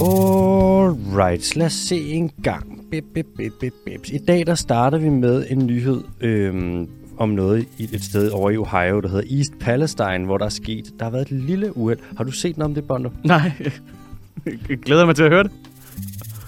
[0.00, 2.90] Alright, lad os se en gang.
[2.90, 4.00] Bip, bip, bip, bip, bip.
[4.12, 6.88] I dag der starter vi med en nyhed øhm,
[7.18, 10.48] om noget i et sted over i Ohio, der hedder East Palestine, hvor der er
[10.48, 10.84] sket.
[10.98, 11.98] Der har været et lille uheld.
[12.16, 13.10] Har du set noget om det, Bondo?
[13.24, 13.52] Nej,
[14.68, 15.52] jeg glæder mig til at høre det.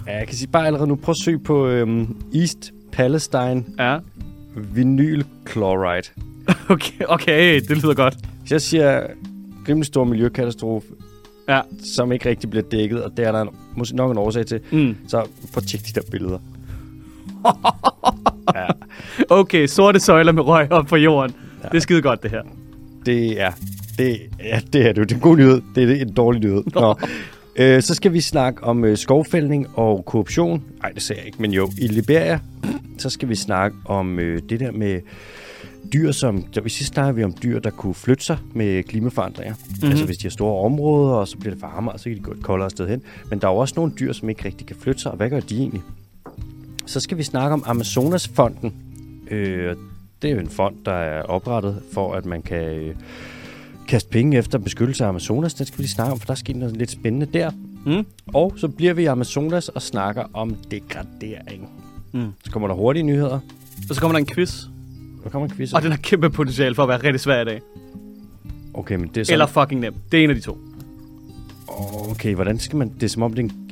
[0.07, 0.95] Ja, jeg kan sige bare allerede nu.
[0.97, 3.99] Prøv at søge på øhm, East Palestine Ja.
[4.75, 6.09] vinyl chloride.
[6.69, 8.15] Okay, okay, det lyder godt.
[8.41, 9.03] Hvis jeg siger
[9.69, 10.87] rimelig stor miljøkatastrofe,
[11.49, 11.61] Ja.
[11.85, 13.45] som ikke rigtig bliver dækket, og det er der
[13.77, 14.97] måske nok en årsag til, Mm.
[15.09, 15.25] så
[15.57, 16.39] at tjekke de der billeder.
[18.55, 18.67] ja,
[19.31, 21.35] Okay, sorte søjler med røg op på jorden.
[21.63, 21.69] Ja.
[21.69, 22.43] Det er skide godt, det her.
[23.07, 23.51] det er,
[23.99, 25.03] det, ja, det er det jo.
[25.03, 25.63] Det er en god nyhed.
[25.75, 26.63] Det er en dårlig nyhed.
[26.75, 26.95] Nå.
[27.57, 30.63] Øh, så skal vi snakke om øh, skovfældning og korruption.
[30.83, 31.71] Nej, det ser jeg ikke, men jo.
[31.79, 32.41] I Liberia,
[32.99, 35.01] så skal vi snakke om øh, det der med
[35.93, 36.43] dyr, som...
[36.43, 39.55] Der, sidst snakkede vi om dyr, der kunne flytte sig med klimaforandringer.
[39.55, 39.91] Mm-hmm.
[39.91, 42.33] Altså hvis de har store områder, og så bliver det varmere, så kan de gå
[42.33, 43.03] et koldere sted hen.
[43.31, 45.31] Men der er jo også nogle dyr, som ikke rigtig kan flytte sig, og hvad
[45.31, 45.83] gør de egentlig?
[46.87, 48.75] Så skal vi snakke om Amazonasfonden.
[49.31, 49.77] Øh,
[50.23, 52.95] det er jo en fond, der er oprettet for, at man kan øh,
[53.89, 55.55] kaste penge efter beskyttelse af Amazonas.
[55.55, 57.51] Den skal vi lige snakke om, for der er sket noget lidt spændende der.
[57.87, 58.07] Mm.
[58.27, 61.69] Og så bliver vi i Amazonas og snakker om degradering.
[62.13, 62.33] Mm.
[62.45, 63.41] Så kommer der hurtige nyheder.
[63.89, 64.65] Og så kommer der en quiz.
[65.25, 65.73] Der kommer en quiz.
[65.73, 67.61] Og den har kæmpe potentiale for at være rigtig svær i dag.
[68.75, 69.95] Okay, men det er sådan, Eller fucking nem.
[70.13, 70.59] Det er en af de to.
[72.11, 72.95] Okay, hvordan skal man...
[72.95, 73.69] Det er som om, det er en,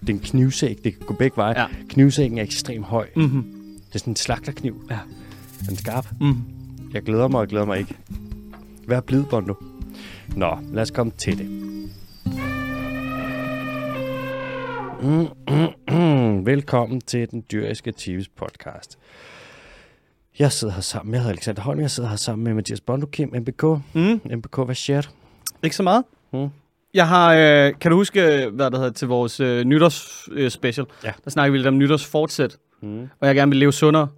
[0.00, 0.78] det er en knivsæg.
[0.84, 1.60] Det kan gå begge veje.
[1.60, 1.66] Ja.
[1.88, 3.06] Knivsæggen er ekstremt høj.
[3.16, 3.42] Mm-hmm.
[3.88, 4.82] Det er sådan en slagterkniv.
[4.90, 4.98] Ja.
[5.66, 6.06] Den er skarp.
[6.20, 6.34] Mm.
[6.94, 7.94] Jeg glæder mig og glæder mig ikke.
[8.88, 9.54] Vær blid, Bondo.
[10.36, 11.50] Nå, lad os komme til det.
[15.02, 16.46] Mm, mm, mm.
[16.46, 18.98] Velkommen til den dyriske TV's podcast.
[20.38, 21.80] Jeg sidder her sammen med Alexander Holm.
[21.80, 23.62] Jeg sidder her sammen med Mathias Bondo, Kim, MBK.
[23.92, 24.20] Mm.
[24.36, 25.10] MBK, hvad shit?
[25.62, 26.04] Ikke så meget.
[26.32, 26.48] Mm.
[26.94, 30.86] Jeg har, øh, kan du huske, hvad der hedder til vores øh, nytårs øh, special?
[31.04, 31.12] Ja.
[31.24, 33.08] Der snakker vi lidt om nytårsfortsæt, Mm.
[33.20, 34.08] og jeg gerne vil leve sundere.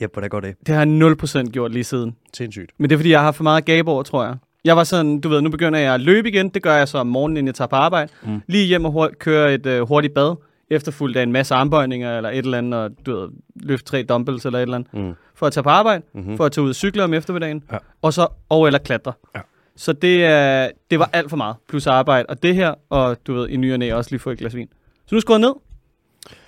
[0.00, 0.54] Ja, hvordan går det?
[0.66, 2.16] Det har jeg 0% gjort lige siden.
[2.32, 2.70] Sindssygt.
[2.78, 4.34] Men det er, fordi jeg har for meget gab over, tror jeg.
[4.64, 6.48] Jeg var sådan, du ved, nu begynder jeg at løbe igen.
[6.48, 8.12] Det gør jeg så om morgenen, inden jeg tager på arbejde.
[8.26, 8.40] Mm.
[8.46, 10.36] Lige hjem og hurtigt, køre et øh, hurtigt bad,
[10.70, 14.46] efterfulgt af en masse armbøjninger eller et eller andet, og du ved, løfte tre dumbbells
[14.46, 15.14] eller et eller andet, Mm.
[15.34, 16.30] for at tage på arbejde, Mm-hmm.
[16.30, 16.36] mm.
[16.36, 17.78] for at tage ud og cykle om eftermiddagen, Ja.
[18.02, 19.12] og så og eller klatre.
[19.34, 19.40] Ja.
[19.76, 22.26] Så det, øh, det var alt for meget, plus arbejde.
[22.28, 24.56] Og det her, og du ved, i ny og næ også lige få et glas
[24.56, 24.68] vin.
[25.06, 25.54] Så nu skruer jeg ned.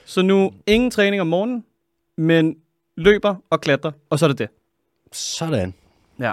[0.04, 1.64] Så nu ingen træning om morgenen,
[2.16, 2.56] men
[2.96, 4.48] løber og klatrer, og så er det det.
[5.12, 5.74] Sådan.
[6.20, 6.32] Ja.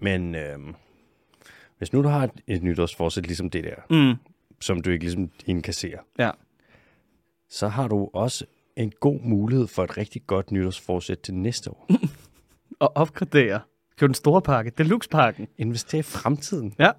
[0.00, 0.74] Men øhm,
[1.78, 4.14] hvis nu du har et, et nytårsforsæt ligesom det der, Mm.
[4.60, 6.30] som du ikke ligesom indkasserer, Ja.
[7.50, 8.44] Så har du også
[8.76, 11.88] en god mulighed for et rigtig godt nytårsforsæt til næste år.
[12.80, 13.60] Og opgradere.
[13.98, 14.72] Køb den store pakke.
[14.78, 15.48] Deluxe-pakken.
[15.58, 16.74] Investere i fremtiden.
[16.78, 16.90] Ja.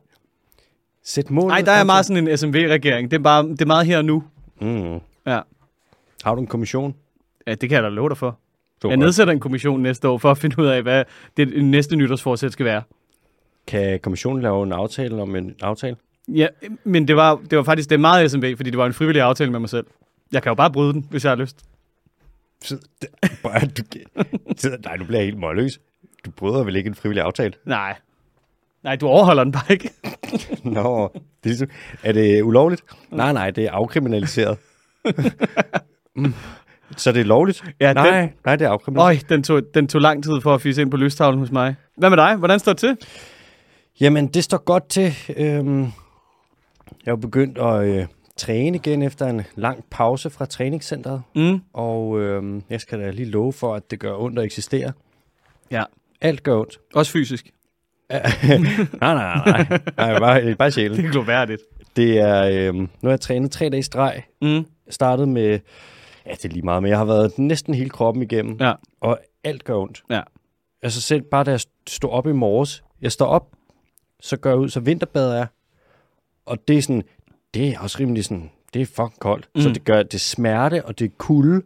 [1.04, 1.48] Sæt mål.
[1.48, 3.12] Nej, der er meget sådan en SMV-regering.
[3.12, 4.24] Det er, bare, det er meget her og nu.
[4.62, 5.00] Mm.
[5.26, 5.42] Ja.
[6.24, 6.96] Har du en kommission?
[7.48, 8.40] Ja, det kan jeg da love dig for.
[8.82, 11.04] Så Jeg nedsætter en kommission næste år for at finde ud af, hvad
[11.38, 12.82] det næste nytårsforsæt skal være.
[13.68, 15.96] Kan kommissionen lave en aftale om en aftale?
[16.28, 16.48] Ja,
[16.84, 19.22] men det var, det var faktisk det er meget SMV, fordi det var en frivillig
[19.22, 19.86] aftale med mig selv.
[20.32, 21.66] Jeg kan jo bare bryde den, hvis jeg har lyst.
[22.66, 22.82] Sid-
[23.44, 23.84] Bare, du,
[24.58, 25.80] Sid- nej, du bliver helt målløs.
[26.26, 27.54] Du bryder vel ikke en frivillig aftale?
[27.66, 27.96] Nej.
[28.84, 29.90] Nej, du overholder den bare ikke.
[30.64, 31.68] Nå, det er, ligesom,
[32.04, 32.82] er det ulovligt?
[33.12, 34.58] Nej, nej, det er afkriminaliseret.
[36.16, 36.34] mm.
[36.98, 37.64] Så det er lovligt?
[37.80, 39.24] Ja, nej, den- nej, det er afkriminaliseret.
[39.32, 41.76] Øj, den tog, den tog lang tid for at fise ind på lystavlen hos mig.
[41.98, 42.36] Hvad med dig?
[42.36, 42.98] Hvordan står det til?
[44.00, 45.14] Jamen, det står godt til.
[45.38, 45.92] Øhm, jeg
[47.06, 48.06] er jo begyndt at øh,
[48.40, 51.22] træne igen efter en lang pause fra træningscenteret.
[51.36, 51.62] Mm.
[51.74, 54.92] Og øhm, jeg skal da lige love for, at det gør ondt at eksistere.
[55.72, 55.84] Ja.
[56.22, 56.80] Alt gør ondt.
[56.94, 57.52] Også fysisk.
[58.10, 58.20] nej,
[59.02, 60.20] nej, nej, nej.
[60.20, 60.98] bare, bare sjælen.
[60.98, 61.62] Det er gloværdigt.
[61.96, 64.24] Det er, øhm, nu har jeg trænet tre dage i streg.
[64.42, 64.56] Mm.
[64.56, 65.60] Jeg startede med,
[66.26, 68.58] ja, det er lige meget, men jeg har været næsten hele kroppen igennem.
[68.60, 68.74] Ja.
[69.02, 70.04] Og alt gør ondt.
[70.10, 70.22] Ja.
[70.82, 73.48] Altså selv bare da jeg stod op i morges, jeg står op,
[74.20, 75.48] så gør jeg ud, så vinterbader jeg.
[76.46, 77.04] Og det er sådan,
[77.54, 79.50] det er også rimelig sådan, det er fucking koldt.
[79.56, 79.62] Mm.
[79.62, 81.62] Så det gør, det er smerte, og det er kulde.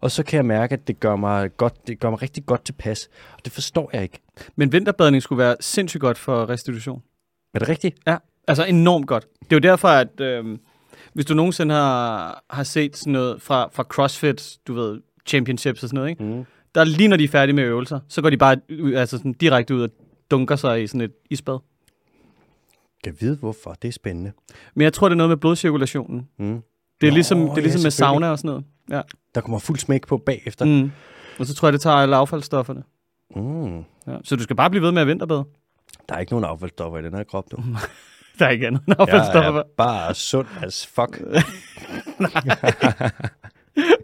[0.00, 2.64] Og så kan jeg mærke, at det gør mig, godt, det gør mig rigtig godt
[2.64, 3.08] tilpas.
[3.32, 4.18] Og det forstår jeg ikke.
[4.56, 7.02] Men vinterbadning skulle være sindssygt godt for restitution.
[7.54, 7.96] Er det rigtigt?
[8.06, 8.16] Ja,
[8.48, 9.26] altså enormt godt.
[9.40, 10.58] Det er jo derfor, at øh,
[11.12, 15.88] hvis du nogensinde har, har set sådan noget fra, fra CrossFit, du ved, championships og
[15.88, 16.24] sådan noget, ikke?
[16.24, 16.44] Mm.
[16.74, 18.56] der lige når de er færdige med øvelser, så går de bare
[18.94, 19.90] altså sådan direkte ud og
[20.30, 21.58] dunker sig i sådan et isbad.
[23.06, 23.76] Jeg vide hvorfor.
[23.82, 24.32] Det er spændende.
[24.74, 26.28] Men jeg tror, det er noget med blodcirkulationen.
[26.38, 26.62] Mm.
[27.00, 27.92] Det er Nå, ligesom, det er ja, ligesom med selvfølgelig.
[28.20, 28.64] sauna og sådan noget.
[28.90, 29.00] Ja.
[29.34, 30.64] Der kommer fuld smæk på bagefter.
[30.64, 30.90] Mm.
[31.38, 32.82] Og så tror jeg, det tager alle affaldsstofferne.
[33.36, 33.76] Mm.
[33.78, 34.16] Ja.
[34.24, 35.44] Så du skal bare blive ved med at vinterbade.
[36.08, 37.56] Der er ikke nogen affaldsstoffer i den her krop, du.
[38.38, 39.60] Der er ikke andet end Jeg affaldsstoffer.
[39.60, 41.20] er bare sund as fuck.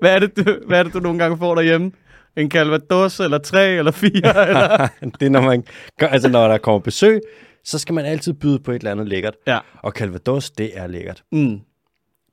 [0.00, 1.93] Hvad er, det, du, hvad er det, du nogle gange får derhjemme?
[2.37, 4.49] En calvados, eller tre, eller fire?
[4.49, 4.88] eller?
[5.20, 5.64] det er, når man
[5.99, 7.20] gør, altså når der kommer besøg,
[7.64, 9.34] så skal man altid byde på et eller andet lækkert.
[9.46, 9.58] Ja.
[9.82, 11.22] Og calvados, det er lækkert.
[11.32, 11.61] Mm.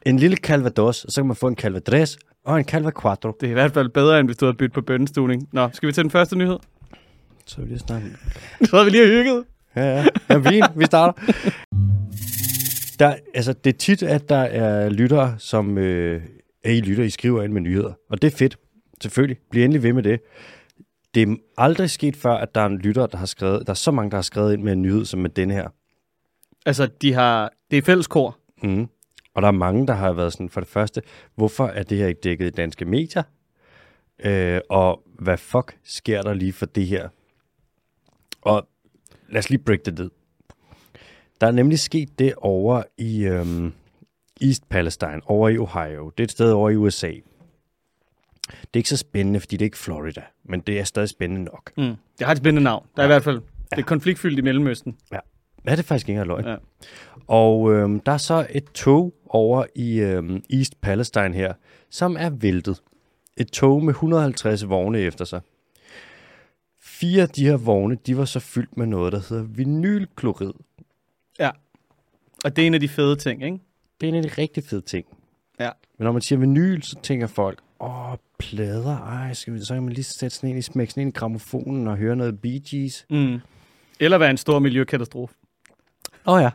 [0.06, 3.32] En lille calvados, så kan man få en calvadres og en calva quattro.
[3.40, 5.50] Det er i hvert fald bedre, end hvis du havde byttet på bønnestuning.
[5.52, 6.58] Nå, skal vi til den første nyhed?
[7.46, 8.08] Så vil jeg snakke.
[8.66, 9.44] Så havde vi lige hygget.
[9.76, 10.06] Ja, ja.
[10.30, 11.14] Ja, vi, vi starter.
[13.00, 16.22] Der, altså, det er tit, at der er lyttere, som øh,
[16.64, 17.94] er I lytter, I skriver ind med nyheder.
[18.10, 18.58] Og det er fedt.
[19.02, 19.38] Selvfølgelig.
[19.52, 20.20] Bliv endelig ved med det.
[21.14, 23.76] Det er aldrig sket før, at der er en lytter, der har skrevet, der er
[23.76, 25.68] så mange, der har skrevet ind med en nyhed, som med denne her.
[26.66, 28.38] Altså, de har, det er fælleskor.
[28.64, 28.88] Mm.
[29.34, 31.02] Og der er mange, der har været sådan, for det første,
[31.36, 33.24] hvorfor er det her ikke dækket i danske medier?
[34.24, 37.10] Øh, og hvad fuck sker der lige for det her?
[38.42, 38.68] Og
[39.30, 40.10] lad os lige break det ned.
[41.42, 43.74] Der er nemlig sket det over i øhm,
[44.42, 46.10] East Palestine, over i Ohio.
[46.10, 47.12] Det er et sted over i USA.
[48.50, 51.44] Det er ikke så spændende, fordi det er ikke Florida, men det er stadig spændende
[51.44, 51.72] nok.
[51.78, 51.96] Mm.
[52.20, 52.86] Det har et spændende navn.
[52.96, 54.98] Der er i hvert fald, det er konfliktfyldt i Mellemøsten.
[55.12, 55.20] Ja,
[55.66, 56.46] det er faktisk ikke løgn.
[56.46, 56.56] Ja.
[57.28, 61.54] Og øhm, der er så et tog over i øhm, East Palestine her,
[61.90, 62.82] som er væltet.
[63.38, 65.42] Et tog med 150 vogne efter sig.
[66.84, 70.54] Fire af de her vogne, de var så fyldt med noget, der hedder vinylklorid.
[71.40, 71.50] Ja.
[72.44, 73.60] Og det er en af de fede ting, ikke?
[74.02, 75.06] Det er en af de rigtig fede ting.
[75.60, 75.70] Ja.
[75.98, 79.84] Men når man siger vinyl, så tænker folk, åh, plader, ej, skal vi, så kan
[79.84, 82.60] man lige sætte sådan en i, smække sådan en i gramofonen og høre noget Bee
[82.70, 83.06] Gees.
[83.10, 83.40] Mm.
[84.00, 85.36] Eller være en stor miljøkatastrofe.
[86.26, 86.52] Åh oh, ja,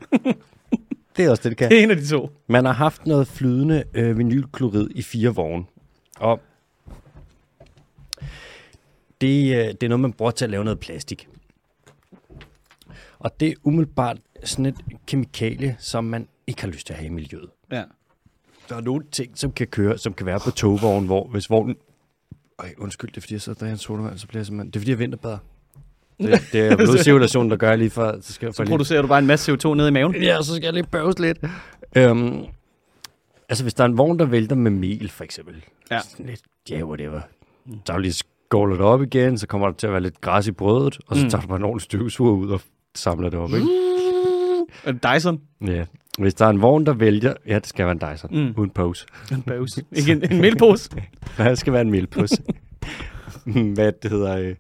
[1.17, 1.71] det er også det, det kan.
[1.71, 2.31] Det er en af de to.
[2.47, 5.65] Man har haft noget flydende øh, vinylklorid i fire vogne.
[6.19, 6.41] Og
[9.21, 11.29] det, øh, det er noget, man bruger til at lave noget plastik.
[13.19, 14.77] Og det er umiddelbart sådan et
[15.07, 17.51] kemikalie, som man ikke har lyst til at have i miljøet.
[17.73, 17.85] Ja.
[18.69, 21.77] Der er nogle ting, som kan køre, som kan være på togvognen, hvor hvis vognen...
[22.59, 24.71] Øj, undskyld, det er fordi, jeg sidder og drikker en sodavand, så bliver jeg simpelthen...
[24.71, 25.39] Det er fordi, jeg vinterbader.
[26.21, 28.19] Det, det er blodcirkulationen, der gør jeg lige for...
[28.21, 28.71] Så, skal jeg Så for lige...
[28.71, 30.15] producerer du bare en masse CO2 ned i maven.
[30.23, 31.39] Ja, så skal jeg lige bøves lidt.
[31.97, 32.45] Øhm,
[33.49, 35.65] altså, hvis der er en vogn, der vælter med mel, for eksempel.
[35.91, 36.01] Ja.
[36.01, 36.41] Sådan lidt,
[36.71, 37.21] ja, yeah, whatever.
[37.87, 40.53] Så er lige skålet op igen, så kommer der til at være lidt græs i
[40.53, 41.31] brødet, og så Mm.
[41.31, 42.61] tager du bare en ordentlig støvsuger ud og
[42.95, 43.67] samler det op, ikke?
[44.87, 45.41] Det Dyson?
[45.67, 45.85] Ja.
[46.19, 47.35] Hvis der er en vogn, der vælger...
[47.47, 48.31] Ja, det skal være en Dyson.
[48.33, 48.55] Mm.
[48.57, 49.07] Uden pose.
[49.33, 49.79] En bøvs.
[49.93, 50.91] Ikke en, en mælpose.
[51.39, 52.43] Nej, det skal være en melpose.
[53.75, 54.37] Hvad det hedder...
[54.39, 54.55] Øh...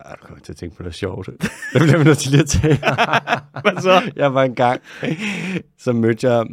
[0.00, 1.26] Ej, du kommer til at tænke på noget sjovt.
[1.72, 2.76] Det bliver vi nødt til lige at tage.
[3.62, 4.12] Hvad så?
[4.16, 4.80] jeg var engang,
[5.78, 6.46] så mødte jeg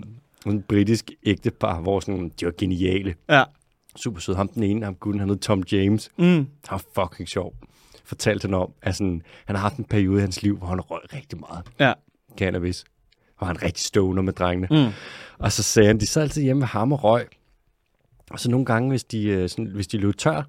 [0.45, 3.15] en britisk ægtepar, hvor sådan, de var geniale.
[3.29, 3.43] Ja.
[3.95, 4.35] Super sød.
[4.35, 6.09] Ham den ene, ham gutten, han hed Tom James.
[6.17, 6.25] Mm.
[6.25, 7.53] Han var fucking sjov.
[8.05, 10.81] Fortalte han om, at sådan, han har haft en periode i hans liv, hvor han
[10.81, 11.93] røg rigtig meget Ja.
[12.39, 12.83] Cannabis.
[13.37, 14.67] Og han rigtig stoner med drengene.
[14.71, 14.93] Mm.
[15.39, 17.27] Og så sagde han, de sad altid hjemme med ham og røg.
[18.31, 20.43] Og så nogle gange, hvis de, øh, sådan, hvis de løb tør,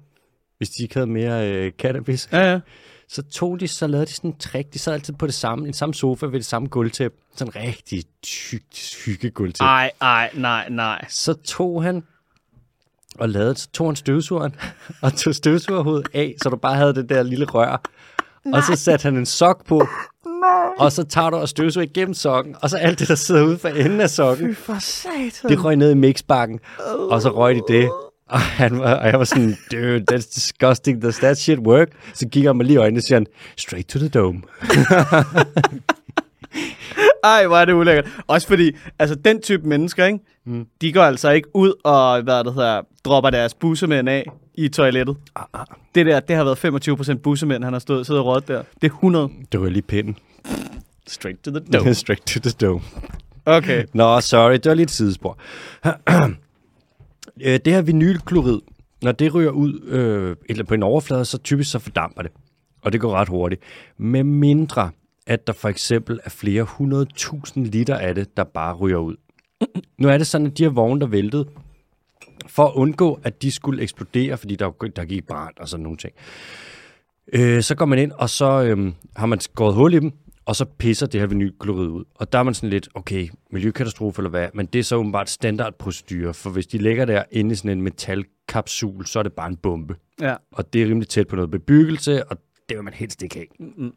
[0.57, 2.59] hvis de ikke havde mere øh, cannabis, Ja, ja.
[3.07, 4.73] så tog de, så lavede de sådan en trick.
[4.73, 7.17] De sad altid på det samme, en samme sofa ved det samme gulvtæppe.
[7.35, 9.63] Sådan en rigtig tykt hyggegulvtæppe.
[9.67, 11.05] Ej, ej, nej, nej.
[11.09, 12.03] Så tog han
[13.19, 14.55] og lavede, så tog han støvsugeren
[15.03, 17.81] og tog støvsugerhovedet af, så du bare havde det der lille rør.
[18.45, 18.57] Nej.
[18.57, 19.87] Og så satte han en sok på,
[20.77, 23.57] og så tager du og støvsuger igennem sokken, og så alt det, der sidder ude
[23.57, 25.49] for enden af sokken, For satan.
[25.49, 26.59] det røg ned i mixbakken,
[27.09, 27.89] og så røg de det.
[28.29, 31.87] Og, han var, og jeg var sådan, dude, that's disgusting, does that shit work?
[32.13, 33.25] Så kigger han mig lige i øjnene og siger han,
[33.57, 34.41] straight to the dome.
[37.23, 38.07] Ej, hvor er det ulækkert.
[38.27, 40.19] Også fordi, altså den type mennesker, ikke?
[40.45, 40.65] Mm.
[40.81, 45.17] de går altså ikke ud og, hvad det hedder, dropper deres bussemænd af i toilettet.
[45.35, 45.65] Ah, ah.
[45.95, 48.63] Det der, det har været 25% bussemænd, han har stået, siddet og rådet der.
[48.81, 49.29] Det er 100.
[49.51, 50.17] Det var lige pinden.
[51.07, 51.93] Straight to the dome.
[51.93, 52.81] straight to the dome.
[53.45, 53.85] Okay.
[53.93, 55.37] Nå, sorry, det var lige et sidespor.
[57.41, 58.59] Øh, det her vinylklorid,
[59.01, 62.31] når det ryger ud øh, eller på en overflade, så typisk så fordamper det.
[62.81, 63.61] Og det går ret hurtigt.
[63.97, 64.89] Med mindre,
[65.27, 69.15] at der for eksempel er flere hundredtusind liter af det, der bare ryger ud.
[69.97, 71.47] Nu er det sådan, at de her vogne, der væltede,
[72.47, 75.97] for at undgå, at de skulle eksplodere, fordi der, der gik brand og sådan nogle
[75.97, 76.13] ting,
[77.33, 80.11] øh, så går man ind, og så øh, har man skåret hul i dem,
[80.45, 82.03] og så pisser det her vinylklorid ud.
[82.15, 85.29] Og der er man sådan lidt, okay, miljøkatastrofe eller hvad, men det er så åbenbart
[85.29, 89.47] standardprocedur, for hvis de ligger der inde i sådan en metalkapsul, så er det bare
[89.47, 89.95] en bombe.
[90.21, 90.35] Ja.
[90.51, 92.37] Og det er rimelig tæt på noget bebyggelse, og
[92.69, 93.71] det vil man helst ikke have.
[93.77, 93.93] Mm.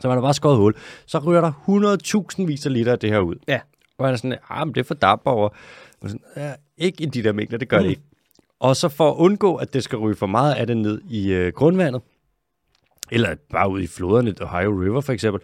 [0.00, 0.74] Så man har bare skåret hul.
[1.06, 1.52] Så ryger der
[2.38, 3.34] 100.000 vis af liter af det her ud.
[3.48, 3.60] Ja.
[3.98, 5.48] Og man er sådan, ah, men det fordamper over.
[6.00, 8.02] Og sådan, ja, ikke i de der mængder, det gør det ikke.
[8.60, 11.32] Og så for at undgå, at det skal ryge for meget af det ned i
[11.32, 12.02] øh, grundvandet,
[13.10, 15.40] eller bare ud i floderne, Ohio River for eksempel,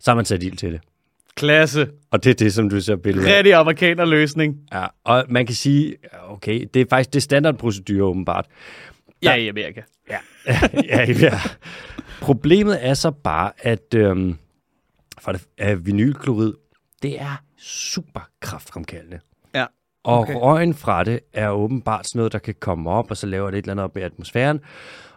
[0.00, 0.80] Så har man sat ild til det.
[1.36, 1.88] Klasse.
[2.10, 3.36] Og det er det, som du ser billedet af.
[3.36, 4.60] Rigtig amerikaner løsning.
[4.72, 5.96] Ja, og man kan sige,
[6.28, 8.46] okay, det er faktisk det standardprocedur åbenbart.
[9.22, 9.80] Ja, i Amerika.
[10.10, 10.18] Ja,
[10.74, 11.40] ja, ja.
[12.24, 14.36] Problemet er så bare, at, øhm,
[15.20, 16.52] for det, at vinylklorid,
[17.02, 19.20] det er super kraftfremkaldende.
[19.54, 19.66] Ja.
[20.04, 20.34] Og Okay.
[20.34, 20.40] okay.
[20.44, 23.58] røgen fra det er åbenbart sådan noget, der kan komme op, og så laver det
[23.58, 24.60] et eller andet op i atmosfæren.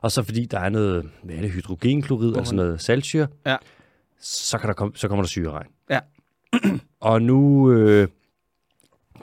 [0.01, 3.55] Og så fordi der er noget, hvad er det, hydrogenklorid, altså noget saltsyre, Ja.
[4.19, 5.67] så, kan der komme, så kommer der syreregn.
[5.89, 5.99] Ja.
[6.99, 7.71] Og nu...
[7.71, 8.07] Øh,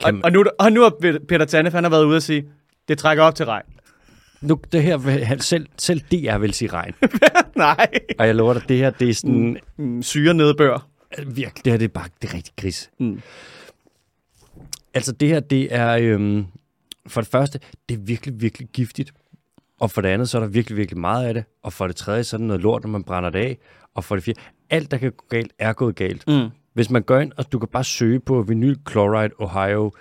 [0.03, 0.89] Og, man, og, nu, og nu har
[1.27, 2.49] Peter Tanef, han har været ude og sige,
[2.87, 3.65] det trækker op til regn.
[4.45, 6.93] Nu, det her, selv, selv DR vil sige regn.
[7.55, 7.87] Nej.
[8.19, 9.57] Og jeg lover dig, det her, det er sådan...
[9.77, 10.87] Mm, syre nedbør.
[11.27, 12.89] Virkelig, det her det er bare det er rigtig gris.
[12.99, 13.21] Mm.
[14.93, 16.45] Altså det her, det er øhm,
[17.07, 17.59] for det første,
[17.89, 19.11] det er virkelig, virkelig giftigt.
[19.79, 21.43] Og for det andet, så er der virkelig, virkelig meget af det.
[21.63, 23.57] Og for det tredje, så er det noget lort, når man brænder det af.
[23.95, 26.27] Og for det fjerde, alt der kan gå galt, er gået galt.
[26.27, 26.49] Mm.
[26.73, 29.91] Hvis man går ind, og du kan bare søge på vinyl chloride Ohio,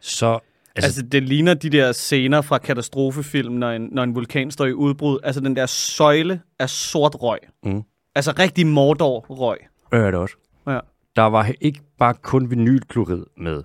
[0.00, 0.38] så...
[0.76, 4.66] Altså, Altså, det ligner de der scener fra katastrofefilm, når en, når en vulkan står
[4.66, 5.18] i udbrud.
[5.22, 7.38] Altså, den der søjle af sort røg.
[7.64, 7.82] Mm.
[8.14, 9.56] Altså, rigtig Mordor-røg.
[9.92, 10.34] er det også.
[10.66, 10.78] Ja.
[11.16, 13.62] Der var ikke bare kun vinylklorid med.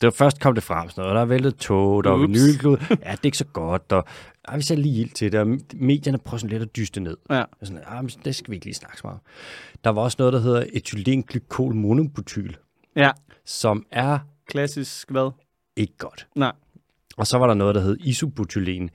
[0.00, 2.16] Det var først kom det frem sådan noget, og der er væltet tog, der var
[2.18, 2.78] vinylklorid.
[2.90, 4.04] Ja, det er ikke så godt, og
[4.48, 7.16] ej, vi sætter lige ild til det, og medierne prøver sådan lidt at dyste ned.
[7.30, 7.40] Ja.
[7.40, 9.20] Og Sådan, ah, men det skal vi ikke lige snakke så meget.
[9.84, 12.52] Der var også noget, der hedder etylenglykol monobutyl,
[12.96, 13.10] Ja.
[13.44, 14.18] som er
[14.48, 15.30] Klassisk hvad?
[15.78, 16.26] Ikke godt.
[16.34, 16.52] Nej.
[17.16, 18.90] Og så var der noget, der hed isobutylen.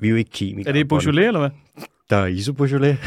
[0.00, 0.68] Vi er jo ikke kemikere.
[0.68, 1.50] Er det Beaujolais, eller hvad?
[2.10, 2.98] Der er isobutylet.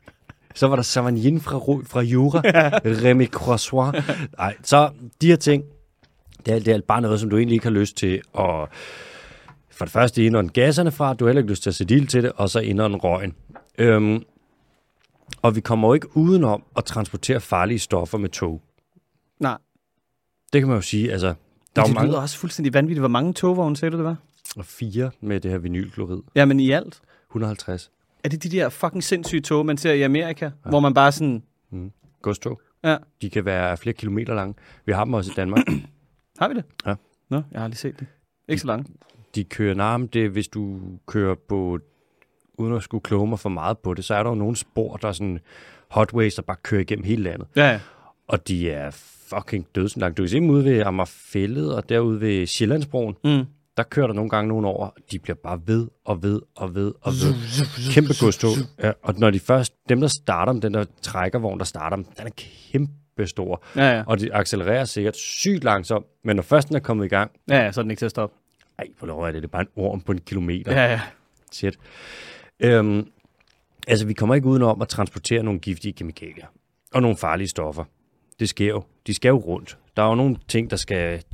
[0.54, 2.40] så var der Savagnin fra, fra Jura.
[2.84, 4.04] Remy Croissois.
[4.38, 5.64] Nej, så de her ting,
[6.46, 8.68] det er, det er bare noget, som du egentlig ikke har lyst til at...
[9.70, 12.06] For det første indånde gasserne fra, du har heller ikke lyst til at sætte ild
[12.06, 13.34] til det, og så indånde røgen.
[13.78, 14.22] Øhm,
[15.42, 18.62] og vi kommer jo ikke udenom at transportere farlige stoffer med tog.
[19.40, 19.58] Nej.
[20.52, 21.34] Det kan man jo sige, altså...
[21.76, 23.00] Der er jo det mange lyder også fuldstændig vanvittigt.
[23.00, 24.16] Hvor mange togvogne sagde du, det var?
[24.56, 26.22] og fire med det her vinylklorid.
[26.34, 27.00] Ja, men i alt.
[27.30, 27.90] 150
[28.24, 30.44] Er det de der fucking sindssyge tog, man ser i Amerika?
[30.44, 30.68] Ja.
[30.68, 31.42] Hvor man bare sådan...
[32.22, 32.60] godstog.
[32.84, 34.54] Ja, De kan være flere kilometer lange.
[34.84, 35.64] Vi har dem også i Danmark.
[36.40, 36.64] har vi det?
[36.86, 36.94] Ja.
[37.30, 38.06] Nå, jeg har aldrig set det.
[38.48, 38.90] Ikke så langt.
[39.34, 41.78] De kører nærmest det, hvis du kører på,
[42.58, 44.96] uden at skulle kloge mig for meget på det, så er der jo nogle spor,
[44.96, 45.40] der er sådan
[45.90, 47.48] hotways, der bare kører igennem hele landet.
[47.56, 47.80] Ja, ja.
[48.28, 48.90] Og de er
[49.28, 50.18] fucking dødslangt.
[50.18, 53.14] Du kan se dem ude ved Amagerfællet og derude ved Sjællandsbroen.
[53.24, 53.44] Mm.
[53.76, 54.90] Der kører der nogle gange nogen over.
[55.12, 57.34] De bliver bare ved og ved og ved og ved.
[57.92, 58.50] Kæmpe godstog.
[58.82, 62.04] Ja, og når de først, dem der starter dem, den der trækkervogn, der starter dem,
[62.04, 62.30] den er
[62.72, 63.62] kæmpe stor.
[63.76, 64.02] Ja, ja.
[64.06, 66.06] Og de accelererer sikkert sygt langsomt.
[66.24, 68.04] Men når først den er kommet i gang, Ja, ja, så er den ikke til
[68.06, 68.36] at stoppe.
[68.78, 70.72] ej, hvor lov er det, det er bare en orm på en kilometer.
[70.72, 71.00] Ja, ja.
[71.52, 71.78] Shit.
[72.60, 73.06] Øhm,
[73.88, 76.46] altså, vi kommer ikke udenom at transportere nogle giftige kemikalier
[76.94, 77.84] og nogle farlige stoffer.
[78.40, 78.82] Det sker jo.
[79.06, 79.78] De skal jo rundt.
[79.96, 81.24] Der er jo nogle ting, der skal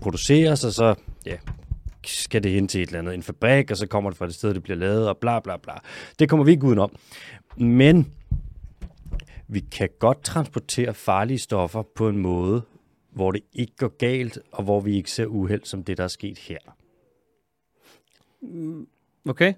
[0.00, 0.94] produceres, og så
[1.26, 1.36] ja,
[2.04, 4.34] skal det hen til et eller andet, en fabrik, og så kommer det fra det
[4.34, 5.74] sted, det bliver lavet, og bla bla bla.
[6.18, 6.96] Det kommer vi ikke udenom.
[7.56, 8.12] Men
[9.48, 12.62] vi kan godt transportere farlige stoffer på en måde,
[13.10, 16.08] hvor det ikke går galt, og hvor vi ikke ser uheld som det, der er
[16.08, 16.58] sket her.
[19.28, 19.54] Okay.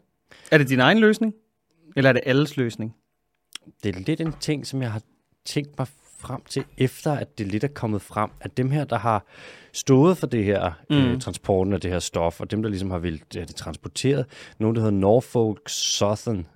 [0.51, 1.35] Er det din egen løsning?
[1.97, 2.95] Eller er det alles løsning?
[3.83, 5.03] det er lidt en ting, som jeg har
[5.45, 5.87] tænkt mig
[6.19, 9.25] frem til, efter at det lidt er kommet frem, at dem her, der har
[9.73, 10.97] stået for det her, mm.
[10.97, 14.27] øh, transporten af det her stof, og dem, der ligesom har vildt have det transporteret,
[14.59, 16.47] nogen, der hedder Norfolk Southern.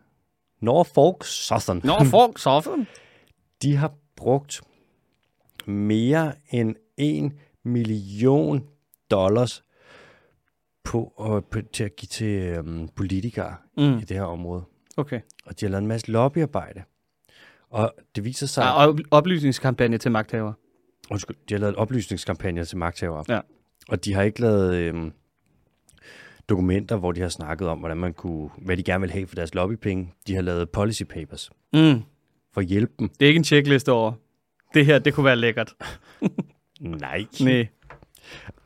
[0.61, 1.81] Norfolk Southern.
[1.85, 2.85] Nå, folk, så
[3.62, 4.62] De har brugt
[5.66, 8.69] mere end en million
[9.11, 9.64] dollars
[10.85, 13.99] på, øh, på til at give til øhm, politikere Mm.
[13.99, 14.64] i det her område.
[14.97, 15.21] Okay.
[15.47, 16.83] Og de har lavet en masse lobbyarbejde.
[17.72, 18.62] Og det viser sig...
[18.62, 20.52] Ja, og oplysningskampagne til magthaver.
[21.10, 23.24] Undskyld, de har lavet oplysningskampagner til magthavere.
[23.28, 23.40] Ja.
[23.88, 25.12] Og de har ikke lavet øhm,
[26.48, 29.34] dokumenter, hvor de har snakket om, hvordan man kunne, hvad de gerne vil have for
[29.34, 30.12] deres lobbypenge.
[30.26, 32.02] De har lavet policy papers Mm.
[32.54, 33.08] for at hjælpe dem.
[33.08, 34.12] Det er ikke en checkliste over.
[34.74, 35.74] Det her, det kunne være lækkert.
[36.80, 37.26] Nej.
[37.40, 37.66] Nej.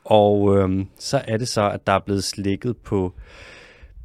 [0.04, 3.14] Og øhm, så er det så, at der er blevet slikket på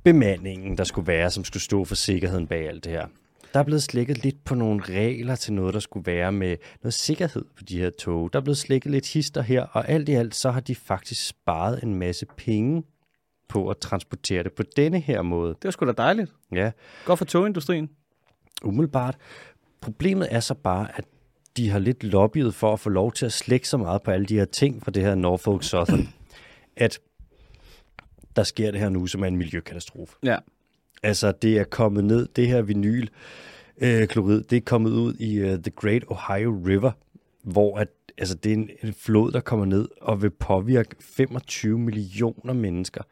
[0.03, 3.07] bemandingen, der skulle være, som skulle stå for sikkerheden bag alt det her.
[3.53, 6.93] Der er blevet slikket lidt på nogle regler til noget, der skulle være med noget
[6.93, 8.33] sikkerhed på de her tog.
[8.33, 11.27] Der er blevet slikket lidt hister her, og alt i alt, så har de faktisk
[11.27, 12.83] sparet en masse penge
[13.49, 15.49] på at transportere det på denne her måde.
[15.49, 16.31] Det var sgu da dejligt.
[16.51, 16.71] Ja,
[17.05, 17.89] Godt for togindustrien.
[18.63, 19.17] umiddelbart.
[19.81, 21.05] Problemet er så bare, at
[21.57, 24.25] de har lidt lobbyet for at få lov til at slække så meget på alle
[24.25, 26.09] de her ting fra det her Norfolk Southern,
[26.75, 26.99] at
[28.35, 30.15] der sker det her nu, som er en miljøkatastrofe.
[30.23, 30.37] Ja.
[31.03, 33.07] Altså, det er kommet ned, det her vinyl,
[33.77, 36.91] øh, klorid, det er kommet ud i øh, The Great Ohio River,
[37.43, 41.79] hvor at, altså, det er en, en flod, der kommer ned og vil påvirke 25
[41.79, 43.03] millioner mennesker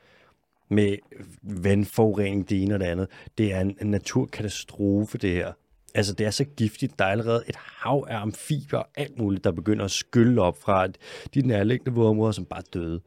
[0.69, 0.97] med
[1.41, 3.07] vandforurening, det ene og det andet.
[3.37, 5.51] Det er en, en naturkatastrofe, det her.
[5.95, 6.99] Altså, det er så giftigt.
[6.99, 10.61] Der er allerede et hav af amfibier og alt muligt, der begynder at skylle op
[10.61, 10.87] fra
[11.33, 13.01] de nærliggende vådområder, som bare døde.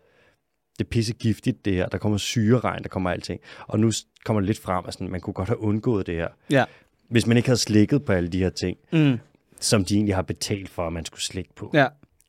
[0.83, 1.89] Det er pisse giftigt, det her.
[1.89, 3.41] Der kommer syreregn, der kommer alting.
[3.67, 3.91] Og nu
[4.25, 6.29] kommer det lidt frem, at sådan, man kunne godt have undgået det her.
[6.51, 6.65] Ja.
[7.09, 9.19] Hvis man ikke havde slikket på alle de her ting, Mm.
[9.61, 11.71] som de egentlig har betalt for, at man skulle slikke på.
[11.75, 11.87] Ja.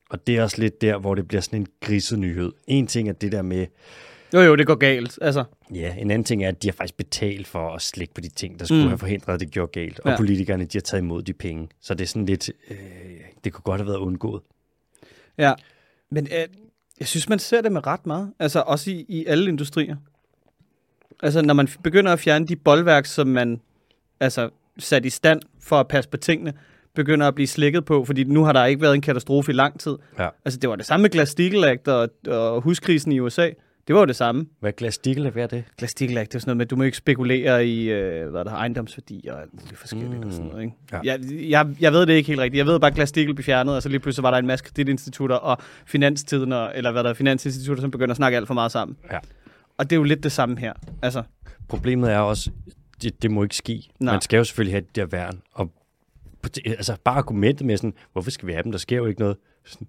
[0.10, 2.52] Og det er også lidt der, hvor det bliver sådan en grisenyhed.
[2.68, 3.68] En ting er det der med,
[4.34, 5.20] Jo, jo, det går galt.
[5.22, 5.44] Altså,
[5.74, 8.30] ja, en anden ting er, at de har faktisk betalt for at slikke på de
[8.30, 8.88] ting, der skulle Mm.
[8.88, 10.00] have forhindret, at det gjorde galt.
[10.00, 10.18] Og ja.
[10.18, 11.70] politikerne, de har taget imod de penge.
[11.82, 12.78] Så det er sådan lidt, øh,
[13.44, 14.42] det kunne godt have været undgået.
[15.38, 15.54] ja.
[16.12, 16.48] Men øh,
[17.00, 18.34] jeg synes, man ser det med ret meget.
[18.40, 19.96] Altså, også i, i alle industrier.
[21.24, 23.62] Altså, når man begynder at fjerne de boldværk, som man
[24.20, 26.54] altså, sat i stand for at passe på tingene,
[26.96, 29.80] begynder at blive slikket på, fordi nu har der ikke været en katastrofe i lang
[29.80, 29.96] tid.
[30.20, 30.30] Ja.
[30.46, 33.50] Altså, det var det samme med Act og, og huskrisen i USA.
[33.88, 34.46] Det var jo det samme.
[34.60, 35.64] Hvad er glasstikel, hvad er det?
[35.82, 38.52] Act, det er sådan noget med, at du må ikke spekulere i øh, hvad der
[38.52, 40.28] er, ejendomsværdi og alt muligt forskelligt mm.
[40.28, 40.64] og sådan noget.
[40.64, 40.76] Ikke?
[40.92, 41.00] Ja.
[41.04, 42.58] Jeg, jeg, jeg ved det ikke helt rigtigt.
[42.58, 44.66] Jeg ved bare, at Glass-Steagall blev fjernet, og så lige pludselig var der en masse
[44.66, 48.72] kreditinstitutter og finanstiden, eller hvad der er, finansinstitutter, som begynder at snakke alt for meget
[48.72, 48.98] sammen.
[49.12, 49.20] Ja.
[49.78, 50.74] Og det er jo lidt det samme her.
[51.02, 51.24] Altså,
[51.68, 52.52] Problemet er også,
[53.02, 53.90] det, det må ikke ske.
[54.00, 54.14] Nej.
[54.14, 55.42] Man skal jo selvfølgelig have det der værn.
[55.52, 55.72] Og
[56.66, 58.72] altså bare argumentet med sådan, hvorfor skal vi have dem?
[58.72, 59.38] Der sker jo ikke noget.
[59.66, 59.88] Sådan,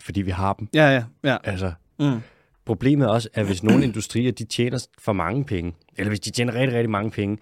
[0.00, 0.68] fordi vi har dem.
[0.74, 1.36] ja, ja, ja.
[1.44, 2.20] Altså, Mm.
[2.66, 6.30] Problemet er også, at hvis nogle industrier de tjener for mange penge, eller hvis de
[6.30, 7.38] tjener rigtig, rigtig mange penge,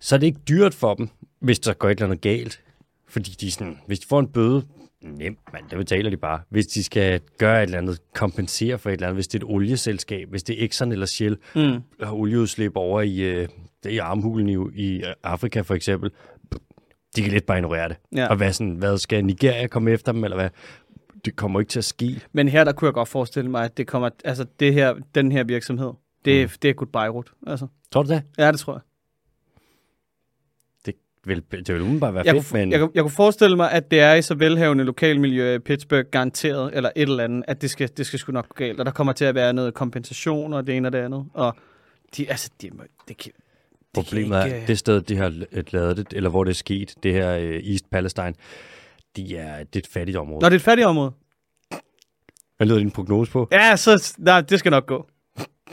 [0.00, 1.08] så er det ikke dyrt for dem,
[1.40, 2.60] hvis der går et eller andet galt.
[3.08, 4.64] Fordi de er sådan, hvis de får en bøde,
[5.02, 6.40] nemt, man, det betaler de bare.
[6.50, 9.46] Hvis de skal gøre et eller andet, kompensere for et eller andet, hvis det er
[9.46, 11.80] et olieselskab, hvis det er Exxon eller Shell, Mm.
[12.02, 13.48] har olieudslip over i, øh,
[13.82, 16.10] det er i armhulen i, i Afrika for eksempel,
[17.16, 17.96] de kan lidt bare ignorere det.
[18.16, 18.26] Ja.
[18.26, 20.48] Og hvad, sådan, hvad skal Nigeria komme efter dem, eller hvad?
[21.24, 22.20] Det kommer ikke til at ske.
[22.32, 25.32] Men her, der kunne jeg godt forestille mig, at det kommer, altså det her, den
[25.32, 25.92] her virksomhed,
[26.24, 26.50] det, mm.
[26.62, 27.32] det er goodbye route.
[27.46, 27.66] Altså.
[27.92, 28.22] Tror du det?
[28.38, 28.80] Ja, det tror jeg.
[30.86, 32.72] Det vil, det vil umiddelbart være Jeg fedt, kunne, men...
[32.72, 36.04] jeg, kunne- jeg kunne forestille mig, at det er i så velhavende lokalmiljø i Pittsburgh
[36.10, 38.80] garanteret, eller et eller andet, at det skal, det skal sgu nok gå galt.
[38.80, 41.26] Og der kommer til at være noget kompensation og det ene og det andet.
[41.34, 41.56] Og
[42.16, 42.70] de, altså, de,
[43.08, 45.32] det kan, det Problemet er, det sted, de har
[45.72, 48.34] lavet det, eller hvor det er sket, det her øh, East Palestine,
[49.16, 50.40] de er, det er et fattigt område.
[50.40, 51.12] Når det er et fattigt område.
[52.56, 53.48] Hvad lyder din prognose på?
[53.52, 55.06] Ja, så nej, det skal nok gå.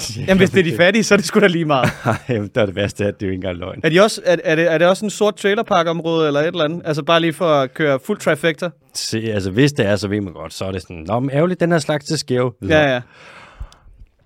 [0.28, 1.90] Jamen, hvis det er de fattige, så er det sgu da lige meget.
[2.06, 3.80] Nej, der er det værste, at det er jo ikke engang løgn.
[3.84, 6.64] Er, de også, er, er, det, er det også en sort trailerpark-område eller et eller
[6.64, 6.82] andet?
[6.86, 8.70] Altså bare lige for at køre fuld trifecta?
[8.94, 11.30] Se, altså, hvis det er, så ved man godt, så er det sådan, Nå, men
[11.30, 12.56] ærgerligt, den her slags til skæv.
[12.70, 13.02] Ja, ja.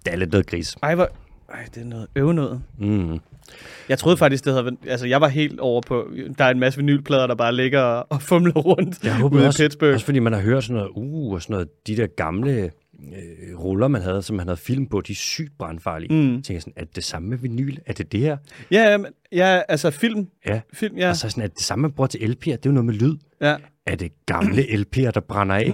[0.05, 0.75] Det er lidt noget gris.
[0.83, 1.09] Ej, hvor...
[1.49, 2.61] Ej, det er noget noget.
[2.79, 3.19] Mm.
[3.89, 4.77] Jeg troede faktisk, det havde.
[4.87, 6.07] Altså, jeg var helt over på...
[6.37, 9.47] Der er en masse vinylplader, der bare ligger og, fumler rundt Jeg håber ude i
[9.47, 9.93] også, Pittsburgh.
[9.93, 13.59] også fordi man har hørt sådan noget, uh, og sådan noget, de der gamle øh,
[13.59, 16.13] ruller, man havde, som man havde film på, de er sygt brandfarlige.
[16.13, 16.35] Mm.
[16.35, 17.75] Jeg tænker sådan, er det samme med vinyl?
[17.85, 18.37] Er det det her?
[18.71, 20.27] Ja, men, ja, altså film.
[20.47, 20.61] Ja.
[20.73, 21.09] Film, ja.
[21.09, 22.45] Og så sådan, er det samme, man bruger til LP'er?
[22.45, 23.15] Det er jo noget med lyd.
[23.41, 23.55] ja.
[23.85, 25.73] Er det gamle LP'er, der brænder af?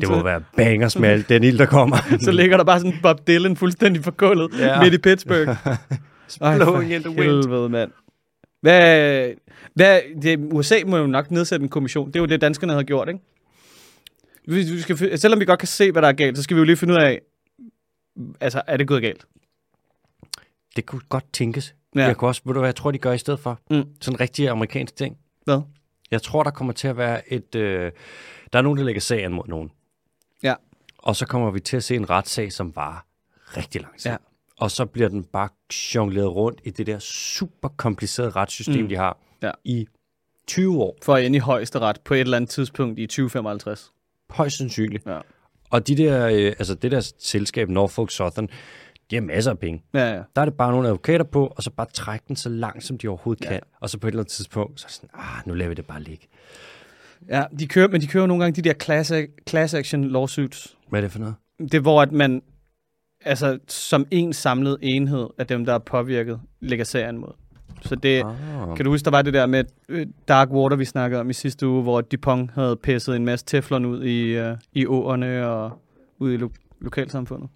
[0.00, 1.96] Det må være bangers med alt den ild, der kommer.
[2.24, 4.66] Så ligger der bare sådan Bob Dylan fuldstændig Ja.
[4.66, 4.82] ja.
[4.82, 5.56] midt i Pittsburgh.
[6.40, 7.22] Ej, Blowing in the wind.
[7.22, 7.90] helvede, mand.
[8.60, 9.32] Hvad,
[9.74, 12.06] hvad, det, USA må jo nok nedsætte en kommission.
[12.06, 13.20] Det er jo det, danskerne har gjort, ikke?
[14.46, 16.58] Vi, vi skal, selvom vi godt kan se, hvad der er galt, så skal vi
[16.58, 17.20] jo lige finde ud af,
[18.40, 19.24] altså, er det gået galt?
[20.76, 21.74] Det kunne godt tænkes.
[21.94, 22.00] Ja.
[22.00, 22.06] Ja.
[22.06, 23.60] Jeg kunne også, ved du hvad jeg tror, de gør i stedet for?
[23.70, 23.84] Mm.
[24.00, 25.18] Sådan en rigtig amerikansk ting.
[25.44, 25.60] Hvad?
[26.10, 27.54] Jeg tror, der kommer til at være et...
[27.54, 27.92] Øh,
[28.52, 29.70] der er nogen, der lægger sagen mod nogen.
[30.42, 30.54] Ja.
[30.98, 33.06] Og så kommer vi til at se en retssag, som varer
[33.56, 34.10] rigtig lang tid.
[34.10, 34.16] Ja.
[34.58, 35.48] Og så bliver den bare
[35.94, 38.88] jongleret rundt i det der super komplicerede retssystem, Mm.
[38.88, 39.50] de har Ja.
[39.64, 39.86] i
[40.46, 40.96] 20 år.
[41.02, 43.92] For at ende i højesteret på et eller andet tidspunkt i 2055.
[44.30, 45.06] Højst sandsynligt.
[45.06, 45.18] Ja.
[45.70, 48.48] Og de der, øh, altså det der selskab, Norfolk Southern,
[49.10, 49.82] de har masser af penge.
[49.94, 50.22] Ja, ja.
[50.36, 52.98] Der er det bare nogle advokater på, og så bare trække den så langt, som
[52.98, 53.48] de overhovedet Ja.
[53.50, 53.60] kan.
[53.80, 55.86] Og så på et eller andet tidspunkt, så er sådan, ah, nu lader vi det
[55.86, 56.26] bare ligge.
[57.28, 59.12] ja de kører, men de kører nogle gange de der class,
[59.48, 60.76] class action lawsuits.
[60.88, 61.34] Hvad er det for noget?
[61.58, 62.42] Det er, hvor at man
[63.24, 67.32] altså, som en samlet enhed af dem, der er påvirket, lægger serien mod.
[67.82, 68.76] Så det, Ah.
[68.76, 71.32] Kan du huske, der var det der med øh, Dark Water, vi snakkede om i
[71.32, 75.78] sidste uge, hvor Dupont havde pisset en masse teflon ud i, øh, i åerne og
[76.18, 77.48] ud i lo- lokalsamfundet?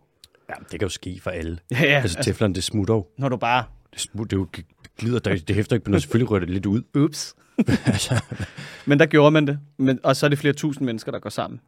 [0.48, 1.58] Ja, det kan jo ske for alle.
[1.70, 1.84] Ja, ja.
[1.84, 3.06] Altså, Altså, teflon, det smutter jo.
[3.18, 3.64] når du bare...
[3.92, 4.46] Det, smut, det, jo,
[4.98, 6.02] glider, der, det hæfter ikke på noget.
[6.02, 6.82] Selvfølgelig rører det lidt ud.
[6.96, 7.34] Ups.
[7.86, 8.22] altså,
[8.86, 9.58] Men der gjorde man det.
[9.76, 11.60] Men, og så er det flere tusind mennesker, der går sammen.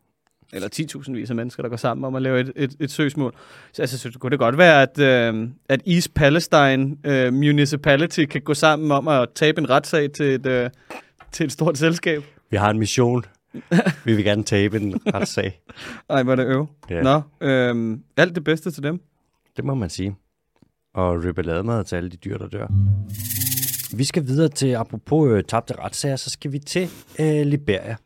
[0.53, 3.35] Eller 10.000 vis af mennesker, der går sammen om at lave et, et, et søgsmål.
[3.73, 8.43] Så altså, så kunne det godt være, at, øh, at East Palestine øh, Municipality kan
[8.43, 10.71] gå sammen om at tabe en retssag til et, øh,
[11.33, 12.25] til et stort selskab.
[12.51, 13.25] Vi har en mission.
[14.05, 15.61] Vi vil gerne tabe en retssag.
[16.09, 16.67] Ej, hvor er det øv.
[16.91, 17.03] Ja.
[17.03, 19.01] Nå, øh, alt det bedste til dem.
[19.57, 20.17] Det må man sige.
[20.95, 22.67] Og ribbelademad til alle de dyr, der dør.
[23.97, 26.89] Vi skal videre til, apropos øh, tabte retssager, så skal vi til
[27.21, 27.97] øh, Liberia.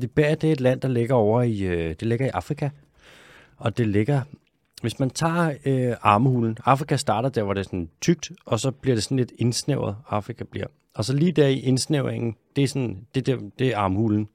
[0.00, 2.68] Liberia, det er et land, der ligger over i, øh, det ligger i Afrika.
[3.56, 4.22] Og det ligger,
[4.82, 8.70] hvis man tager øh, armhulen, Afrika starter der, hvor det er sådan tykt, og så
[8.70, 10.66] bliver det sådan lidt indsnævret, Afrika bliver.
[10.94, 14.28] Og så lige der i indsnævringen, det er, sådan, det, der, det er armhulen.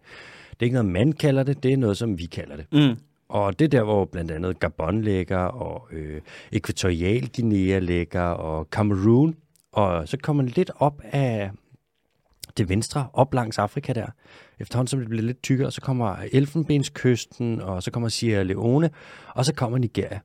[0.50, 2.66] Det er ikke noget, man kalder det, det er noget, som vi kalder det.
[2.72, 2.98] Mm.
[3.30, 8.68] Og det er der, hvor blandt andet Gabon ligger, og øh, Æquatorial Guinea ligger, og
[8.72, 9.36] Cameroon.
[9.72, 11.52] Og så kommer man lidt op af
[12.58, 14.08] det venstre, op langs Afrika der.
[14.60, 18.90] Efterhånden som det bliver lidt tykkere, så kommer Elfenbenskysten, og så kommer Sierra Leone,
[19.28, 20.20] og så kommer Nigeria.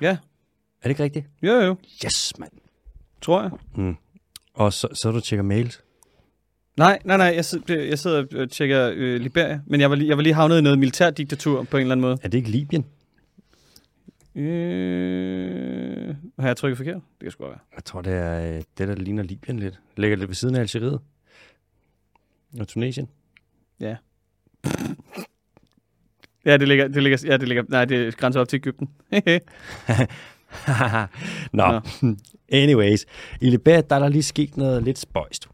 [0.00, 0.16] Ja, Er
[0.82, 1.26] det ikke rigtigt?
[1.42, 2.50] jo jo, Yes, mand.
[3.20, 3.94] tror jeg.
[4.54, 5.80] Og så, så du tjekker mails.
[6.76, 10.08] Nej, nej, nej, jeg, sidder, jeg sidder og tjekker øh, Liberia, men jeg var, lige,
[10.08, 12.18] jeg var lige havnet i noget militærdiktatur på en eller anden måde.
[12.22, 12.84] Er det ikke Libyen?
[14.34, 16.94] Øh, har jeg trykket forkert?
[16.94, 17.60] Det kan sgu godt være.
[17.76, 19.80] Jeg tror, det er øh, det, der ligner Libyen lidt.
[19.96, 21.00] Ligger det ved siden af Algeriet?
[22.60, 23.08] Og Tunesien?
[23.80, 23.96] Ja.
[26.44, 28.88] ja, det ligger, det ligger, ja, det ligger, nej, det grænser op til Ægypten.
[31.52, 31.66] Nå.
[31.72, 31.80] Nå.
[32.52, 33.06] Anyways,
[33.40, 35.48] i Liberia, der er der lige sket noget lidt spøjst.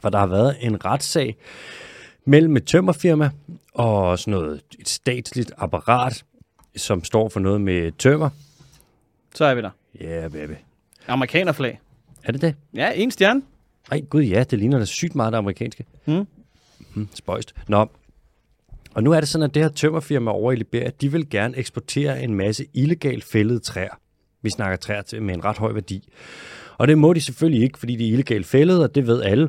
[0.00, 1.36] For der har været en retssag
[2.24, 3.30] mellem et tømmerfirma
[3.74, 6.24] og sådan noget, et statsligt apparat,
[6.76, 8.30] som står for noget med tømmer.
[9.34, 9.70] Så er vi der.
[10.02, 10.54] Yeah, baby.
[11.08, 11.80] Amerikanerflag.
[12.24, 12.54] Er det det?
[12.74, 13.42] Ja, en stjerne.
[13.90, 15.84] Ej, gud ja, det ligner da sygt meget det amerikanske.
[16.06, 16.26] Mm.
[16.94, 17.54] Hmm, spøjst.
[17.68, 17.86] Nå,
[18.94, 21.56] og nu er det sådan, at det her tømmerfirma over i Liberia, de vil gerne
[21.56, 24.00] eksportere en masse illegalt fældede træer.
[24.42, 26.08] Vi snakker træer til- med en ret høj værdi.
[26.78, 29.48] Og det må de selvfølgelig ikke, fordi de er illegalt fældede, og det ved alle.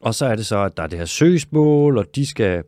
[0.00, 2.62] Og så er det så, at der er det her søgsmål, og de skal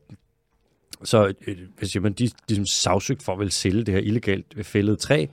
[1.04, 4.00] så øh, hvad siger man, de, de er sagsøgt for at vil sælge det her
[4.00, 5.26] illegalt fældede træ.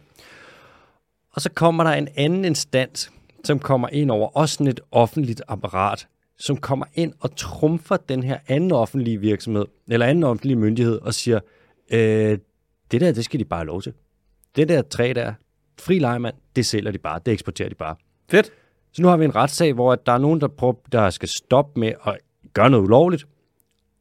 [1.31, 3.11] Og så kommer der en anden instans,
[3.43, 8.23] som kommer ind over, også sådan et offentligt apparat, som kommer ind og trumfer den
[8.23, 11.39] her anden offentlige virksomhed, eller anden offentlige myndighed, og siger,
[11.91, 12.37] øh,
[12.91, 13.93] det der, det skal de bare have lov til.
[14.55, 15.33] Det der træ der,
[15.79, 17.95] fri lejemand, det sælger de bare, det eksporterer de bare.
[18.31, 18.51] Fedt.
[18.93, 21.29] Så nu har vi en retssag, hvor at der er nogen, der, prøver, der skal
[21.29, 22.17] stoppe med at
[22.53, 23.27] gøre noget ulovligt,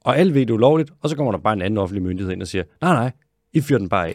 [0.00, 2.32] og alle ved, det er ulovligt, og så kommer der bare en anden offentlig myndighed
[2.32, 3.10] ind og siger, nej, nej,
[3.52, 4.14] I fyrer den bare af.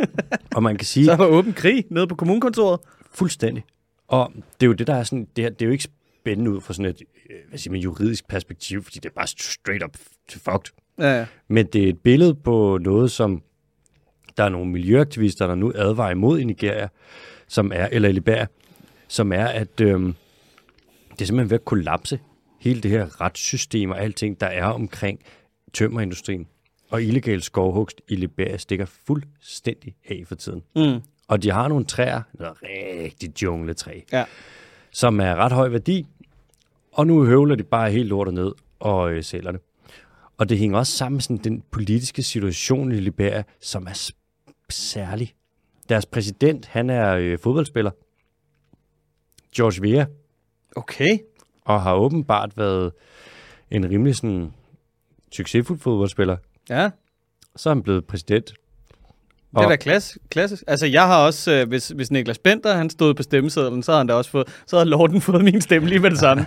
[0.56, 2.80] og man kan sige, Så var åben krig nede på kommunekontoret.
[3.10, 3.64] Fuldstændig.
[4.12, 5.88] Og det er jo det, der er sådan, det, her, det er jo ikke
[6.20, 9.26] spændende ud fra sådan et øh, hvad siger man, juridisk perspektiv, fordi det er bare
[9.26, 9.96] straight up
[10.28, 10.72] fucked.
[10.98, 11.26] Ja, ja.
[11.48, 13.42] Men det er et billede på noget, som
[14.36, 16.88] der er nogle miljøaktivister, der nu advarer imod i Nigeria,
[17.48, 18.46] som er, eller i Liberia,
[19.08, 20.14] som er, at øhm,
[21.10, 22.20] det er simpelthen ved at kollapse
[22.60, 25.20] hele det her retssystem og alting, der er omkring
[25.72, 26.46] tømmerindustrien.
[26.90, 30.62] Og illegal skovhugst i Liberia stikker fuldstændig af for tiden.
[30.76, 31.00] Mm.
[31.32, 34.24] Og de har nogle træer, noget rigtig jungletræ, ja.
[34.90, 36.06] som er ret høj værdi,
[36.92, 39.60] og nu høvler de bare helt lortet ned og øh, sælger det.
[40.38, 44.10] Og det hænger også sammen med sådan, den politiske situation i Liberia, som er
[44.70, 45.34] særlig.
[45.88, 47.90] Deres præsident, han er øh, fodboldspiller,
[49.56, 50.06] George Weah,
[50.76, 51.18] Okay.
[51.64, 52.92] og har åbenbart været
[53.70, 54.52] en rimelig sådan,
[55.32, 56.36] succesfuld fodboldspiller.
[56.70, 56.90] Ja,
[57.56, 58.54] Så er han blevet præsident.
[59.52, 60.62] Det er Og- da klass, klassisk.
[60.66, 64.00] Altså, jeg har også, øh, hvis, hvis Niklas Benter, han stod på stemmesedlen, så havde
[64.00, 66.46] han da også fået, så havde Lorden fået min stemme lige med det samme.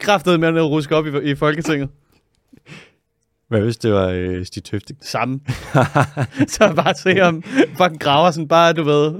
[0.00, 1.88] Kræftet med at ruske op i, i Folketinget.
[3.48, 4.98] Hvad hvis det var øh, Stig Tøfting?
[5.02, 5.40] Samme.
[6.54, 7.42] så bare se ham
[7.76, 9.14] fucking graver sådan bare, du ved,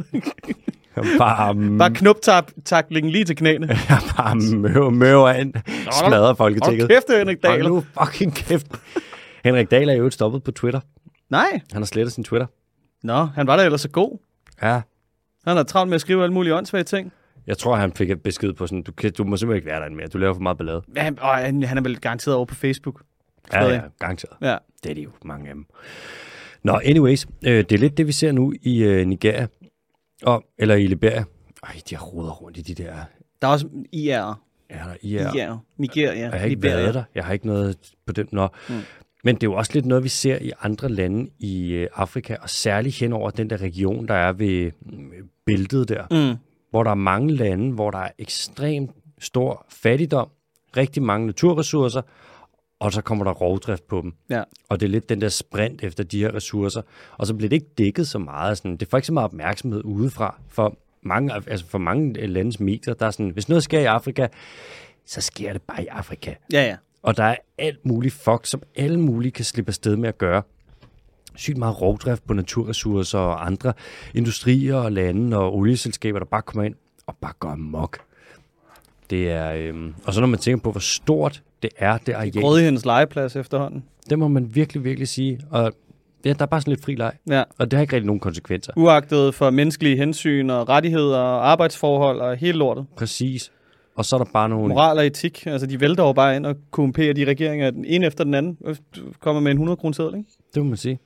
[1.18, 3.66] bare, bare knuptaklingen lige til knæene.
[4.16, 5.55] bare møver, møver ind,
[5.92, 6.88] smadrer Folketinget.
[6.88, 7.64] kæft, Henrik Dahl.
[7.64, 8.66] nu fucking kæft.
[9.44, 10.81] Henrik Dahl er jo stoppet på Twitter.
[11.31, 11.61] Nej.
[11.73, 12.47] Han har slettet sin Twitter.
[13.04, 14.18] Nå, han var da ellers så god.
[14.62, 14.80] Ja.
[15.46, 17.12] Han har travlt med at skrive alle mulige åndssvage ting.
[17.46, 19.80] Jeg tror, han fik et besked på sådan, du, kan, du må simpelthen ikke være
[19.80, 20.06] derinde mere.
[20.06, 20.82] Du laver for meget ballade.
[20.96, 23.02] Ja, han, og han, han er vel garanteret over på Facebook.
[23.52, 23.74] Ja, Stadig.
[23.74, 24.36] ja, garanteret.
[24.42, 24.56] Ja.
[24.82, 25.66] Det er de jo, mange af dem.
[26.62, 27.26] Nå, anyways.
[27.46, 29.46] Øh, det er lidt det, vi ser nu i øh, Nigeria.
[30.22, 31.24] Og, eller i Liberia.
[31.62, 32.94] Ej, de har rodet rundt i de der...
[33.42, 34.12] Der er også IR.
[34.70, 35.30] Er der i Ja.
[35.32, 35.58] IR.
[35.76, 36.18] Nigeria.
[36.20, 36.76] Jeg har ikke Liberia.
[36.76, 37.04] været der.
[37.14, 38.28] Jeg har ikke noget på den.
[38.32, 38.48] Nå.
[38.68, 38.74] Mm.
[39.24, 42.37] Men det er jo også lidt noget, vi ser i andre lande i øh, Afrika,
[42.42, 45.12] og særligt hen over den der region, der er ved mm,
[45.46, 46.38] bæltet der, Mm.
[46.70, 50.28] hvor der er mange lande, hvor der er ekstremt stor fattigdom,
[50.76, 52.02] rigtig mange naturressourcer,
[52.80, 54.12] og så kommer der rovdrift på dem.
[54.30, 54.42] Ja.
[54.68, 56.82] Og det er lidt den der sprint efter de her ressourcer.
[57.16, 58.58] Og så bliver det ikke dækket så meget.
[58.58, 60.40] Sådan, det får ikke så meget opmærksomhed udefra.
[60.48, 64.26] For mange, altså for mange landes medier, der er sådan, hvis noget sker i Afrika,
[65.06, 66.34] så sker det bare i Afrika.
[66.52, 66.76] Ja, ja.
[67.04, 70.42] Og der er alt muligt fuck, som alle mulige kan slippe afsted med at gøre.
[71.36, 73.72] Sygt meget rovdrift på naturressourcer og andre
[74.14, 76.74] industrier og lande og olieselskaber, der bare kommer ind
[77.06, 77.98] og bare går amok.
[79.10, 82.40] Det er, øhm, og så når man tænker på, hvor stort det er, det areal,
[82.40, 83.84] Grådighedens legeplads efterhånden.
[84.10, 85.40] det må man virkelig, virkelig sige.
[85.50, 85.72] Og
[86.24, 87.42] ja, der er bare sådan lidt fri leg, Ja.
[87.58, 88.72] og det har ikke rigtig nogen konsekvenser.
[88.76, 92.86] Uagtet for menneskelige hensyn og rettigheder og arbejdsforhold og hele lortet.
[92.96, 93.52] Præcis.
[93.96, 94.68] Og så er der bare nogle...
[94.68, 95.46] Moral og etik.
[95.46, 98.59] Altså, de vælter jo bare ind og korrumperer de regeringer den ene efter den anden.
[98.96, 100.30] Du kommer med en 100 kroner seddel, ikke?
[100.54, 100.98] Det må man sige.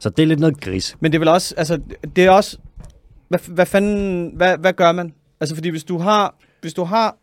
[0.00, 0.96] Så det er lidt noget gris.
[1.00, 1.80] Men det er vel også, altså,
[2.16, 2.58] det er også,
[3.28, 5.14] hvad, hvad fanden, hvad, hvad gør man?
[5.40, 7.16] Altså, fordi hvis du har, hvis du har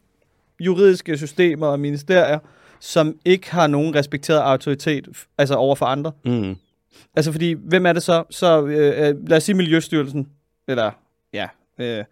[0.60, 2.40] juridiske systemer og ministerier,
[2.80, 6.12] som ikke har nogen respekteret autoritet, altså over for andre.
[6.26, 6.56] Mm.
[7.16, 8.24] Altså, fordi, hvem er det så?
[8.30, 10.28] Så øh, øh, lad os sige Miljøstyrelsen,
[10.68, 10.92] eller,
[11.34, 11.48] ja,
[11.80, 12.04] øh,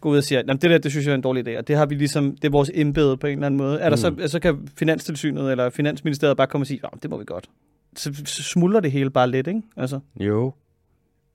[0.00, 1.68] går ud og siger, at det der, det synes jeg er en dårlig idé, og
[1.68, 3.80] det har vi ligesom, det er vores embede på en eller anden måde.
[3.80, 4.28] Er der så, Mm.
[4.28, 7.50] så kan Finanstilsynet eller Finansministeriet bare komme og sige, det må vi godt.
[7.96, 9.62] Så, så smuldrer det hele bare lidt, ikke?
[9.76, 10.52] Altså, Jo,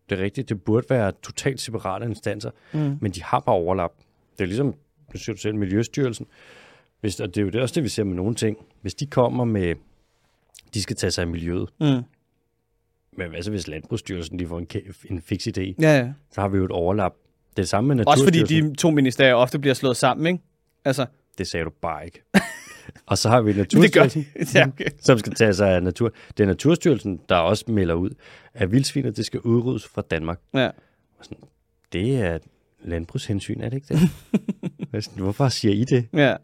[0.10, 0.50] det er rigtigt.
[0.50, 2.98] Det burde være totalt separate instanser, mm.
[3.02, 3.92] men de har bare overlap.
[4.38, 4.66] Det er ligesom,
[5.14, 6.26] nu siger du selv, Miljøstyrelsen.
[7.02, 8.58] Hvis, og det er jo det også det, vi ser med nogle ting.
[8.82, 9.76] Hvis de kommer med,
[10.74, 11.86] de skal tage sig af miljøet, Mm.
[13.18, 14.68] men hvad så hvis Landbrugsstyrelsen de får en,
[15.10, 16.14] en fix idé, Ja, ja.
[16.32, 17.14] så har vi jo et overlap.
[17.56, 20.40] Det det samme med Også fordi de to ministerier ofte bliver slået sammen, ikke?
[20.86, 21.06] Altså,
[21.38, 22.24] Det sagde du bare ikke.
[23.06, 24.46] og så har vi det gør Naturstyrelsen, de.
[24.60, 24.86] ja, okay.
[25.02, 26.12] som skal tage sig af natur.
[26.38, 28.10] Det er Naturstyrelsen, der også melder ud,
[28.54, 30.40] at vildsvinet det skal udryddes fra Danmark.
[30.54, 30.70] ja.
[31.94, 32.38] Det er
[32.84, 34.10] landbrugshensyn, er det ikke det?
[35.06, 36.08] Sådan, Hvorfor siger I det?
[36.14, 36.36] Ja,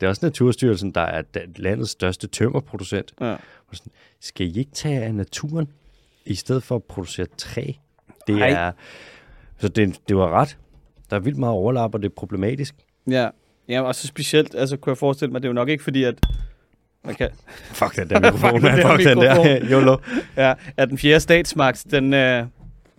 [0.00, 1.22] Det er også Naturstyrelsen, der er
[1.56, 3.14] landets største tømmerproducent.
[3.20, 3.36] ja.
[4.20, 5.68] Skal I ikke tage af naturen,
[6.26, 7.72] i stedet for at producere træ?
[8.26, 8.50] Det Nej.
[8.50, 8.72] er...
[9.62, 10.58] Så det, det var ret.
[11.10, 12.74] Der er vildt meget overlap, og det er problematisk.
[13.10, 13.28] Ja,
[13.68, 16.04] ja og så specielt, altså kunne jeg forestille mig, det er jo nok ikke fordi,
[16.04, 16.14] at
[17.04, 17.28] man kan,
[17.80, 18.78] Fuck den der mikrofon, Fuck man.
[18.78, 19.60] den Fuck den der.
[19.72, 19.96] YOLO.
[20.36, 22.44] ja, at den fjerde statsmagt, den, øh,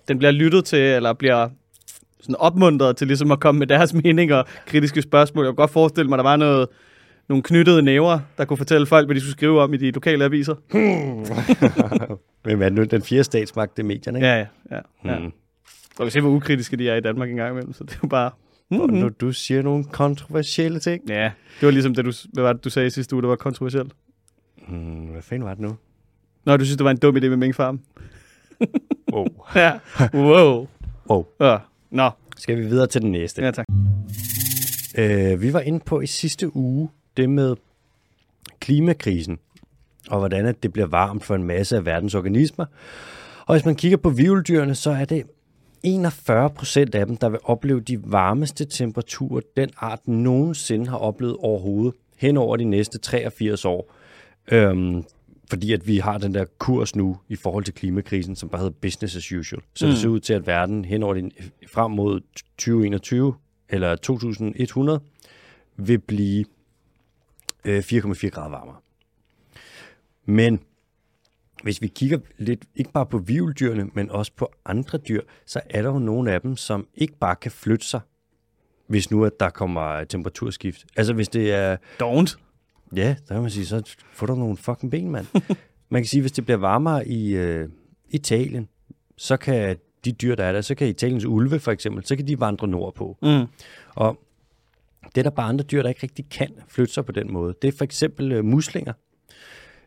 [0.07, 1.49] den bliver lyttet til, eller bliver
[2.19, 5.45] sådan opmuntret til ligesom at komme med deres meninger og kritiske spørgsmål.
[5.45, 6.67] Jeg kunne godt forestille mig, at der var noget,
[7.29, 10.25] nogle knyttede næver, der kunne fortælle folk, hvad de skulle skrive om i de lokale
[10.25, 10.55] aviser.
[12.45, 14.27] Men hvad nu den fjerde statsmagt, det er medierne, ikke?
[14.27, 14.79] Ja, ja, ja.
[15.05, 15.19] ja.
[15.19, 15.31] Mm.
[15.99, 17.99] Og vi ser, hvor ukritiske de er i Danmark en gang imellem, så det er
[18.03, 18.31] jo bare...
[18.71, 18.97] Og Mm-hmm.
[18.97, 21.09] nu du siger nogle kontroversielle ting.
[21.09, 23.35] Ja, det var ligesom det, du, hvad var det, du sagde sidste uge, der var
[23.35, 23.91] kontroversielt.
[24.67, 25.75] Hmm, hvad fanden var det nu?
[26.45, 27.79] Nå, du synes, det var en dum idé med minkfarm.
[29.13, 29.25] Wow.
[29.55, 29.79] Ja,
[30.13, 30.67] wow.
[31.09, 31.25] wow.
[31.39, 31.57] Ja.
[31.91, 33.41] Nå, Skal vi videre til den næste?
[33.41, 33.65] ja tak.
[34.97, 37.55] Øh, vi var inde på i sidste uge det med
[38.59, 39.37] klimakrisen,
[40.09, 42.65] og hvordan at det bliver varmt for en masse af verdens organismer.
[43.45, 45.23] Og hvis man kigger på vivldyrene, så er det
[45.83, 51.37] 41 procent af dem, der vil opleve de varmeste temperaturer, den art nogensinde har oplevet
[51.39, 53.93] overhovedet, hen over de næste 83 år.
[54.51, 55.03] Øhm,
[55.49, 58.75] fordi at vi har den der kurs nu i forhold til klimakrisen, som bare hedder
[58.81, 59.61] business as usual.
[59.75, 59.91] Så mm.
[59.91, 61.31] det ser ud til, at verden hen over de,
[61.67, 62.21] frem mod
[62.57, 63.33] 2021,
[63.69, 64.99] eller 2100,
[65.77, 66.45] vil blive
[67.65, 68.75] øh, 4,4 grader varmere.
[70.25, 70.59] Men
[71.63, 75.81] hvis vi kigger lidt, ikke bare på vivldyrene, men også på andre dyr, så er
[75.81, 78.01] der jo nogle af dem, som ikke bare kan flytte sig,
[78.87, 80.85] hvis nu at der kommer temperaturskift.
[80.95, 82.37] Altså hvis det er, Don't.
[82.95, 85.27] ja, der kan man sige, så får du nogle fucking ben, mand.
[85.89, 87.69] man kan sige, hvis det bliver varmere i øh,
[88.09, 88.69] Italien,
[89.17, 92.27] så kan de dyr, der er der, så kan Italiens ulve for eksempel, så kan
[92.27, 93.17] de vandre nordpå.
[93.21, 93.45] Mm.
[93.95, 94.19] Og
[95.15, 97.55] det er der bare andre dyr, der ikke rigtig kan flytte sig på den måde.
[97.61, 98.93] Det er for eksempel øh, muslinger,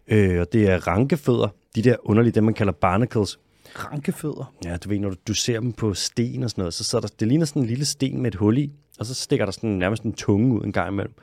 [0.09, 3.39] øh, og det er rankefødder, de der underlige, dem man kalder barnacles.
[3.75, 4.55] Rankefødder.
[4.65, 7.01] Ja, du ved, når du, du ser dem på sten og sådan noget, så, så
[7.01, 9.53] der, det ligner sådan en lille sten med et hul i, og så stikker der
[9.53, 11.15] sådan nærmest en tunge ud en gang imellem.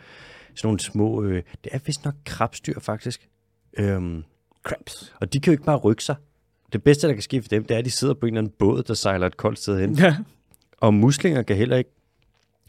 [0.56, 3.30] Sådan nogle små, øh, det er vist nok krabstyr faktisk.
[3.78, 4.24] Øhm,
[4.63, 5.13] Crabs.
[5.22, 6.15] og de kan jo ikke bare rykke sig.
[6.74, 8.41] Det bedste, der kan ske for dem, det er, at de sidder på en eller
[8.41, 9.93] anden båd, der sejler et koldt sted hen.
[9.93, 10.17] Ja.
[10.78, 11.89] Og muslinger kan heller ikke.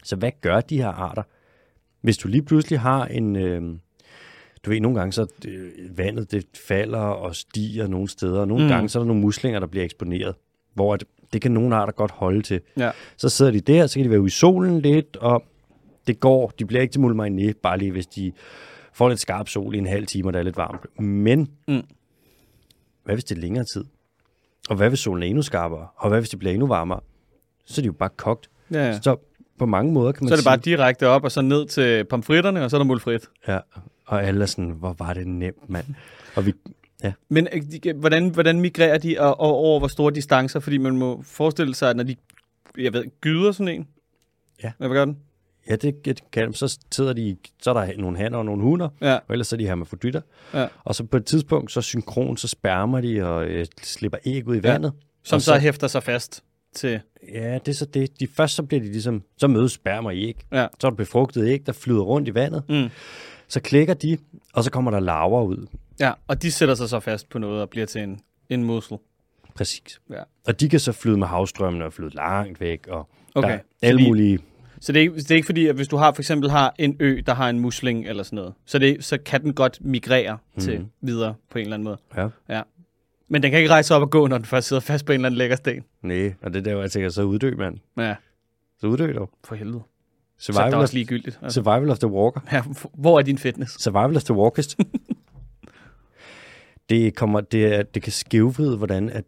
[0.03, 1.23] Så hvad gør de her arter?
[2.01, 3.35] Hvis du lige pludselig har en...
[3.35, 3.77] Øh,
[4.65, 8.63] du ved, nogle gange så øh, vandet det falder og stiger nogle steder, og nogle
[8.63, 8.69] Mm.
[8.69, 10.35] gange så er der nogle muslinger, der bliver eksponeret,
[10.73, 12.61] hvor at, det kan nogle arter godt holde til.
[12.77, 12.91] Ja.
[13.17, 15.43] Så sidder de der, så kan de være ude i solen lidt, og
[16.07, 16.53] det går.
[16.59, 18.31] De bliver ikke til mulmariné, bare lige hvis de
[18.93, 20.99] får lidt skarp sol i en halv time, og der er lidt varmt.
[21.01, 21.81] Men Mm.
[23.03, 23.83] hvad hvis det er længere tid?
[24.69, 25.87] Og hvad hvis solen er endnu skarpere?
[25.97, 26.99] Og hvad hvis det bliver endnu varmere?
[27.65, 28.49] Så er de jo bare kogt.
[28.71, 28.99] Ja, ja.
[29.01, 29.15] Så
[29.59, 31.65] på mange måder kan man Så er det sige, bare direkte op og så ned
[31.65, 33.21] til pomfritterne, og så er der mulfrit.
[33.47, 33.59] Ja,
[34.05, 35.85] Og alle er sådan, hvor var det nemt, mand.
[36.35, 36.53] Og vi,
[37.03, 37.13] ja.
[37.29, 40.59] Men øh, de- hvordan, hvordan migrerer de og, og over hvor store distancer?
[40.59, 42.15] Fordi man må forestille sig, at når de,
[42.77, 43.87] jeg ved, gyder sådan en.
[44.63, 44.71] Ja.
[44.77, 45.17] Hvad gør den?
[45.69, 48.89] Ja, det, det kan Så sidder de, så er der nogle hanner og nogle hunder,
[49.01, 49.13] Ja.
[49.15, 50.21] og ellers er de hermafroditter.
[50.53, 50.67] Ja.
[50.83, 54.55] Og så på et tidspunkt, så synkron, så spærmer de og øh, slipper æg ud
[54.55, 54.71] i Ja.
[54.71, 54.93] vandet.
[55.23, 56.43] Som så, så- så hæfter sig fast
[56.75, 56.99] til...
[57.33, 58.19] Ja, det er så det.
[58.19, 60.45] De først så bliver de ligesom, så mødes sperma i æg.
[60.51, 60.67] Ja.
[60.79, 62.63] Så er der befrugtet æg, der flyder rundt i vandet.
[62.69, 62.89] Mm.
[63.47, 64.17] Så klikker de,
[64.53, 65.67] og så kommer der larver ud.
[65.99, 68.97] Ja, og de sætter sig så fast på noget og bliver til en, en mussel.
[69.55, 70.01] Præcis.
[70.09, 70.21] Ja.
[70.47, 72.87] Og de kan så flyde med havstrømmene og flyde langt væk.
[72.87, 73.47] Og Okay.
[73.49, 74.39] der er Så alle de- mulige...
[74.79, 76.75] Så det er, ikke, det er ikke fordi, at hvis du har for eksempel har
[76.79, 79.77] en ø, der har en musling eller sådan noget, så, det, så kan den godt
[79.81, 80.61] migrere mm.
[80.61, 80.89] til Mhm.
[81.01, 81.97] videre på en eller anden måde.
[82.17, 82.27] Ja.
[82.49, 82.61] Ja.
[83.27, 85.15] Men den kan ikke rejse op og gå, når den først sidder fast på en
[85.15, 85.83] eller anden lækker sten.
[86.01, 87.77] Nej, og det er der, jeg tænker, så uddø, mand.
[87.97, 88.15] Ja,
[88.79, 89.29] Så uddø dog.
[89.43, 89.81] for helvede.
[90.37, 91.39] Så Survival, er of, også ligegyldigt.
[91.41, 91.61] Altså.
[91.61, 92.41] survival of the walker.
[92.51, 93.83] Ja, hvor er din fitness?
[93.83, 94.79] Survival of the walkest.
[96.89, 99.25] det, kommer, det, er, det kan skævvride, hvordan at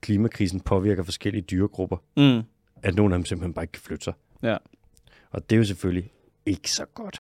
[0.00, 1.96] klimakrisen påvirker forskellige dyregrupper.
[2.16, 2.42] Mm.
[2.82, 4.12] At nogle af dem simpelthen bare ikke kan flytte sig.
[4.42, 4.56] Ja.
[5.30, 6.10] Og det er jo selvfølgelig
[6.46, 7.18] ikke så godt.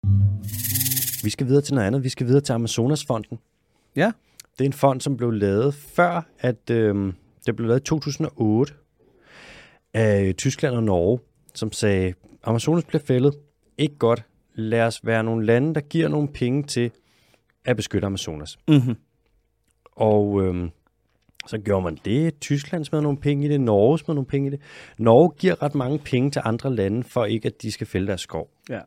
[1.24, 2.04] Vi skal videre til noget andet.
[2.04, 3.40] Vi skal videre til Amazonasfonden.
[3.96, 4.12] Ja.
[4.60, 7.14] Det er en fond, som blev lavet før, at øh,
[7.46, 8.74] det blev lavet i 2008
[9.94, 11.20] af Tyskland og Norge,
[11.56, 12.14] som sagde,
[12.48, 13.34] Amazonas bliver fældet.
[13.78, 14.24] Ikke godt.
[14.54, 16.92] Lad os være nogle lande, der giver nogle penge til
[17.66, 18.58] at beskytte Amazonas.
[18.68, 18.96] Mm-hmm.
[19.92, 20.70] Og øhm,
[21.48, 22.40] så gjorde man det.
[22.40, 23.62] Tyskland smed nogle penge i det.
[23.62, 24.62] Norge smed nogle penge i det.
[24.98, 28.22] Norge giver ret mange penge til andre lande, for ikke at de skal fælde deres
[28.22, 28.50] skov.
[28.70, 28.80] Ja.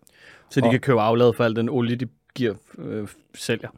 [0.51, 3.69] Så de Og- kan købe aflad for al den olie, de giver øh, sælger.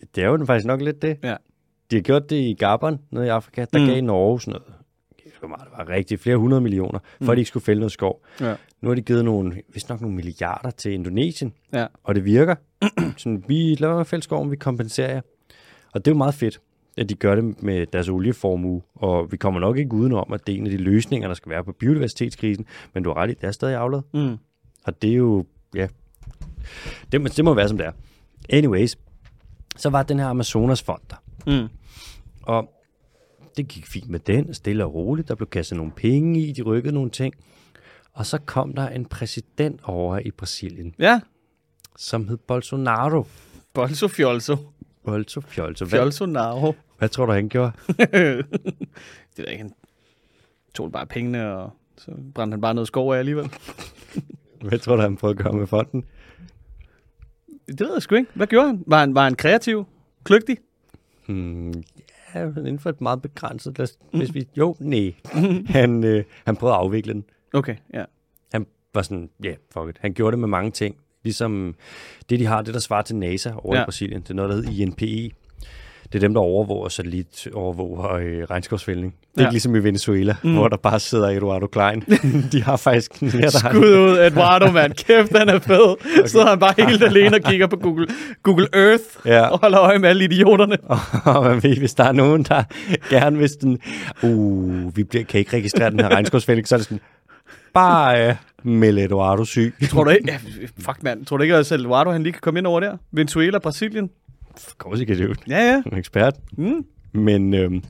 [0.00, 1.18] Det, det er jo faktisk nok lidt det.
[1.22, 1.36] Ja.
[1.90, 3.64] De har gjort det i Gabon, nede i Afrika.
[3.72, 3.86] Der Mm.
[3.86, 4.74] gav Norge sådan noget.
[5.38, 7.30] Hvor meget Det var rigtig flere hundrede millioner, for Mm.
[7.30, 8.24] at de ikke skulle fælde noget skov.
[8.40, 8.54] Ja.
[8.80, 11.86] Nu har de givet nogle, vist nok nogle milliarder til Indonesien, Ja.
[12.04, 12.54] og det virker.
[13.16, 15.20] sådan, vi laver fælles skoven, vi kompenserer jer.
[15.92, 16.60] Og det er jo meget fedt,
[16.96, 18.82] at de gør det med deres olieformue.
[18.94, 21.50] Og vi kommer nok ikke udenom, at det er en af de løsninger, der skal
[21.50, 22.66] være på biodiversitetskrisen.
[22.94, 24.00] Men du har ret i, det er stadig aflad.
[24.14, 24.36] Mm.
[24.84, 25.88] Og det er jo, ja,
[27.12, 27.92] det, må- det må være som det er.
[28.50, 28.98] Anyways,
[29.76, 31.16] så var den her Amazonas-fond der.
[31.62, 31.68] Mm.
[32.42, 32.70] Og
[33.56, 35.28] det gik fint med den, stille og roligt.
[35.28, 37.34] Der blev kastet nogle penge i, de rykkede nogle ting.
[38.12, 41.20] Og så kom der en præsident over i Brasilien, Ja.
[41.96, 43.26] som hed Bolsonaro.
[43.74, 44.56] Bolso fjolso.
[45.04, 45.84] Bolso Fjolso.
[45.84, 46.74] Hvad, Fjolso naro.
[46.98, 47.72] hvad tror du, han gjorde?
[47.88, 48.06] det
[49.36, 49.62] ved jeg ikke.
[49.62, 49.72] Han
[50.74, 53.50] tog bare pengene, og så brændte han bare noget skov af alligevel.
[54.68, 56.04] Hvad tror du, han prøvede at gøre med fonden?
[57.68, 58.30] Det ved jeg sgu ikke.
[58.34, 58.84] Hvad gjorde han?
[58.86, 59.86] Var han, var han kreativ?
[60.24, 60.58] Kløgtig?
[61.26, 61.74] Hmm,
[62.38, 63.78] ja, inden for et meget begrænset...
[63.78, 65.14] Lad os, hvis vi, jo, nej.
[65.66, 67.24] han, øh, han prøvede at afvikle den.
[67.52, 68.04] Okay, ja.
[68.52, 69.98] Han var sådan, ja, yeah, fuck it.
[70.00, 70.96] Han gjorde det med mange ting.
[71.22, 71.74] Ligesom
[72.30, 73.76] det, de har, det der svarer til NASA over.
[73.76, 73.82] Ja.
[73.82, 74.22] i Brasilien.
[74.22, 75.34] Det er noget, der hedder INPE.
[76.12, 79.14] Det er dem, der overvåger satellit, overvåger øh, regnskovsfældning.
[79.14, 79.46] Det er Ja.
[79.48, 80.54] ikke ligesom i Venezuela, Mm.
[80.54, 82.00] hvor der bare sidder Eduardo Klein.
[82.52, 84.92] de har faktisk mere, der Skud ud, Eduardo, mand.
[84.92, 85.96] Kæft, han er fed.
[86.18, 86.26] Okay.
[86.28, 88.06] Så han bare helt alene og kigger på Google,
[88.42, 89.46] Google Earth Ja.
[89.46, 90.76] og holder øje med alle idioterne.
[91.36, 92.62] Og man ved, hvis der er nogen, der
[93.10, 93.78] gerne vil sådan,
[94.22, 97.00] uh, vi bliver, kan ikke registrere den her regnskovsfældning, så er det sådan,
[97.74, 99.74] bare øh, meld Eduardo syg.
[99.90, 100.24] Tror du ikke?
[100.30, 100.38] Ja,
[100.80, 101.26] fuck, mand.
[101.26, 102.96] Tror du ikke, at Eduardo han lige kan komme ind over der?
[103.12, 104.10] Venezuela, Brasilien?
[104.78, 105.82] Kom ikke det Ja, ja.
[105.92, 106.34] en ekspert.
[106.52, 106.86] Mm.
[107.12, 107.82] Men øhm,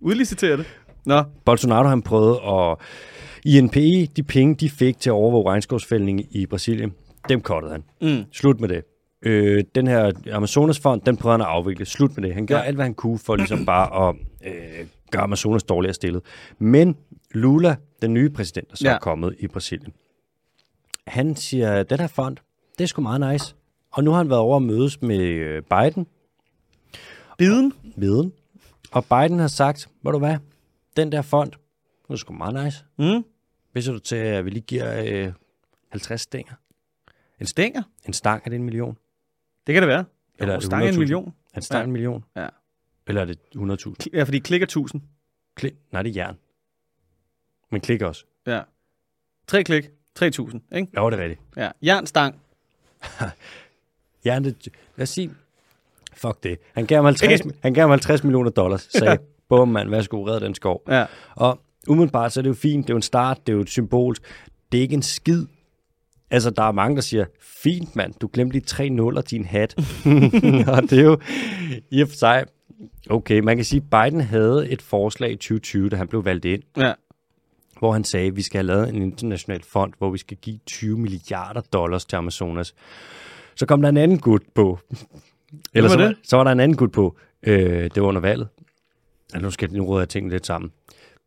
[0.00, 0.66] Udlicitere det.
[1.06, 2.76] Nå, Bolsonaro han prøvede at...
[3.44, 6.92] INPE, de penge, de fik til at overvåge regnskovsfældning i Brasilien,
[7.28, 7.84] dem kottede han.
[8.02, 8.24] mm.
[8.32, 8.84] Slut med det.
[9.22, 11.84] Øh, den her Amazonasfond, den prøvede han at afvikle.
[11.86, 12.34] Slut med det.
[12.34, 12.66] Han gjorde Ja.
[12.66, 16.22] alt, hvad han kunne for ligesom bare at øh, gøre Amazonas dårligere stillet.
[16.58, 16.96] Men
[17.34, 18.94] Lula, den nye præsident, der så Ja.
[18.94, 19.92] er kommet i Brasilien,
[21.06, 22.36] han siger, den her fond,
[22.78, 23.54] det er sgu meget nice.
[23.90, 26.06] Og nu har han været over at mødes med øh, Biden,
[27.38, 27.72] Biden?
[27.96, 28.32] viden.
[28.92, 30.36] Og Biden har sagt, ved du hvad,
[30.96, 31.52] den der fond,
[32.08, 32.84] det er sgu meget nice.
[32.98, 33.24] Mm.
[33.72, 35.32] Hvis du til, at vi lige giver øh,
[35.88, 36.54] 50 stænger.
[37.40, 37.82] En stænger?
[38.06, 38.96] En stang, er det en million?
[39.66, 40.04] Det kan det være.
[40.38, 40.98] Eller er det stang er en 100.000?
[40.98, 41.34] million.
[41.56, 41.84] En stang Ja.
[41.84, 42.24] en million?
[42.36, 42.48] Ja.
[43.06, 43.94] Eller er det 100.000?
[44.02, 45.02] Kli- Ja, fordi klikker 1000.
[45.54, 45.74] Klik.
[45.92, 46.36] Nej, det er jern.
[47.70, 48.24] Men klik også.
[48.46, 48.62] Ja.
[49.46, 49.90] Tre klik.
[50.14, 50.88] 3000, ikke?
[50.94, 51.40] Ja, det er rigtigt.
[51.56, 51.70] Ja.
[51.82, 52.40] Jernstang.
[54.26, 55.30] Jern, det, lad os sige,
[56.16, 56.58] fuck det.
[56.74, 58.88] Han gav ham 50, han gav ham 50 millioner dollars.
[58.98, 59.18] Sagde,
[59.48, 60.82] bum mand, værsgo, red den skov.
[60.88, 61.04] Ja.
[61.36, 62.86] Og umiddelbart, så er det jo fint.
[62.86, 64.14] Det er jo en start, det er jo et symbol.
[64.72, 65.46] Det er ikke en skid.
[66.30, 69.74] Altså, der er mange, der siger, fint mand, du glemte lige tre nuller din hat.
[70.74, 71.18] og det er jo
[71.90, 72.44] i og for sig,
[73.10, 76.44] okay, man kan sige, at Biden havde et forslag i 2020, da han blev valgt
[76.44, 76.92] ind, Ja.
[77.78, 80.58] hvor han sagde, at vi skal have lavet en international fond, hvor vi skal give
[80.66, 82.74] 20 milliarder dollars til Amazonas.
[83.60, 84.78] Så kom der en anden gut på.
[85.74, 86.16] Eller var så, var, det?
[86.22, 87.16] så var der en anden gut på.
[87.42, 88.48] Øh, det var under valget.
[89.32, 90.72] Altså, nu skal nu råder jeg tingene lidt sammen.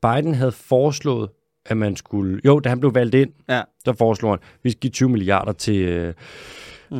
[0.01, 1.29] Biden havde foreslået,
[1.65, 2.41] at man skulle...
[2.45, 3.61] Jo, da han blev valgt ind, Ja.
[3.85, 6.13] der foreslog han, at vi skal give 20 milliarder til øh,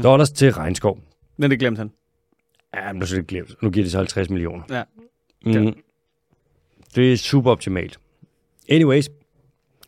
[0.03, 0.99] dollars til regnskov.
[1.37, 1.91] Men det glemte han.
[2.75, 3.63] Ja, men nu er det glemt.
[3.63, 4.63] Nu giver de så 50 millioner.
[4.69, 4.83] Ja.
[5.45, 5.75] Mm.
[6.95, 7.99] Det er super optimalt.
[8.69, 9.05] Anyways,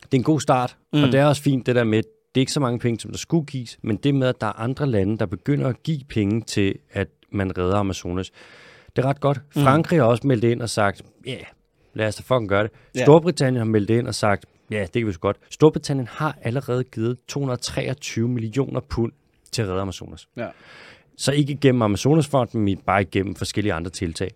[0.02, 1.04] det er en god start, mm.
[1.04, 2.04] og det er også fint det der med,
[2.36, 4.48] det er ikke så mange penge, som der skulle gives, men det med, at der
[4.48, 8.32] er andre lande, der begynder at give penge til, at man redder Amazonas.
[8.96, 9.42] Det er ret godt.
[9.54, 11.44] Frankrig har også meldt ind og sagt, ja, yeah,
[11.94, 12.72] lad os da fucking gøre det.
[12.96, 13.04] Ja.
[13.04, 15.38] Storbritannien har meldt ind og sagt, ja, det kan vi så godt.
[15.50, 19.12] Storbritannien har allerede givet 223 millioner pund
[19.52, 20.28] til at redde Amazonas.
[20.38, 20.48] Ja.
[21.18, 24.30] Så ikke igennem Amazonasfonden, men bare igennem forskellige andre tiltag.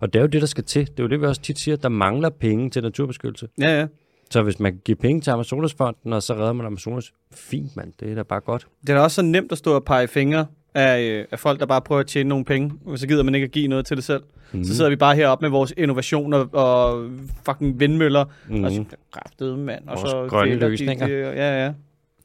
[0.00, 0.86] Og det er jo det, der skal til.
[0.86, 3.48] Det er jo det, vi også tit siger, der mangler penge til naturbeskyttelse.
[3.60, 3.86] Ja, ja.
[4.30, 7.92] Så hvis man kan give penge til Amazonasfonden, og så redder man Amazonas, fint mand,
[8.00, 8.66] det er da bare godt.
[8.80, 11.60] Det er da også så nemt at stå og pege fingre af, øh, af folk,
[11.60, 13.86] der bare prøver at tjene nogle penge, og så gider man ikke at give noget
[13.86, 14.22] til det selv.
[14.52, 14.64] Mm.
[14.64, 17.10] Så sidder vi bare heroppe med vores innovationer og
[17.46, 18.64] fucking vindmøller, mm.
[18.64, 21.06] og så kraftede mand, og Vores så grønne kvæler de løsninger.
[21.06, 21.72] det, ja, ja.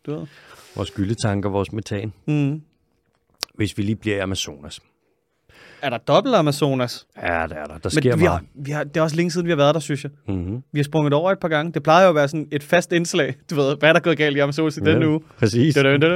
[0.05, 0.27] Du ved.
[0.75, 2.13] Vores gyldetanker, vores metan.
[2.25, 2.61] Mm.
[3.53, 4.79] Hvis vi lige bliver i Amazonas.
[5.85, 7.05] Er der dobbelt Amazonas?
[7.21, 7.77] Ja, det er der.
[7.77, 8.45] Der sker Men vi har, meget.
[8.55, 10.11] vi har, det er også længe siden, vi har været der, synes jeg.
[10.27, 10.63] Mm-hmm.
[10.71, 11.71] Vi har sprunget over et par gange.
[11.73, 13.35] Det plejer jo at være sådan et fast indslag.
[13.49, 15.21] Du ved, hvad er der gået galt i Amazonas i denne uge?
[15.37, 15.75] Præcis.
[15.75, 16.09] Dun, dun, dun.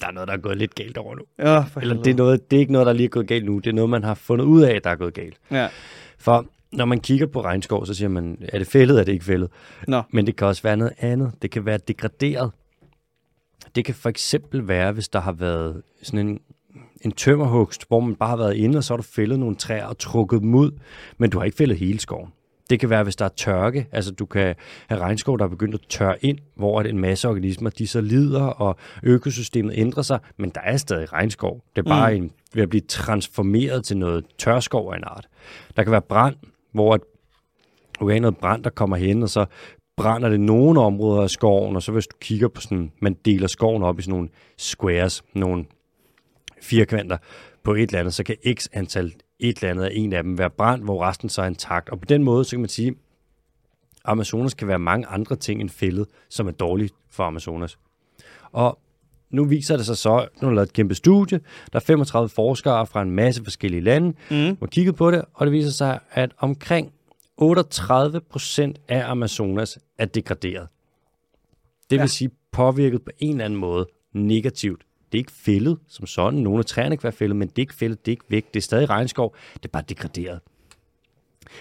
[0.00, 1.22] Der er noget, der er gået lidt galt over nu.
[1.38, 3.44] Ja, for Eller det er, noget, det er ikke noget, der lige er gået galt
[3.44, 3.58] nu.
[3.58, 5.36] Det er noget, man har fundet ud af, der er gået galt.
[5.50, 5.68] Ja.
[6.18, 9.24] For når man kigger på regnskov, så siger man, er det fældet, er det ikke
[9.24, 9.48] fældet?
[9.88, 10.02] Nå.
[10.12, 11.32] Men det kan også være noget andet.
[11.42, 12.50] Det kan være degraderet.
[13.74, 16.40] Det kan for eksempel være, hvis der har været sådan en,
[17.00, 19.86] en tømmerhugst, hvor man bare har været inde, og så har du fældet nogle træer
[19.86, 20.70] og trukket dem ud,
[21.18, 22.32] men du har ikke fældet hele skoven.
[22.70, 24.54] Det kan være, hvis der er tørke, altså du kan
[24.88, 28.00] have regnskov, der er begyndt at tørre ind, hvor at en masse organismer, de så
[28.00, 31.64] lider, og økosystemet ændrer sig, men der er stadig regnskov.
[31.76, 32.22] Det er bare mm.
[32.22, 35.28] en, ved at blive transformeret til noget tørskov af en art.
[35.76, 36.36] Der kan være brand,
[36.72, 37.00] hvor at
[38.00, 39.46] du kan noget brand, der kommer hen, og så
[39.96, 43.46] brænder det nogle områder af skoven, og så hvis du kigger på sådan, man deler
[43.46, 45.64] skoven op i sådan nogle squares, nogle
[46.62, 47.16] firkanter
[47.62, 50.38] på et eller andet, så kan x antal et eller andet af en af dem
[50.38, 51.88] være brændt, hvor resten så er intakt.
[51.88, 52.94] Og på den måde, så kan man sige,
[54.04, 57.78] Amazonas kan være mange andre ting end fældet, som er dårligt for Amazonas.
[58.52, 58.78] Og
[59.30, 61.40] nu viser det sig så, nu har lavet et kæmpe studie,
[61.72, 64.56] der er 35 forskere fra en masse forskellige lande, mm.
[64.60, 66.92] har kigget på det, og det viser sig, at omkring
[67.36, 70.68] 38 procent af Amazonas er degraderet.
[71.90, 72.06] Det vil Ja.
[72.06, 74.82] sige påvirket på en eller anden måde negativt.
[75.12, 76.40] Det er ikke fældet som sådan.
[76.40, 78.54] Nogle af træerne kan være fældet, men det er ikke fældet, det er ikke væk.
[78.54, 79.36] Det er stadig regnskov.
[79.54, 80.40] Det er bare degraderet.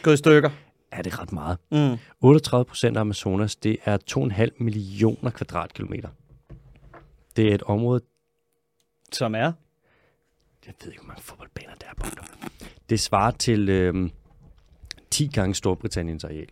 [0.04, 0.50] Gået i stykker.
[0.92, 1.58] Er det ret meget?
[1.72, 1.98] Mm.
[2.22, 6.10] 38 procent af Amazonas, det er 2,5 millioner kvadratkilometer.
[7.36, 8.02] Det er et område,
[9.12, 9.52] Som er.
[10.66, 12.06] jeg ved ikke, hvor mange fodboldbaner der er på.
[12.90, 14.12] Det svarer til øhm,
[15.12, 16.48] 10 gange Storbritanniens areal.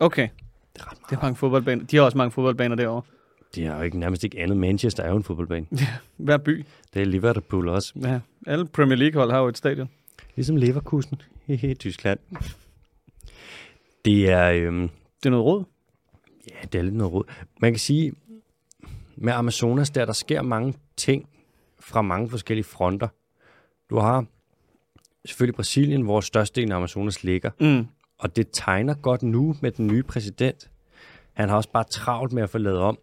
[0.00, 0.28] Okay.
[0.74, 1.10] Det er ret meget.
[1.10, 1.84] Det er mange fodboldbaner.
[1.84, 3.02] De har også mange fodboldbaner derovre.
[3.54, 4.56] Det er jo ikke nærmest ikke andet.
[4.56, 5.66] Manchester er jo en fodboldbane.
[6.16, 6.64] Hver by.
[6.94, 7.92] Det er Liverpool også.
[8.02, 8.20] Ja.
[8.46, 9.88] Alle Premier League-hold har jo et stadion.
[10.36, 12.18] Ligesom Leverkusen i Tyskland.
[14.04, 14.88] Det er, øhm,
[15.22, 15.64] Det er noget råd.
[16.50, 17.24] ja, det er lidt noget råd.
[17.60, 18.12] Man kan sige,
[19.16, 21.28] med Amazonas der, der sker mange ting
[21.80, 23.08] fra mange forskellige fronter.
[23.90, 24.24] Du har
[25.24, 27.50] selvfølgelig Brasilien, hvor størstedelen af Amazonas ligger.
[27.60, 27.86] Mm.
[28.18, 30.70] Og det tegner godt nu med den nye præsident.
[31.32, 32.98] Han har også bare travlt med at få lavet om.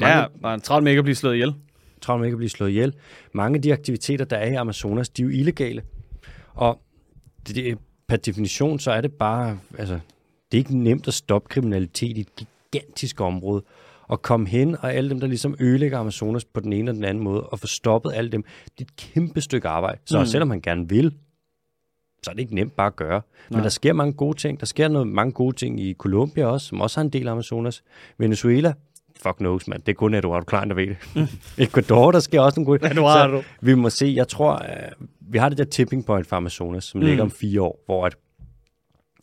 [0.00, 1.54] Mange, Ja, bare travlt med ikke at blive slået ihjel.
[2.00, 2.94] travlt med ikke at blive slået ihjel.
[3.32, 5.82] Mange af de aktiviteter, der er i Amazonas, de er jo illegale.
[6.54, 6.80] Og
[7.46, 7.78] det, det,
[8.08, 9.94] per definition, så er det bare, altså,
[10.52, 13.62] det er ikke nemt at stoppe kriminalitet i et gigantisk område.
[14.08, 17.04] Og komme hen, og alle dem, der ligesom ødelægger Amazonas på den ene og den
[17.04, 19.98] anden måde, og få stoppet alle dem, det er et kæmpe stykke arbejde.
[20.04, 20.26] Så mm.
[20.26, 21.14] selvom man gerne vil,
[22.22, 23.22] så er det ikke nemt bare at gøre.
[23.48, 23.62] Men Nej.
[23.62, 24.60] der sker mange gode ting.
[24.60, 27.32] Der sker noget, mange gode ting i Colombia også, som også har en del af
[27.32, 27.82] Amazonas.
[28.18, 28.72] Venezuela,
[29.22, 29.82] fuck knows, mand.
[29.82, 31.28] Det er kun Eduardo Klein, der ved det.
[31.66, 33.42] Ecuador, der sker også nogle gode Eduardo.
[33.42, 36.84] Så vi må se, jeg tror, uh, vi har det der tipping point for Amazonas,
[36.84, 37.06] som mm.
[37.06, 38.16] ligger om fire år, hvor at,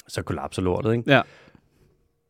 [0.07, 1.11] så kollapser lortet, ikke?
[1.11, 1.21] Ja.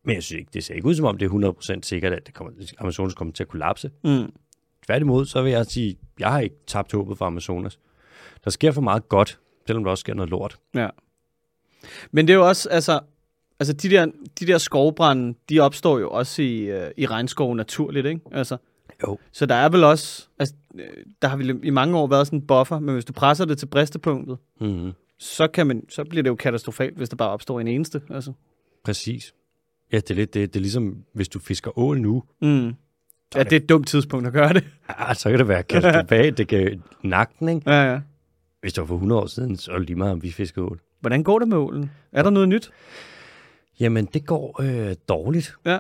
[0.06, 2.26] Men jeg synes ikke, det ser ikke ud som om, det er 100% sikkert, at
[2.28, 3.92] det kommer, Amazonas kommer til at kollapse.
[4.04, 4.32] Mm.
[4.86, 7.80] Tværtimod, så vil jeg sige, jeg har ikke tabt håbet for Amazonas.
[8.44, 10.58] Der sker for meget godt, selvom der også sker noget lort.
[10.76, 10.90] Ja.
[12.12, 13.00] Men det er jo også, altså,
[13.62, 14.06] altså de der,
[14.40, 18.22] de der skovbrænde, de opstår jo også i, uh, i regnskov naturligt, ikke?
[18.32, 18.58] Altså,
[19.08, 19.18] Jo.
[19.32, 20.86] så der er vel også, altså, øh,
[21.22, 23.58] der har vel i mange år været sådan en buffer, men hvis du presser det
[23.58, 24.92] til bristepunktet, Mm-hmm.
[25.20, 28.02] så, kan man, så bliver det jo katastrofalt, hvis der bare opstår en eneste.
[28.10, 28.34] Altså.
[28.86, 29.34] Præcis.
[29.92, 32.74] Ja, det er, lidt, det, det er ligesom, hvis du fisker ål nu, Mm.
[33.36, 34.64] Ja, det er et dumt tidspunkt at gøre det.
[34.98, 35.64] Ah, så kan det være
[36.02, 36.32] tilbage.
[36.32, 37.72] Det kan nakke den, ikke?
[37.72, 38.00] Ja, ja.
[38.62, 40.66] Hvis det var for 100 år siden, så er det lige meget, om vi fiskede
[40.66, 40.80] ål.
[41.00, 41.92] Hvordan går det med ålen?
[42.12, 42.72] Er der noget nyt?
[43.82, 45.56] Jamen, det går øh, dårligt.
[45.66, 45.80] Ja.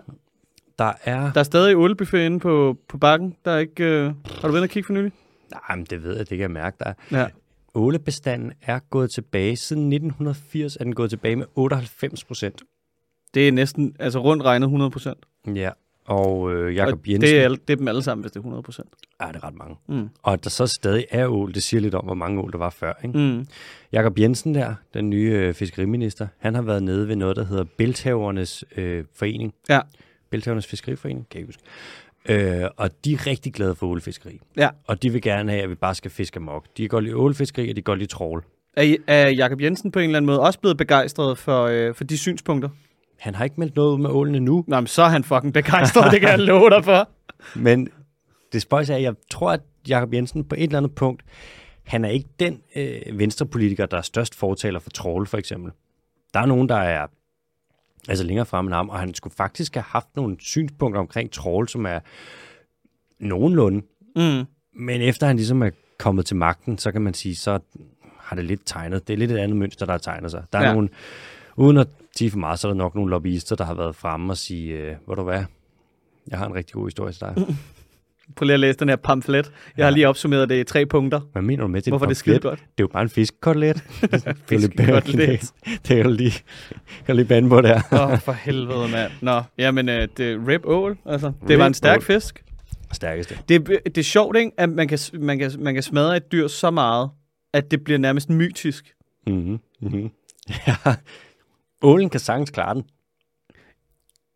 [0.79, 1.31] Der er...
[1.33, 3.35] Der er stadig ålebuffet inde på, på bakken.
[3.45, 4.13] Der er ikke, øh...
[4.25, 5.11] Har du været og kigge for nylig?
[5.51, 6.93] Nej, men det ved jeg, det kan jeg mærke, der er.
[7.11, 7.27] Ja.
[7.75, 9.55] Ålebestanden er gået tilbage.
[9.55, 12.61] Siden 1980 er den gået tilbage med 98 procent.
[13.33, 15.17] Det er næsten, altså rundt regnet 100 procent.
[15.55, 15.69] Ja.
[16.05, 17.21] Og øh, Jakob Og Jensen...
[17.21, 18.89] det er, alle- det er dem alle sammen, hvis det er 100 procent.
[19.21, 19.75] Ja, det er ret mange.
[19.87, 20.09] Mm.
[20.23, 22.57] Og at der så stadig er ål, det siger lidt om, hvor mange ål der
[22.57, 22.93] var før.
[23.03, 23.17] Ikke?
[23.19, 23.47] Mm.
[23.91, 27.63] Jakob Jensen der, den nye øh, fiskeriminister, han har været nede ved noget, der hedder
[27.77, 29.53] Bælthavernes øh, Forening.
[29.69, 29.79] Ja.
[30.29, 31.63] Bælthavernes Fiskeriforening, kan jeg huske.
[32.29, 34.39] Øh, og de er rigtig glade for ålefiskeri.
[34.57, 34.69] Ja.
[34.87, 36.65] Og de vil gerne have, at vi bare skal fiske amok.
[36.77, 38.43] De kan godt lide ålefiskeri, og de godt lide trål.
[38.77, 42.03] Er, er Jakob Jensen på en eller anden måde også blevet begejstret for, øh, for
[42.03, 42.69] de synspunkter?
[43.21, 45.53] Han har ikke meldt noget ud med ålene nu, Nå, men så er han fucking
[45.53, 47.09] begejstret, det kan jeg love dig for.
[47.67, 47.89] men
[48.53, 51.23] det spøjs er, at jeg tror, at Jakob Jensen på et eller andet punkt,
[51.83, 55.71] han er ikke den øh, venstrepolitiker, der er størst fortaler for trål, for eksempel.
[56.33, 57.07] Der er nogen, der er
[58.09, 61.69] altså længere frem end ham, og han skulle faktisk have haft nogle synspunkter omkring trål,
[61.69, 61.99] som er
[63.19, 63.81] nogenlunde.
[64.15, 64.45] Mm.
[64.73, 65.69] Men efter han ligesom er
[65.99, 67.59] kommet til magten, så kan man sige, så
[68.17, 69.07] har det lidt tegnet.
[69.07, 70.43] Det er lidt et andet mønster, der har tegnet sig.
[70.53, 70.73] Der er ja.
[70.73, 70.89] nogle,
[71.55, 71.87] uden at
[72.17, 74.73] sige for meget, så er der nok nogle lobbyister, der har været fremme og sige,
[74.73, 75.43] øh, hvor du hvad,
[76.29, 77.35] jeg har en rigtig god historie til dig.
[78.35, 79.51] Prøv lige at læse den her pamflet.
[79.77, 81.19] Jeg har lige opsummeret det i tre punkter.
[81.31, 81.91] Hvad mener du med det?
[81.91, 82.59] Hvorfor er det skide godt?
[82.59, 83.83] Det er jo bare en er lidt
[84.45, 85.53] Fiskekotelet.
[85.65, 86.33] Det kan du lige,
[87.05, 87.81] kan lige bande på der.
[87.91, 89.11] Åh, oh, for helvede, mand.
[89.21, 91.31] Nå, jamen, øh, det rib ål, altså.
[91.47, 92.03] Det var en stærk ål.
[92.03, 92.43] fisk.
[92.91, 93.37] Stærkeste.
[93.49, 94.51] Det, er- det er sjovt, ikke?
[94.57, 97.09] At man kan, man, kan, man kan smadre et dyr så meget,
[97.53, 98.93] at det bliver nærmest mytisk.
[99.27, 99.59] Mm-hmm.
[99.81, 100.09] Mm-hmm.
[100.67, 100.75] Ja.
[101.81, 102.83] Ålen kan sagtens klare den,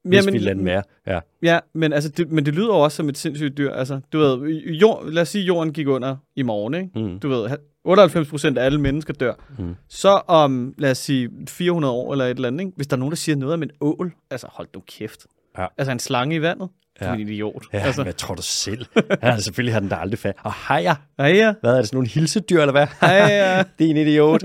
[0.05, 0.83] hvis Jamen, vi lader den være.
[1.07, 1.19] Ja.
[1.41, 3.71] Ja, men, altså, det, men det lyder jo også som et sindssygt dyr.
[3.71, 6.89] Altså, du ved, jord, lad os sige, jorden gik under i morgen, ikke?
[6.95, 7.19] Mm.
[7.19, 7.49] Du ved,
[7.83, 9.33] 98 procent af alle mennesker dør.
[9.59, 9.75] Mm.
[9.87, 12.71] Så om, lad os sige, 400 år eller et eller andet, ikke?
[12.75, 15.25] hvis der er nogen, der siger noget om en ål, altså hold nu kæft.
[15.57, 15.65] Ja.
[15.77, 16.69] Altså en slange i vandet,
[17.01, 17.07] ja.
[17.07, 17.13] Ja.
[17.13, 17.63] en idiot.
[17.73, 18.85] Ja, altså, hvad tror du selv?
[19.23, 20.35] Ja, selvfølgelig har den da aldrig fat.
[20.43, 21.53] Og hajer, ja, ja.
[21.61, 22.87] hvad er det, sådan nogle hilsedyr, eller hvad?
[23.01, 23.63] Ja, ja.
[23.79, 24.43] det er en idiot.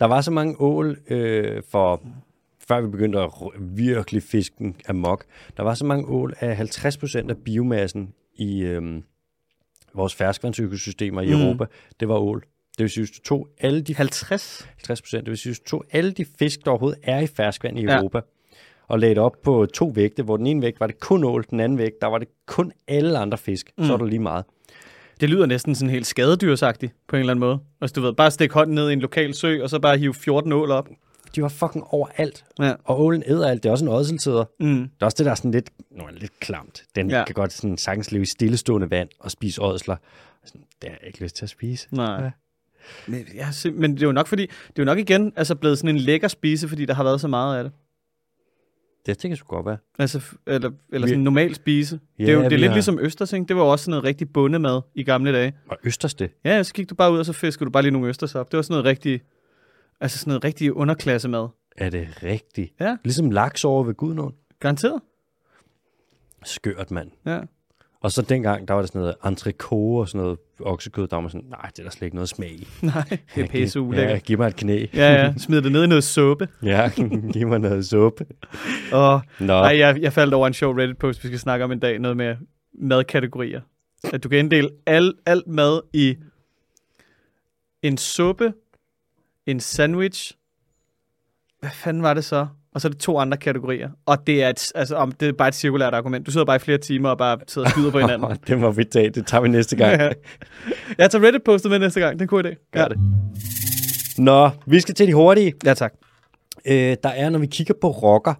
[0.00, 2.02] Der var så mange ål øh, for
[2.68, 3.30] før vi begyndte at
[3.60, 5.24] virkelig fisken amok.
[5.56, 9.02] Der var så mange ål, at 50% af biomassen i øh,
[9.94, 11.40] vores ferskvandsøkosystemer i Mm.
[11.40, 11.64] Europa,
[12.00, 12.40] det var ål.
[12.78, 14.68] Det vil sige, hvis du tog alle de 50?
[14.76, 15.24] 50 procent.
[15.24, 17.82] Det vil sige, hvis du tog alle de fisk, der overhovedet er i ferskvand i
[17.82, 17.96] Ja.
[17.98, 18.20] Europa,
[18.88, 21.44] og lagde det op på to vægte, hvor den ene vægt var det kun ål,
[21.50, 23.70] den anden vægt, der var det kun alle andre fisk.
[23.78, 23.84] Mm.
[23.84, 24.44] Så er der lige meget.
[25.20, 27.58] Det lyder næsten sådan helt skadedyrsagtigt på en eller anden måde.
[27.80, 30.14] Altså, du ved, bare stikke hånden ned i en lokal sø, og så bare hive
[30.14, 30.88] 14 ål op.
[31.36, 32.44] De var fucking overalt.
[32.58, 32.74] Ja.
[32.84, 33.62] Og ålen æder alt.
[33.62, 34.44] Det er også en ådseltæder.
[34.60, 34.78] Mm.
[34.80, 36.82] Det er også det, der er sådan lidt, nu er lidt klamt.
[36.96, 37.24] Den Ja.
[37.24, 39.96] kan godt sådan sagtens leve i stillestående vand og spise ådsler.
[40.44, 41.88] Sådan, Det har jeg ikke lyst til at spise.
[41.90, 42.22] Nej.
[42.22, 42.30] Ja.
[43.06, 45.78] Men, ja, men det er jo nok fordi, det er jo nok igen altså blevet
[45.78, 47.72] sådan en lækker spise, fordi der har været så meget af det.
[49.06, 49.76] Det, det kan sgu godt være.
[49.98, 52.00] Altså, eller, eller Vi- sådan en normal spise.
[52.18, 53.48] Ja, det er jo det er vi lidt har- ligesom østersing.
[53.48, 55.52] Det var også sådan noget rigtig bundemad i gamle dage.
[55.68, 56.30] Og østerste.
[56.44, 58.34] Ja, ja, så gik du bare ud, og så fiskede du bare lige nogle østers
[58.34, 58.52] op.
[58.52, 59.20] Det var sådan noget rigtig,
[60.00, 61.48] altså sådan noget rigtig underklassemad.
[61.78, 62.72] Er det rigtigt?
[62.80, 62.96] Ja.
[63.04, 64.34] Ligesom laks over ved Gudnåen.
[64.60, 65.00] Garanteret.
[66.44, 67.10] Skørt, mand.
[67.26, 67.40] Ja.
[68.02, 71.20] Og så dengang, der var der sådan noget entrecôte og sådan noget oksekød, der var
[71.20, 72.68] man sådan, nej, det er der slet ikke noget smag i.
[72.82, 74.22] Nej, det er pisse Ja, ulækkert.
[74.22, 74.86] giv mig et knæ.
[74.94, 75.34] Ja, ja.
[75.38, 76.48] Smid det ned i noget suppe.
[76.62, 76.90] ja,
[77.32, 78.26] giv mig noget suppe.
[78.92, 81.78] Og, Nå, ej, jeg, jeg faldt over en sjov Reddit-post, vi skal snakke om en
[81.78, 81.98] dag.
[81.98, 82.36] Noget med
[82.74, 83.60] madkategorier.
[84.12, 86.16] At du kan inddele al, alt mad i
[87.82, 88.52] en suppe,
[89.46, 90.32] en sandwich.
[91.60, 92.46] Hvad fanden var det så?
[92.74, 93.90] Og så er det to andre kategorier.
[94.06, 96.26] Og det er, et, altså, om, det er bare et cirkulært argument.
[96.26, 98.38] Du sidder bare i flere timer og bare sidder og skyder på hinanden.
[98.46, 99.10] det må vi tage.
[99.10, 100.00] Det tager vi næste gang.
[100.00, 100.10] Ja.
[100.98, 102.12] Jeg tager Reddit-postet med næste gang.
[102.12, 102.70] Det er en god idé.
[102.72, 102.98] Gør det.
[104.18, 105.52] Nå, vi skal til de hurtige.
[105.64, 105.92] Ja, tak.
[106.66, 108.34] Øh, der er, når vi kigger på rocker,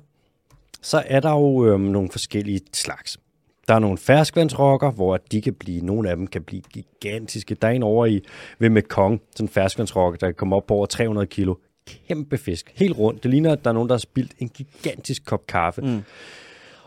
[0.83, 3.19] så er der jo øhm, nogle forskellige slags.
[3.69, 7.55] Der er nogle ferskvandsrokker, hvor de kan blive, nogle af dem kan blive gigantiske.
[7.55, 8.21] Der er en over i
[8.59, 11.55] ved Mekong, sådan en ferskvandsrokke, der kan komme op på over 300 kilo.
[12.09, 12.73] Kæmpe fisk.
[12.75, 13.23] Helt rundt.
[13.23, 15.83] Det ligner, at der er nogen, der har spildt en gigantisk kop kaffe.
[15.83, 16.03] Mm.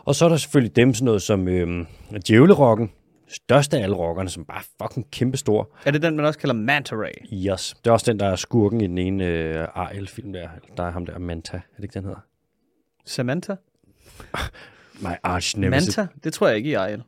[0.05, 1.85] Og så er der selvfølgelig dem sådan noget som øhm,
[2.27, 2.91] djævlerokken.
[3.27, 5.69] Største af alle rockerne, som bare er fucking kæmpestor.
[5.85, 7.11] Er det den, man også kalder Manta Ray?
[7.33, 7.75] Yes.
[7.83, 10.47] Det er også den, der er skurken i den ene øh, Ariel-film der.
[10.77, 11.57] Der er ham der, Manta.
[11.57, 12.19] Er det ikke, den hedder?
[13.05, 13.55] Samantha?
[15.03, 15.97] My arch nemesis.
[15.97, 16.13] Manta?
[16.23, 17.03] Det tror jeg ikke i Ariel.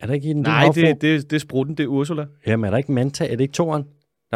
[0.00, 0.42] Er der ikke i den?
[0.42, 0.82] Nej, havfrue?
[0.84, 2.26] det, det, det er sprutten, det er Ursula.
[2.46, 3.24] Jamen, er der ikke Manta?
[3.24, 3.84] Er det ikke toren?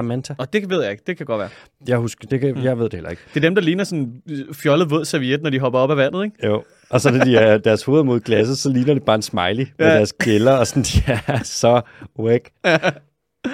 [0.00, 0.34] Der er Manta.
[0.38, 1.02] Og det ved jeg ikke.
[1.06, 1.48] Det kan godt være.
[1.88, 3.22] Jeg husker, det kan, jeg ved det heller ikke.
[3.34, 4.12] Det er dem, der ligner sådan
[4.52, 6.46] fjollet våd serviet, når de hopper op af vandet, ikke?
[6.46, 6.62] Jo.
[6.90, 9.66] Og så når de er deres hoved mod glasset, så ligner det bare en smiley
[9.78, 9.94] med Ja.
[9.96, 11.80] deres gælder, og sådan, de er så
[12.18, 12.50] whack.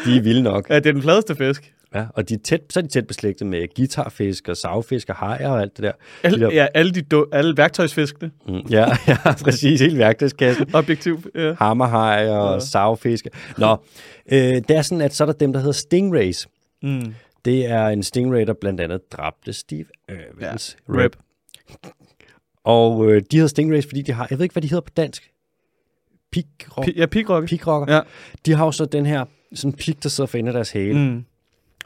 [0.05, 0.71] De er vilde nok.
[0.71, 1.73] Ja, det er den fladeste fisk.
[1.95, 5.15] Ja, og de er tæt, så er de tæt beslægtet med guitarfisk og savfisk og
[5.17, 5.93] hajer og alt det der.
[6.23, 8.31] Alle, De der- ja, alle, de do, alle værktøjsfiskene.
[8.49, 9.81] Mm, ja, ja, præcis.
[9.81, 10.75] Hele værktøjskassen.
[10.75, 11.31] Objektiv.
[11.35, 11.55] Ja.
[11.59, 12.61] Hammerhaj og Ja.
[12.61, 13.27] savfisk.
[13.59, 13.77] Nå,
[14.33, 16.49] øh, det er sådan, at så er der dem, der hedder stingrays.
[16.83, 17.15] Mm.
[17.45, 20.95] Det er en stingray, der blandt andet dræbte Steve Irwins Ja.
[20.95, 21.17] Rip.
[22.65, 24.93] Og øh, de hedder stingrays, fordi de har, jeg ved ikke, hvad de hedder på
[24.97, 25.31] dansk.
[26.33, 26.85] Pikrok.
[26.89, 27.49] Pi- ja, pigrokke.
[27.49, 27.95] Pikrokker.
[27.95, 28.01] Ja.
[28.47, 29.25] De har jo så den her
[29.55, 30.99] sådan pik, der sidder for enden af deres hale.
[30.99, 31.25] Mm.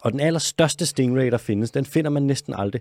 [0.01, 2.81] Og den allerstørste stingray, der findes, den finder man næsten aldrig,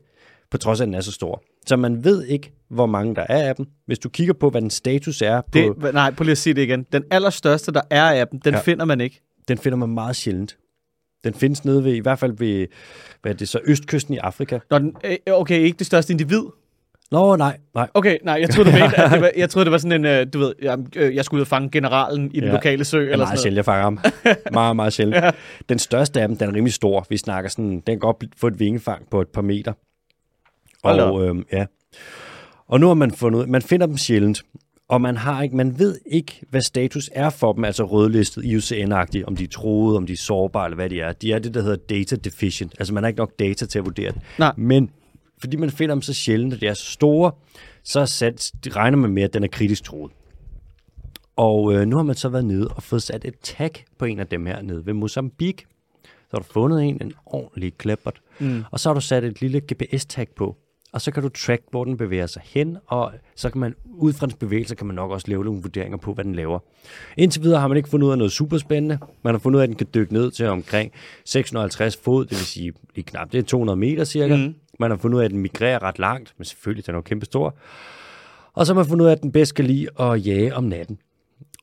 [0.51, 1.43] på trods af, at den er så stor.
[1.65, 3.65] Så man ved ikke, hvor mange der er af dem.
[3.85, 6.53] Hvis du kigger på, hvad den status er, på, Det, nej, prøv lige at sige
[6.53, 6.83] det igen.
[6.91, 8.59] Den allerstørste, der er af dem, den Ja.
[8.59, 9.21] finder man ikke.
[9.47, 10.57] den finder man meget sjældent.
[11.23, 12.67] Den findes nede ved, i hvert fald ved,
[13.21, 14.59] hvad er det så, østkysten i Afrika.
[14.69, 16.43] Når den, øh, okay, ikke det største individ.
[17.11, 17.87] Nå, nej, nej.
[17.93, 20.05] Okay, nej, jeg troede, du mente, at det var, jeg troede, det var sådan en,
[20.05, 22.53] øh, du ved, jeg, øh, jeg skulle ud og fange generalen i den Ja.
[22.53, 22.97] lokale sø.
[22.97, 23.99] Er eller meget sådan sjældent, jeg fanger ham.
[24.53, 25.15] meget, meget sjældent.
[25.23, 25.31] Ja.
[25.69, 27.05] Den største af dem, den er rimelig stor.
[27.09, 29.73] Vi snakker sådan, den kan godt få et vingefang på et par meter.
[30.83, 31.65] Og, øhm, ja.
[32.67, 34.41] og nu har man fundet ud, man finder dem sjældent.
[34.89, 39.23] Og man har ikke, man ved ikke, hvad status er for dem, altså rødlistet, IUCN-agtigt,
[39.25, 41.11] om de er troede, om de er sårbare, eller hvad de er.
[41.11, 42.73] De er det, der hedder data deficient.
[42.79, 44.21] Altså man har ikke nok data til at vurdere det.
[44.39, 44.51] Nej.
[44.57, 44.89] Men
[45.39, 47.31] fordi man finder dem så sjældent, og de er så store,
[47.83, 50.11] så er sat, de regner man med, at den er kritisk troet.
[51.35, 54.19] Og øh, nu har man så været nede og fået sat et tag på en
[54.19, 55.65] af dem her nede ved Mozambique.
[56.03, 58.21] Så har du fundet en, en ordentlig kleppert.
[58.39, 58.63] Mm.
[58.71, 60.57] Og så har du sat et lille GPS-tag på.
[60.91, 64.13] Og så kan du track, hvor den bevæger sig hen, og så kan man, ud
[64.13, 66.59] fra dens bevægelser, kan man nok også lave nogle vurderinger på, hvad den laver.
[67.17, 68.99] Indtil videre har man ikke fundet ud af noget superspændende.
[69.23, 70.91] Man har fundet ud af, at den kan dykke ned til omkring
[71.25, 74.35] 650 fod, det vil sige lige knap, det er 200 meter cirka.
[74.35, 74.55] Mm.
[74.79, 77.01] Man har fundet ud af, at den migrerer ret langt, men selvfølgelig, den er jo
[77.01, 77.55] kæmpe stor.
[78.53, 80.63] Og så har man fundet ud af, at den bedst kan lide at jage om
[80.63, 80.99] natten.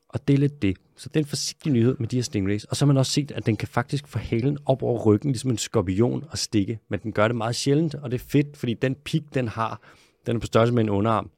[0.09, 0.77] Og det er lidt det.
[0.97, 2.63] Så det er en forsigtig nyhed med de her stingrays.
[2.63, 5.31] Og så har man også set, at den kan faktisk få halen op over ryggen,
[5.31, 6.79] ligesom en skorpion og stikke.
[6.89, 9.81] Men den gør det meget sjældent, og det er fedt, fordi den pik, den har,
[10.25, 11.29] den er på størrelse med en underarm.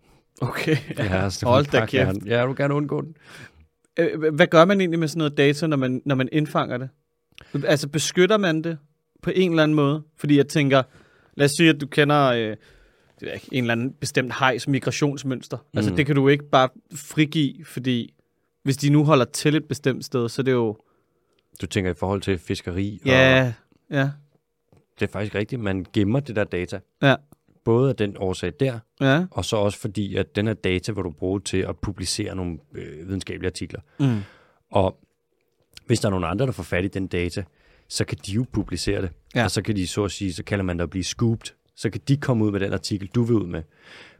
[0.42, 0.76] Okay.
[0.98, 1.94] Ja, så Hold da kæft.
[1.94, 3.16] jeg- Ja, du gerne undgå den.
[4.00, 6.90] Øh, Hvad gør man egentlig med sådan noget data, når man, når man indfanger det?
[7.66, 8.78] Altså beskytter man det
[9.22, 10.04] på en eller anden måde?
[10.18, 10.84] Fordi jeg tænker,
[11.38, 12.56] lad os sige, at du kender øh,
[13.52, 15.58] en eller anden bestemt hejs migrationsmønster.
[15.74, 15.98] Altså Mm.
[15.98, 18.14] det kan du ikke bare frigive, fordi
[18.70, 20.78] hvis de nu holder til et bestemt sted, så er det jo...
[21.62, 23.54] Du tænker i forhold til fiskeri, og Ja,
[23.92, 24.10] ja,
[25.00, 26.80] det er faktisk rigtigt, man gemmer det der data.
[27.02, 27.16] ja,
[27.66, 29.26] Både af den årsag der, ja.
[29.32, 32.58] og så også fordi, at den her data vil du bruge til at publicere nogle
[32.76, 33.80] øh, videnskabelige artikler.
[34.00, 34.20] Mm.
[34.72, 35.00] Og
[35.86, 37.44] hvis der er nogen andre, der får fat i den data,
[37.88, 39.10] så kan de jo publicere det.
[39.36, 39.40] Ja.
[39.40, 39.44] Ja.
[39.46, 41.52] Og så kan de så at sige, så kalder man det at blive scooped.
[41.76, 43.64] Så kan de komme ud med den artikel, du vil ud med.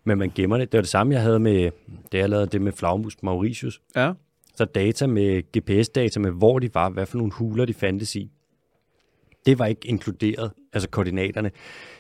[0.04, 0.72] Men man gemmer det.
[0.72, 1.72] Det var det samme, jeg havde med,
[2.12, 3.82] da jeg lavede det med flagmus Mauritius.
[3.96, 4.12] Ja,
[4.60, 8.32] Så data med GPS-data med, hvor de var, hvad for nogle huler de fandtes i.
[9.46, 11.52] Det var ikke inkluderet, altså koordinaterne,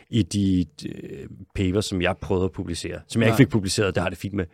[0.10, 2.99] i de øh, papers, som jeg prøvede at publicere.
[3.07, 3.36] Som jeg Nej.
[3.36, 4.45] ikke fik publiceret, det har det fint med.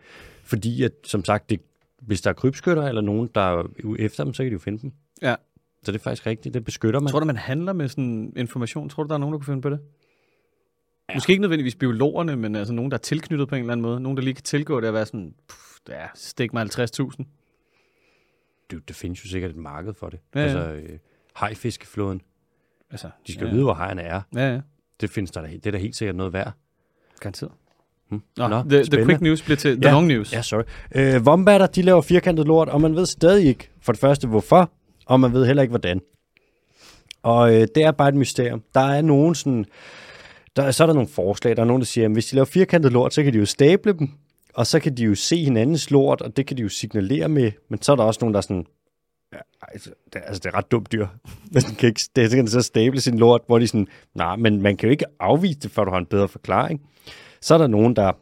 [0.42, 1.60] Fordi, at, som sagt, det,
[2.02, 3.64] hvis der er krybskytter eller nogen, der er
[3.98, 4.92] efter dem, så kan de jo finde dem.
[5.22, 5.34] ja.
[5.82, 7.10] Så det er faktisk rigtigt, det beskytter man.
[7.10, 8.88] Tror du, man handler med sådan information?
[8.88, 9.80] Tror du, der er nogen, der kunne finde på det?
[11.08, 11.14] Ja.
[11.14, 14.00] Måske ikke nødvendigvis biologerne, men altså nogen, der er tilknyttet på en eller anden måde.
[14.00, 17.24] Nogen, der lige kan tilgå det at være sådan, pff, ja, stik mig 50.000.
[18.70, 20.18] det, det findes jo sikkert et marked for det.
[20.34, 20.46] Ja, ja.
[20.46, 20.98] Altså, øh,
[21.34, 22.20] hajfiskeflåden,
[22.90, 24.20] Altså, de skal ja, vide, hvor hajerne er.
[24.34, 24.60] Ja, ja.
[25.00, 26.52] Det findes der, det er da helt sikkert noget værd.
[27.20, 27.52] Garanteret.
[28.08, 28.22] Hmm.
[28.36, 29.92] Nå, Nå, the, the quick news bliver til the Ja.
[29.94, 30.32] long news.
[30.32, 30.62] Ja, sorry.
[30.94, 34.70] Øh, Wombatter, de laver firkantet lort, og man ved stadig ikke, for det første, hvorfor,
[35.06, 36.00] og man ved heller ikke, hvordan.
[37.22, 38.62] Og øh, det er bare et mysterium.
[38.74, 39.64] Der er nogen sådan...
[40.56, 41.56] Der, så er der nogle forslag.
[41.56, 43.46] Der er nogen, der siger, at hvis de laver firkantet lort, så kan de jo
[43.46, 44.10] stable dem,
[44.56, 47.52] og så kan de jo se hinandens lort, og det kan de jo signalere med.
[47.68, 48.66] Men så er der også nogen, der er sådan...
[49.32, 51.06] Ja, altså, det, altså, det er ret dumt dyr.
[51.52, 54.62] Men den kan ikke, det, kan så stable sin lort, hvor de sådan, nej, men
[54.62, 56.80] man kan jo ikke afvise det, før du har en bedre forklaring.
[57.40, 58.12] Så er der nogen, der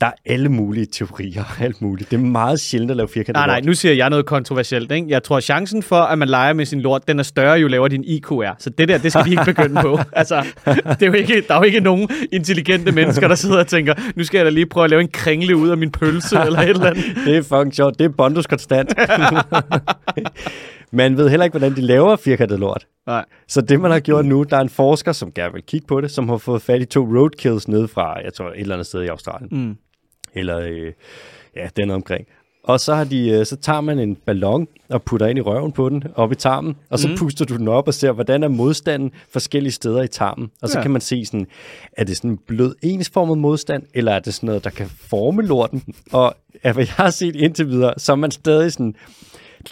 [0.00, 2.10] der er alle mulige teorier, alt muligt.
[2.10, 4.92] Det er meget sjældent at lave firkantet Nej, nej, nu siger jeg noget kontroversielt.
[4.92, 5.06] Ikke?
[5.08, 7.68] Jeg tror, at chancen for, at man leger med sin lort, den er større, jo
[7.68, 8.54] lavere din IQ er.
[8.58, 9.98] Så det der, det skal de ikke begynde på.
[10.12, 13.66] Altså, det er jo ikke, der er jo ikke nogen intelligente mennesker, der sidder og
[13.66, 16.36] tænker, nu skal jeg da lige prøve at lave en kringle ud af min pølse,
[16.46, 17.04] eller et eller andet.
[17.26, 17.98] Det er fucking sjovt.
[17.98, 18.94] Det er Bondus konstant.
[20.92, 22.86] man ved heller ikke, hvordan de laver firkantet lort.
[23.06, 23.24] Nej.
[23.48, 26.00] Så det, man har gjort nu, der er en forsker, som gerne vil kigge på
[26.00, 28.86] det, som har fået fat i to roadkills nede fra, jeg tror, et eller andet
[28.86, 29.48] sted i Australien.
[29.52, 29.76] Mm.
[30.34, 30.92] Eller, øh,
[31.56, 32.26] ja, den omkring.
[32.64, 35.72] Og så, har de, øh, så tager man en ballon og putter ind i røven
[35.72, 37.16] på den, op i tarmen, og så mm.
[37.16, 40.50] puster du den op og ser, hvordan er modstanden forskellige steder i tarmen.
[40.62, 40.82] Og så Ja.
[40.82, 41.46] kan man se, sådan,
[41.92, 45.42] er det sådan en blød ensformet modstand, eller er det sådan noget, der kan forme
[45.42, 45.82] lorten?
[46.12, 48.94] Og af hvad jeg har set indtil videre, så er man stadig sådan,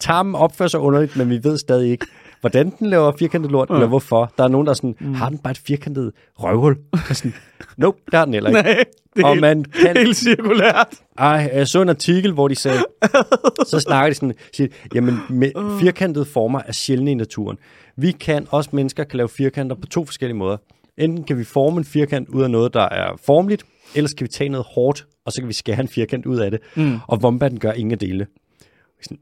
[0.01, 2.07] tarmen opfører sig underligt, men vi ved stadig ikke,
[2.43, 3.75] hvordan den laver firkantet lort, ja.
[3.75, 4.33] eller hvorfor.
[4.39, 5.15] Der er nogen, der er sådan, mm.
[5.15, 6.77] har den bare et firkantet røvhul?
[6.93, 7.35] Og sådan,
[7.77, 8.63] nope, det har den heller ikke.
[8.73, 8.85] Nej,
[9.17, 10.87] det er Og helt, man kan helt cirkulært.
[11.19, 12.79] ej, jeg så en artikel, hvor de sagde,
[13.71, 17.59] så snakker de sådan, siger, jamen med firkantede former er sjældne i naturen.
[17.97, 20.57] Vi kan, også mennesker, kan lave firkanter på to forskellige måder.
[20.97, 23.65] Enten kan vi forme en firkant ud af noget, der er formligt,
[23.95, 26.51] eller skal vi tage noget hårdt, og så kan vi skære en firkant ud af
[26.51, 26.61] det.
[26.77, 26.99] Mm.
[27.09, 28.27] Og vombatten gør ingen af.
[29.03, 29.19] Sådan,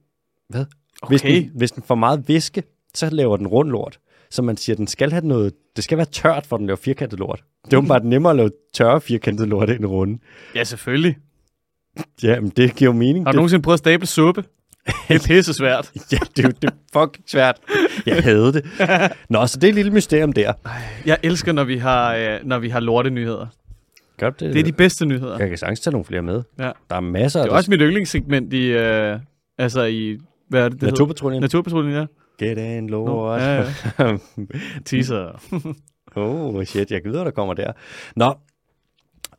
[0.49, 0.65] Hvad?
[1.09, 1.43] Hvis, Okay.
[1.43, 2.63] den, hvis den får meget væske,
[2.95, 3.99] så laver den rund lort.
[4.31, 6.77] Så man siger, den skal have noget, det skal være tørt, for at den laver
[6.77, 7.43] firkantet lort.
[7.65, 10.19] Det er jo bare nemmere at lave tørre firkantet lort end runde.
[10.55, 11.17] Ja, selvfølgelig.
[12.23, 13.27] Ja, men det giver jo mening.
[13.27, 14.45] Har du det, nogensinde prøvet at stable suppe?
[15.09, 15.91] Det er pisse svært.
[16.13, 17.57] Ja, det er jo det er fucking svært.
[18.07, 18.65] Jeg havde det.
[19.29, 20.53] Nå, så det er et lille mysterium der.
[21.07, 23.47] Jeg elsker, når vi har, øh, når vi har lortenyheder.
[24.19, 24.55] Gør du det?
[24.55, 25.39] Det er de bedste nyheder.
[25.39, 26.43] Jeg kan sagtens tage nogle flere med.
[26.59, 26.71] Ja.
[26.91, 29.19] Der er masser af Det er også mit yndlingssegment i, øh,
[29.59, 30.19] altså i,
[30.49, 30.93] hvad er det, det hedder?
[30.93, 31.41] Naturpatruljen.
[31.41, 32.07] Naturpatruljen, ja.
[32.41, 33.41] Get in, Nå, lort.
[33.41, 33.65] ja,
[33.99, 34.17] ja.
[34.87, 35.43] Teaser.
[36.17, 37.73] oh, shit, jeg gider, der kommer der.
[38.17, 38.35] Nå,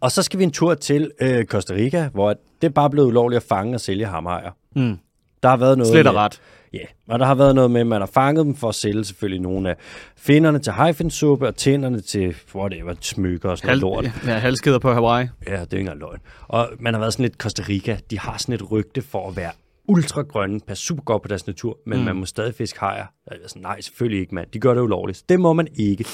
[0.02, 3.08] og så skal vi en tur til øh, Costa Rica, hvor det er bare blevet
[3.08, 4.52] ulovligt at fange og sælge hammerhajer.
[4.76, 4.98] Mm.
[5.44, 6.42] Der har været noget Slet og ret.
[6.74, 9.04] Ja, og der har været noget med, at man har fanget dem for at sælge
[9.04, 9.76] selvfølgelig nogle af
[10.18, 14.12] finderne til hajfinsuppe og tænderne til, whatever, smykker og sådan noget lort.
[14.28, 15.28] ja, halskæder på Hawaii.
[15.48, 16.20] Ja, det er ikke engang løgn.
[16.48, 17.98] Og man har været sådan lidt Costa Rica.
[18.12, 19.52] De har sådan et rygte for at være
[19.88, 22.06] ultragrønne, passe super godt på deres natur, men mm.
[22.06, 23.06] man må stadig fiske hajer.
[23.32, 24.48] Jeg er sådan, nej, selvfølgelig ikke, mand.
[24.54, 25.24] De gør det ulovligt.
[25.30, 26.06] Det må man ikke.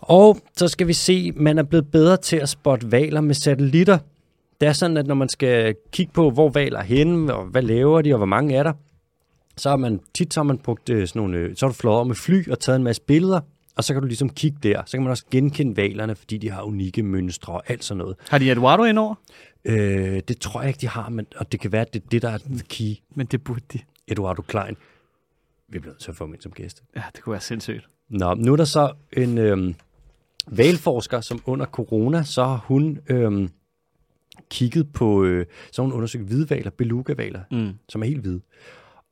[0.00, 3.98] Og så skal vi se, man er blevet bedre til at spotte valer med satellitter.
[4.60, 7.62] Det er sådan, at når man skal kigge på, hvor valer er henne, og hvad
[7.62, 8.72] laver de, og hvor mange er der,
[9.56, 11.74] så har man tit så har man brugt øh, sådan nogle, øh, så har du
[11.74, 13.40] flået over med fly og taget en masse billeder,
[13.76, 14.82] og så kan du ligesom kigge der.
[14.86, 18.16] Så kan man også genkende valerne, fordi de har unikke mønstre og alt sådan noget.
[18.28, 19.14] Har de Eduardo indover?
[19.64, 22.06] Øh, det tror jeg ikke, de har, men, og det kan være, at det er
[22.10, 22.94] det, der er the key.
[23.14, 23.78] Men det burde de.
[24.08, 24.76] Eduardo Klein.
[25.68, 26.82] Vi bliver nødt til at få ham ind som gæst.
[26.96, 27.88] Ja, det kunne være sindssygt.
[28.08, 29.74] Nå, nu er der så en øhm,
[30.46, 33.48] valforsker, som under corona, så har hun øhm,
[34.50, 37.72] kigget på, øh, så hun undersøgt hvidvaler, beluga-valer, Mm.
[37.88, 38.40] som er helt hvide.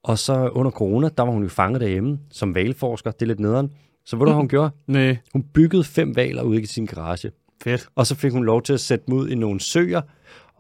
[0.03, 3.11] Og så under corona, der var hun jo fanget derhjemme som valforsker.
[3.11, 3.73] Det er lidt nederen.
[4.05, 4.71] Så ved du, hvad hun gjorde?
[4.87, 7.31] Nej, Hun byggede fem valer ude i sin garage.
[7.63, 7.89] fedt.
[7.95, 10.03] Og så fik hun lov til at sætte dem ud i nogle søer,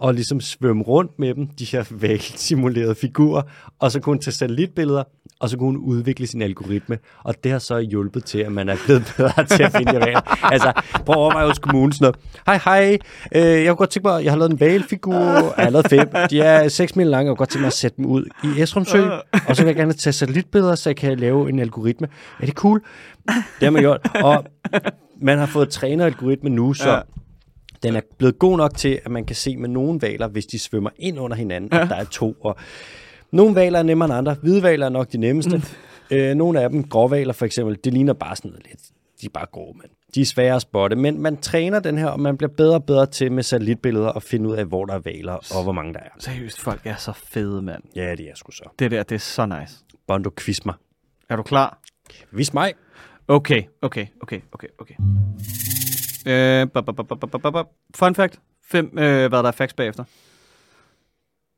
[0.00, 3.42] og ligesom svømme rundt med dem, de her valgsimulerede figurer,
[3.78, 5.02] og så kunne hun tage satellitbilleder,
[5.40, 8.68] og så kunne hun udvikle sin algoritme, og det har så hjulpet til, at man
[8.68, 10.44] er blevet bedre til at finde valer.
[10.52, 12.14] Altså, prøv at overveje hos kommunen sådan
[12.46, 12.60] noget.
[12.64, 12.98] Hej, hej,
[13.34, 15.14] øh, jeg kunne godt tænke mig, jeg har lavet en valfigur,
[15.56, 17.72] jeg har lavet fem, de er 6 mil lange, jeg kunne godt tænke mig at
[17.72, 19.08] sætte dem ud i Esrumsø,
[19.48, 22.08] og så vil jeg gerne tage satellitbilleder, så jeg kan lave en algoritme.
[22.40, 22.82] Er det cool?
[23.26, 24.44] Det har man gjort, og
[25.22, 27.00] man har fået trænet algoritmen nu, så Ja
[27.82, 30.58] den er blevet god nok til, at man kan se med nogle valer, hvis de
[30.58, 31.82] svømmer ind under hinanden, ja.
[31.82, 32.36] at der er to.
[32.40, 32.56] Og
[33.30, 34.36] nogle valer er nemmere end andre.
[34.42, 35.56] Hvide valer er nok de nemmeste.
[35.56, 36.16] Mm.
[36.16, 38.80] Øh, nogle af dem, gråvaler for eksempel, det ligner bare sådan noget lidt.
[39.20, 40.96] De er bare grå, men de er svære at spotte.
[40.96, 44.22] Men man træner den her, og man bliver bedre og bedre til med satellitbilleder at
[44.22, 46.08] finde ud af, hvor der er valer og hvor mange der er.
[46.18, 47.82] Seriøst, folk er så fede, mand.
[47.96, 48.64] Ja, det er sgu så.
[48.78, 49.84] Det der, det er så nice.
[50.06, 50.74] Bondo, quiz mig.
[51.28, 51.78] Er du klar?
[52.32, 52.72] Vis mig.
[53.28, 54.94] Okay, okay, okay, okay, okay.
[56.26, 56.66] Øh.
[57.94, 58.40] Fun fact.
[58.64, 60.04] Fem, øh, hvad der er facts bagefter.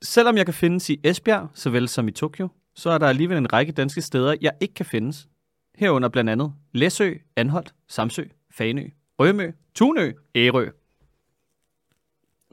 [0.03, 3.53] Selvom jeg kan findes i Esbjerg, såvel som i Tokyo, så er der alligevel en
[3.53, 5.29] række danske steder, jeg ikke kan findes.
[5.75, 8.89] Herunder blandt andet Læsø, Anholt, Samsø, Fanø,
[9.19, 10.69] Rømø, Tunø, Ærø.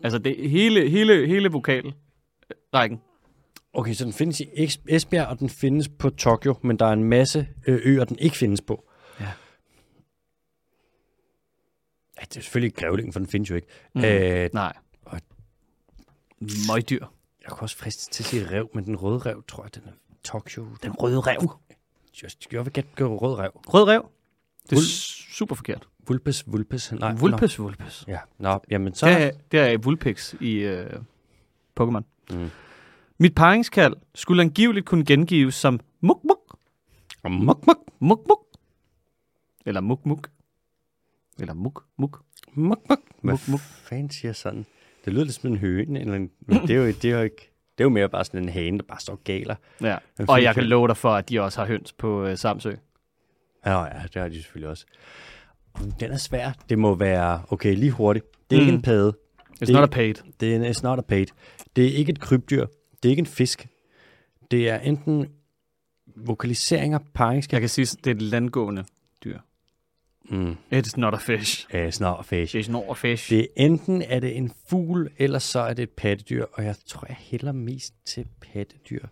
[0.03, 3.01] Altså det hele, hele, hele vokalrækken.
[3.74, 6.93] Okay, så den findes i Es- Esbjerg, og den findes på Tokyo, men der er
[6.93, 8.89] en masse øh, øer, den ikke findes på.
[9.20, 9.28] Ja.
[12.20, 13.67] Ja, det er selvfølgelig ikke grævlingen, for den findes jo ikke.
[13.95, 14.03] Mm.
[14.03, 14.74] Øh, Nej.
[15.05, 15.20] Og-
[16.74, 17.05] Møgdyr.
[17.43, 19.84] jeg kunne også friste til at sige rev, men den røde rev, tror jeg, den
[19.86, 19.91] er
[20.24, 20.67] Tokyo.
[20.84, 21.51] Den røde rev.
[22.22, 23.51] Jeg, jeg vil gætte gøre rød rev.
[23.67, 24.09] Rød rev.
[24.70, 25.88] Det er Vul- super forkert.
[26.07, 26.91] Vulpes, vulpes.
[26.91, 28.07] Nej, Vulpes, vulpes.
[28.07, 28.13] Nå.
[28.13, 29.05] Ja, nå, jamen så...
[29.05, 30.93] Det er, det er Vulpix i øh,
[31.80, 32.01] Pokémon.
[32.32, 32.49] Mm.
[33.17, 36.57] Mit paringskald skulle angiveligt kunne gengives som muk muk,
[37.24, 38.45] Muk, muk, muk muk,
[39.65, 40.30] eller muk muk,
[41.41, 42.21] eller muk muk.
[42.53, 42.99] muk, muk.
[43.21, 43.59] Hvad Muk, muk.
[43.59, 44.65] fanden siger sådan?
[45.05, 47.21] Det lyder lidt som en høne, eller en, men det er jo, det er jo
[47.21, 47.51] ikke...
[47.77, 49.55] Det er jo mere bare sådan en hane, der bare står galer.
[49.81, 49.97] Ja.
[50.27, 52.71] Og jeg kan love dig for, at de også har høns på øh, Samsø.
[53.65, 54.85] Ja, ja, det har de selvfølgelig også.
[55.99, 56.51] Den er svær.
[56.69, 57.41] Det må være...
[57.49, 58.25] Okay, lige hurtigt.
[58.49, 58.61] Det er mm.
[58.61, 58.75] ikke Mm.
[58.77, 59.13] en padde.
[59.51, 60.13] It's Det- not a paid.
[60.39, 61.25] Det er en it's not a paid.
[61.75, 62.65] Det er ikke et krybdyr.
[63.03, 63.67] Det er ikke en fisk.
[64.51, 65.27] Det er enten
[66.15, 67.53] vokaliseringer, paringsskab.
[67.55, 68.83] Jeg kan sige, det er et landgående
[69.23, 69.39] dyr.
[70.30, 70.55] Mm.
[70.73, 71.67] It's not a fish.
[71.73, 72.55] Uh, snart fish.
[72.55, 73.30] It's not a fish.
[73.30, 76.75] Det er enten er det en fugl, eller så er det et pattedyr, og jeg
[76.86, 79.05] tror, jeg hælder mest til pattedyr.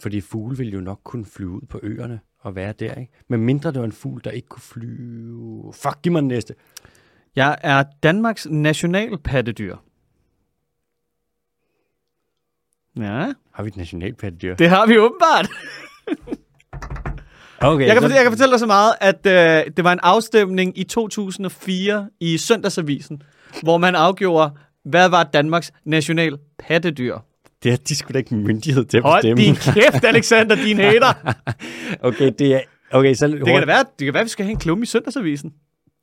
[0.00, 3.12] Fordi fugle vil jo nok kunne flyve ud på øerne og være der, ikke?
[3.28, 5.72] Men mindre det var en fugl, der ikke kunne flyve...
[5.74, 6.54] Fuck, giv mig den næste.
[7.36, 9.76] Jeg er Danmarks nationalpattedyr.
[12.96, 14.54] Ja, Har vi et nationalpattedyr?
[14.56, 15.48] det har vi åbenbart.
[17.60, 20.00] Okay, Jeg kan, fortælle, jeg kan fortælle dig så meget, at øh, det var en
[20.02, 23.22] afstemning i 2004 i Søndagsavisen,
[23.62, 24.50] hvor man afgjorde,
[24.84, 27.18] hvad var Danmarks nationalpattedyr.
[27.62, 29.42] Det er de skulle da ikke myndighed til at Hold bestemme.
[29.42, 31.32] din kæft, Alexander, din hater.
[32.00, 32.60] Okay, det er...
[32.90, 34.82] Okay, så Det kan da være, det kan være, at vi skal have en klumme
[34.82, 35.52] i Søndagsavisen.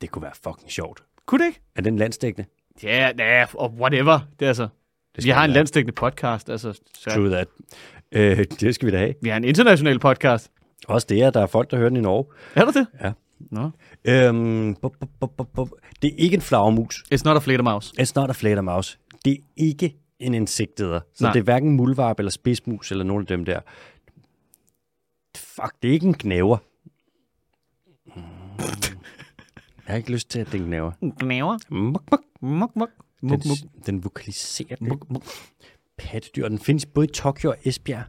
[0.00, 1.00] Det kunne være fucking sjovt.
[1.26, 1.60] Kunne det ikke?
[1.76, 2.48] Er den landstækkende?
[2.82, 4.18] Ja, ja, og whatever.
[4.38, 4.68] Det er altså...
[5.16, 5.54] Det Vi har en være.
[5.54, 6.72] landstækkende podcast, altså.
[6.98, 7.46] Så True that.
[8.12, 9.14] Øh, det skal vi da have.
[9.22, 10.50] vi har en international podcast.
[10.88, 12.24] Også det, at der er folk, der hører den i Norge.
[12.54, 12.86] Er der det?
[13.02, 13.12] Ja.
[13.50, 13.70] Nå.
[14.04, 15.68] Øhm, bup, bup, bup, bup.
[16.02, 17.04] Det er ikke en flagermus.
[17.14, 17.92] It's not a fledermaus.
[18.00, 18.98] It's not a flagermus.
[19.24, 21.00] Det er ikke en insektæder.
[21.14, 21.32] Så Nej.
[21.32, 23.60] det er hverken muldvarp eller spidsmus eller nogen af dem der.
[25.36, 26.56] Fuck, det er ikke en knæver.
[28.06, 28.22] Mm.
[29.86, 30.92] Jeg har ikke lyst til, at det er en knæver.
[31.18, 31.58] Knæver.
[31.70, 32.20] Muk, muk.
[32.40, 32.90] Muk, muk.
[33.20, 33.86] Den, Muk, muk.
[33.86, 34.88] den vokaliserer det.
[34.88, 35.22] Muk, muk.
[35.98, 36.48] Pattedyr.
[36.48, 38.04] Den findes både i Tokyo og Esbjerg.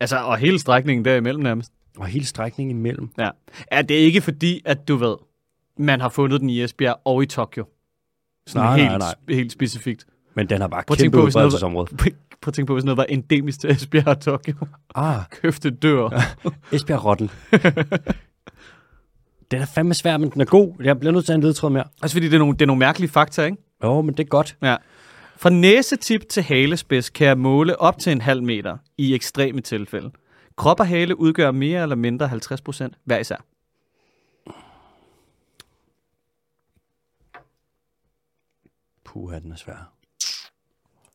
[0.00, 1.72] Altså, og hele strækningen derimellem nærmest.
[1.98, 3.10] Og hele strækningen imellem.
[3.18, 3.28] Ja.
[3.66, 5.16] Er det ikke fordi, at du ved,
[5.78, 7.64] man har fundet den i Esbjerg og i Tokyo?
[8.46, 9.14] Sådan Nej, helt, nej, nej.
[9.36, 10.06] helt specifikt.
[10.34, 11.86] Men den har bare Prøv kæmpe udbredelsesområde.
[12.42, 14.54] Prøv at tænke på, hvis noget var endemisk til Esbjerg og Tokyo.
[14.94, 16.24] Ah, Køfte dør.
[16.72, 17.30] Esbjerg Rottel.
[19.50, 20.74] den er fandme svær, men den er god.
[20.82, 21.84] Jeg bliver nødt til at have en ledtråd mere.
[22.02, 23.56] Også fordi det er nogle, det er nogle mærkelige fakta, ikke?
[23.84, 24.56] Jo, men det er godt.
[24.62, 24.76] Ja.
[25.36, 30.10] Fra næsetip til halespids kan jeg måle op til en halv meter i ekstreme tilfælde.
[30.56, 33.44] Krop og hale udgør mere eller mindre 50 procent hver især.
[39.04, 39.92] Puh, den er svær.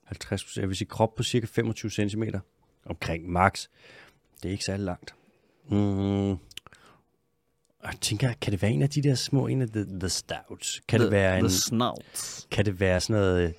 [0.04, 0.62] 50 procent.
[0.62, 2.24] Jeg vil sige krop på cirka 25 cm.
[2.86, 3.68] Omkring max.
[4.44, 5.16] Det er ikke særlig langt.
[5.70, 6.30] Mm.
[7.84, 10.82] Jeg tænker, kan det være en af de der små, en af the, the stouts?
[10.88, 12.46] Kan det være en, The snout.
[12.52, 13.54] kan det være sådan noget,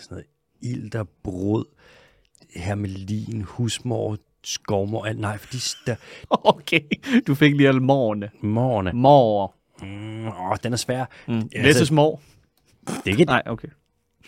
[0.00, 0.26] sådan noget
[0.62, 1.64] ilter, brød,
[2.56, 5.94] hermelin, husmor, skovmor, alt, nej, fordi der,
[6.30, 6.80] Okay,
[7.26, 8.30] du fik lige alle morgene.
[8.42, 9.54] morgerne, Mor.
[9.82, 11.04] mm, åh, den er svær.
[11.28, 11.34] Mm.
[11.34, 12.20] Altså- Læses mor.
[12.86, 13.68] Det er ikke, Nej, okay.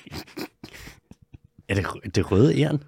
[1.68, 2.82] er det, det røde æren?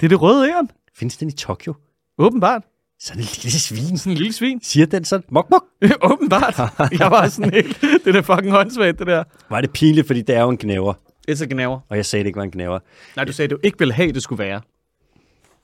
[0.00, 0.70] Det er det røde æren.
[0.94, 1.74] Findes den i Tokyo?
[2.18, 2.62] Åbenbart.
[3.00, 3.98] Sådan en lille svin.
[3.98, 4.60] Sådan en lille svin.
[4.62, 5.64] Siger den sådan, mok, mok.
[6.12, 6.58] Åbenbart.
[6.98, 7.80] Jeg var sådan helt...
[8.04, 9.24] Det er fucking håndsvagt, det der.
[9.50, 10.94] Var det pinligt, fordi det er jo en knæver.
[11.30, 11.80] It's a gnaver.
[11.88, 12.78] Og jeg sagde, det ikke var en knæver.
[13.16, 14.60] Nej, du sagde, du ikke ville have, det skulle være.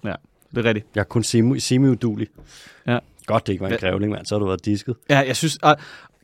[0.04, 0.14] Ja,
[0.50, 0.86] det er rigtigt.
[0.94, 2.28] Jeg er kun semi- semi-udulig.
[2.86, 2.98] Ja.
[3.26, 4.26] Godt, det ikke var en grævling, mand.
[4.26, 4.94] Så har du været disket.
[5.10, 5.58] Ja, jeg synes...
[5.66, 5.72] Uh,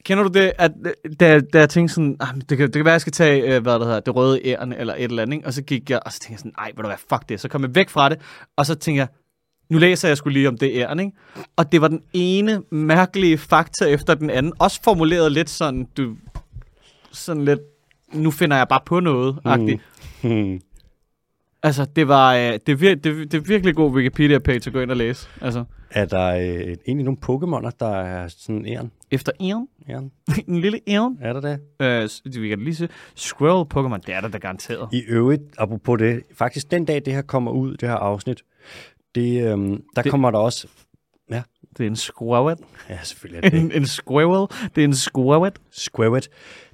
[0.04, 0.72] kender du det, at
[1.20, 3.62] da, da jeg tænkte sådan, ah, det, kan, det kan være, jeg skal tage, øh,
[3.62, 5.46] hvad der hedder, det røde æren eller et eller andet, ikke?
[5.46, 7.40] og så gik jeg, og så tænkte jeg sådan, ej, ved du hvad, fuck det.
[7.40, 8.18] Så kom jeg væk fra det,
[8.56, 9.08] og så tænkte jeg,
[9.70, 11.12] nu læser jeg skulle lige om det æren, ikke?
[11.56, 14.52] Og det var den ene mærkelige fakta efter den anden.
[14.58, 16.16] Også formuleret lidt sådan, du...
[17.12, 17.60] Sådan lidt,
[18.12, 19.80] nu finder jeg bare på noget, agtigt.
[20.22, 20.60] Hmm.
[21.62, 24.80] Altså, det var, øh, det, er vir- det, det er virkelig god Wikipedia-page at gå
[24.80, 25.28] ind og læse.
[25.40, 28.90] Altså, Er der øh, egentlig nogle Pokémoner, der er sådan æren?
[29.10, 30.10] efter æren, æren?
[30.48, 31.60] en lille æren, Er der det?
[32.34, 34.88] øh, vi kan lige se, Squirrel Pokémon, det er der da garanteret.
[34.92, 38.42] I øvrigt, apropos det, faktisk den dag, det her kommer ud, det her afsnit,
[39.14, 40.68] det, øhm, der Det- kommer der også...
[41.78, 42.56] Det er en squirrel.
[42.88, 44.70] Ja, selvfølgelig er det En, en squirrel.
[44.76, 45.52] Det er en squirrel.
[45.70, 46.28] Squaret.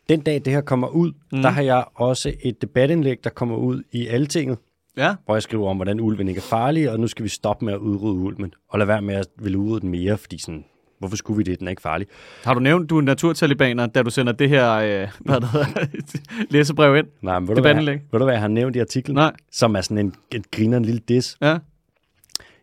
[0.09, 1.43] Den dag, det her kommer ud, Mm.
[1.43, 4.59] der har jeg også et debatindlæg, der kommer ud i Altinget,
[4.97, 5.15] Ja.
[5.25, 7.73] hvor jeg skriver om, hvordan ulven ikke er farlig, og nu skal vi stoppe med
[7.75, 10.65] at udrydde ulven, og lade være med at ville udrydde den mere, fordi sådan,
[10.99, 12.07] hvorfor skulle vi det, den er ikke farlig.
[12.45, 15.67] Har du nævnt, du er naturtalibaner, da du sender det her øh, hvad det hedder,
[16.51, 17.07] læsebrev ind?
[17.23, 19.15] Nej, men ved du, hvad, jeg, ved du, hvad jeg har nævnt i artiklen?
[19.15, 19.33] Nej.
[19.53, 21.37] Som er sådan en, en griner en lille dis.
[21.43, 21.59] Ja.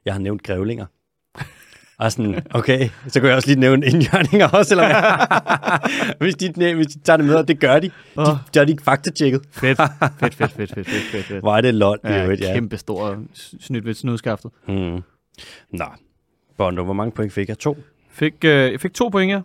[0.06, 0.86] Jeg har nævnt grævlinger.
[1.98, 6.18] Og sådan, okay, så kan jeg også lige nævne indjørninger også, eller hvad?
[6.26, 7.88] hvis, de, næ- hvis de tager det med, og det gør de.
[7.88, 8.28] De, Åh.
[8.54, 9.42] de har de ikke faktatjekket.
[9.52, 9.78] Fedt.
[10.20, 11.40] fedt, fedt, fedt, fedt, fedt, fedt, fedt.
[11.40, 12.54] Hvor er det lol, Ja, øvrigt, ja.
[12.54, 13.18] kæmpe stor
[13.60, 14.52] snydt ved snudskaftet.
[14.68, 15.02] Mm.
[15.72, 15.86] Nå,
[16.58, 17.58] Bondo, hvor mange point fik jeg?
[17.60, 17.78] To?
[18.12, 19.42] Fik, øh, jeg fik to point her.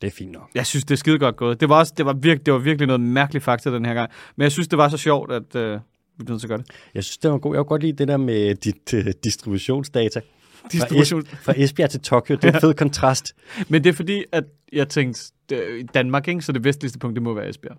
[0.00, 0.50] Det er fint nok.
[0.54, 1.60] Jeg synes, det er skide godt gået.
[1.60, 4.10] Det var, også, det var, virke, det var virkelig noget mærkeligt fakta den her gang.
[4.36, 5.72] Men jeg synes, det var så sjovt, at øh,
[6.18, 6.66] vi bliver nødt til at gøre det.
[6.94, 7.54] Jeg synes, det var god.
[7.54, 10.20] Jeg kunne godt lide det der med dit uh, distributionsdata.
[10.72, 11.26] Distribution.
[11.26, 13.34] Fra, es- fra Esbjerg til Tokyo, det er en fed kontrast.
[13.68, 16.42] Men det er fordi, at jeg tænkte, det, Danmark, ikke?
[16.42, 17.76] så det vestligste punkt, det må være Esbjerg.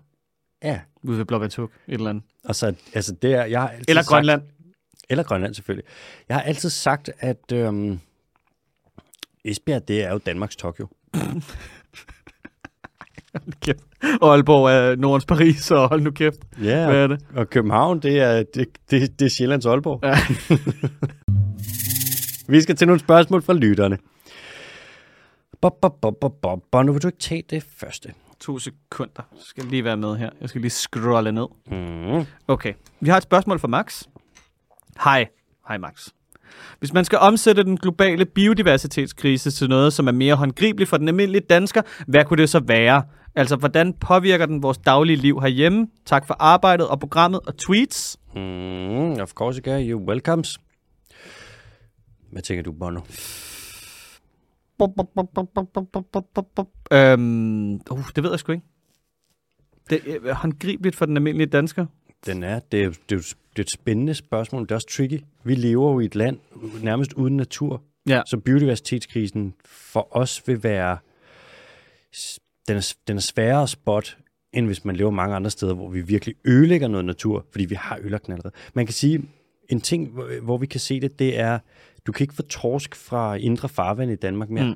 [0.64, 0.80] Ja.
[1.02, 2.24] Ude ved Blåvandshug, et eller andet.
[2.44, 4.42] Og så, altså det er, jeg har Eller sagt, Grønland.
[5.10, 5.84] Eller Grønland selvfølgelig.
[6.28, 7.98] Jeg har altid sagt, at øhm,
[9.44, 10.88] Esbjerg, det er jo Danmarks Tokyo.
[13.60, 13.78] Kæft.
[14.20, 16.38] Og Aalborg er Nordens Paris, og hold nu kæft.
[16.62, 17.24] Ja, Hvad er det?
[17.34, 20.00] og København, det er, det, det, det er Sjællands Aalborg.
[20.02, 20.16] Ja.
[22.52, 23.98] Vi skal til nogle spørgsmål fra lytterne.
[25.60, 26.84] Bob, bob, bob, bob, bob.
[26.84, 28.12] Nu vil du ikke tage det første.
[28.40, 29.22] To sekunder.
[29.32, 30.30] Jeg skal lige være med her.
[30.40, 31.46] Jeg skal lige scrolle ned.
[31.66, 32.26] Mm.
[32.48, 32.72] Okay.
[33.00, 34.02] Vi har et spørgsmål fra Max.
[35.04, 35.28] Hej.
[35.68, 36.08] Hej Max.
[36.78, 41.08] Hvis man skal omsætte den globale biodiversitetskrise til noget, som er mere håndgribeligt for den
[41.08, 43.02] almindelige dansker, hvad kunne det så være?
[43.34, 45.86] Altså, hvordan påvirker den vores daglige liv herhjemme?
[46.06, 48.16] Tak for arbejdet og programmet og tweets.
[48.34, 49.90] Mm, of course, okay.
[49.90, 50.58] You welcomes.
[52.32, 53.00] Hvad tænker du, Bono?
[56.92, 58.64] Øhm, uh, det ved jeg sgu ikke.
[59.90, 61.86] Det er håndgribeligt for den almindelige dansker.
[62.26, 65.20] Den er, det er, det, er, det er et spændende spørgsmål, det er også tricky.
[65.44, 66.38] Vi lever jo i et land
[66.82, 68.22] nærmest uden natur, Ja.
[68.26, 70.98] så biodiversitetskrisen for os vil være,
[72.68, 74.10] den er, den er sværere at spotte,
[74.52, 77.74] end hvis man lever mange andre steder, hvor vi virkelig ødelægger noget natur, fordi vi
[77.74, 78.54] har ødelagt den allerede.
[78.74, 79.24] Man kan sige,
[79.68, 80.08] en ting,
[80.42, 81.58] hvor- vi kan se det, det er,
[82.06, 84.74] du kan ikke få torsk fra indre farvand i Danmark mere, mm.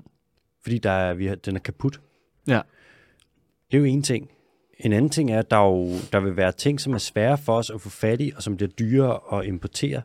[0.62, 2.00] fordi der er, vi har, den er kaput.
[2.48, 2.60] Ja.
[3.70, 4.30] Det er jo en ting.
[4.78, 7.56] En anden ting er, at der, jo, der vil være ting, som er svære for
[7.56, 10.02] os at få fat i, og som bliver dyrere at importere.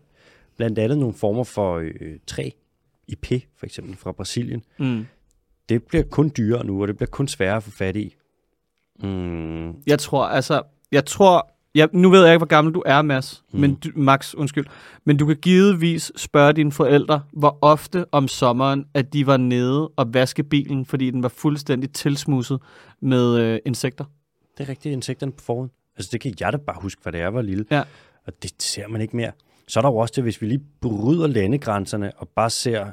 [0.57, 2.49] Blandt andet nogle former for øh, træ,
[3.07, 3.25] IP
[3.57, 4.63] for eksempel fra Brasilien.
[4.79, 5.05] Mm.
[5.69, 8.15] Det bliver kun dyrere nu, og det bliver kun sværere at få fat i.
[9.03, 10.61] Mm, Jeg tror, altså,
[10.91, 13.55] jeg tror, jeg, nu ved jeg ikke, hvor gammel du er, Mads, mm.
[13.55, 13.61] Mm.
[13.61, 14.65] men du, Max, undskyld,
[15.05, 19.87] men du kan givetvis spørge dine forældre, hvor ofte om sommeren, at de var nede
[19.87, 22.59] og vaske bilen, fordi den var fuldstændig tilsmusset
[23.01, 24.05] med øh, insekter.
[24.57, 25.69] det er rigtigt, insekterne på forhånd.
[25.97, 27.65] Altså det kan jeg da bare huske, hvad det er, var lille.
[27.71, 27.83] Ja.
[28.27, 29.31] Og det ser man ikke mere.
[29.67, 32.85] Så er der jo også det, hvis vi lige bryder landegrænserne og bare ser,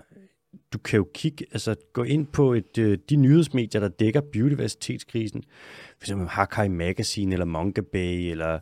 [0.73, 5.43] du kan jo kigge, altså gå ind på et, øh, de nyhedsmedier, der dækker biodiversitetskrisen.
[5.99, 8.59] For eksempel Hakai Magazine, eller Manga Bay, eller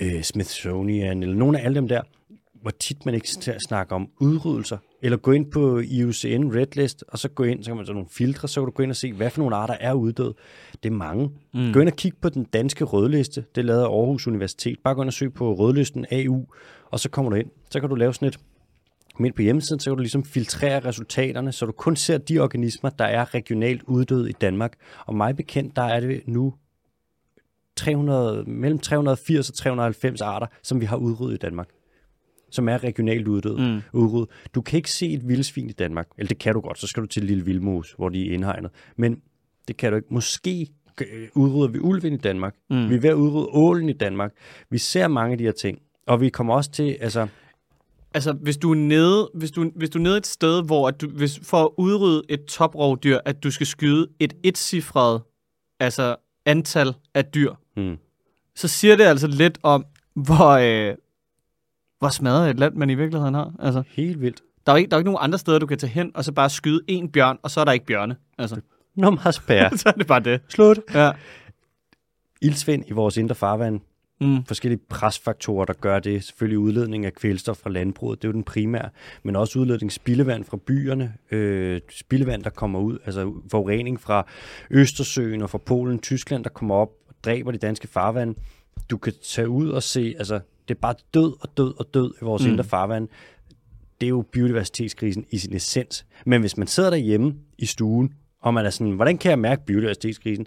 [0.00, 2.00] øh, Smithsonian, eller nogle af alle dem der,
[2.62, 3.28] hvor tit man ikke
[3.68, 4.78] snakker om udryddelser.
[5.02, 8.08] Eller gå ind på IUCN Redlist, og så gå ind, så kan man så nogle
[8.10, 10.34] filtre, så kan du gå ind og se, hvad for nogle arter er uddøde.
[10.82, 11.30] Det er mange.
[11.54, 11.72] Mm.
[11.72, 13.44] Gå ind og kig på den danske rødliste.
[13.54, 14.78] Det af Aarhus Universitet.
[14.84, 16.46] Bare gå ind og søg på rødlisten AU,
[16.90, 17.50] og så kommer du ind.
[17.70, 18.38] Så kan du lave sådan et
[19.20, 22.90] men på hjemmesiden, så kan du ligesom filtrere resultaterne, så du kun ser de organismer,
[22.90, 24.72] der er regionalt uddøde i Danmark.
[25.06, 26.54] Og mig bekendt, der er det nu
[27.76, 31.68] 300, mellem 380 og 390 arter, som vi har udryddet i Danmark.
[32.50, 33.80] Som er regionalt uddøde, Mm.
[33.92, 34.28] udryddet.
[34.54, 36.08] Du kan ikke se et vildsvin i Danmark.
[36.18, 38.70] Eller det kan du godt, så skal du til Lille Vildmos, hvor de er indhegnet.
[38.96, 39.22] Men
[39.68, 40.08] det kan du ikke.
[40.14, 40.68] Måske
[41.00, 42.54] øh, udrydder vi ulven i Danmark.
[42.70, 42.88] Mm.
[42.90, 44.32] Vi er ved at udrydde ålen i Danmark.
[44.70, 45.78] Vi ser mange af de her ting.
[46.06, 47.26] Og vi kommer også til, altså,
[48.14, 51.00] Altså, hvis du er nede, hvis du, hvis du er nede et sted, hvor at
[51.00, 55.22] du, hvis, for at udrydde et toprovdyr, at du skal skyde et etcifret
[55.80, 57.96] altså antal af dyr, hmm,
[58.54, 59.84] så siger det altså lidt om,
[60.14, 60.94] hvor, øh,
[61.98, 63.52] hvor smadret et land man i virkeligheden har.
[63.58, 64.42] Altså, helt vildt.
[64.66, 66.32] der er ikke, der er ikke nogen andre steder, du kan tage hen, og så
[66.32, 68.16] bare skyde en bjørn, og så er der ikke bjørne.
[68.38, 68.60] Altså,
[68.96, 69.76] Nå, meget spærre.
[69.78, 70.40] så er det bare det.
[70.48, 70.78] Slut.
[70.94, 71.12] Ja.
[72.42, 73.80] Ildsvind i vores indre farvand.
[74.20, 74.44] Mm.
[74.44, 76.24] Forskellige presfaktorer, der gør det.
[76.24, 78.88] Selvfølgelig udledning af kvælstof fra landbruget, det er jo den primære.
[79.22, 81.14] Men også udledning af spildevand fra byerne.
[81.30, 82.98] Øh, spildevand, der kommer ud.
[83.04, 84.26] Altså forurening fra
[84.70, 88.34] Østersøen og fra Polen, Tyskland, der kommer op og dræber de danske farvand.
[88.90, 92.14] Du kan tage ud og se, altså det er bare død og død og død
[92.22, 92.50] i vores mm.
[92.50, 93.08] indre farvand.
[94.00, 96.06] Det er jo biodiversitetskrisen i sin essens.
[96.26, 99.66] Men hvis man sidder derhjemme i stuen, og man er sådan, hvordan kan jeg mærke
[99.66, 100.46] biodiversitetskrisen?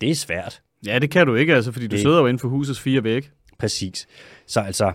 [0.00, 0.62] Det er svært.
[0.86, 3.04] Ja, det kan du ikke, altså, fordi du Det- sidder jo inden for husets fire
[3.04, 3.28] vægge.
[3.58, 4.06] Præcis.
[4.46, 4.92] Så altså,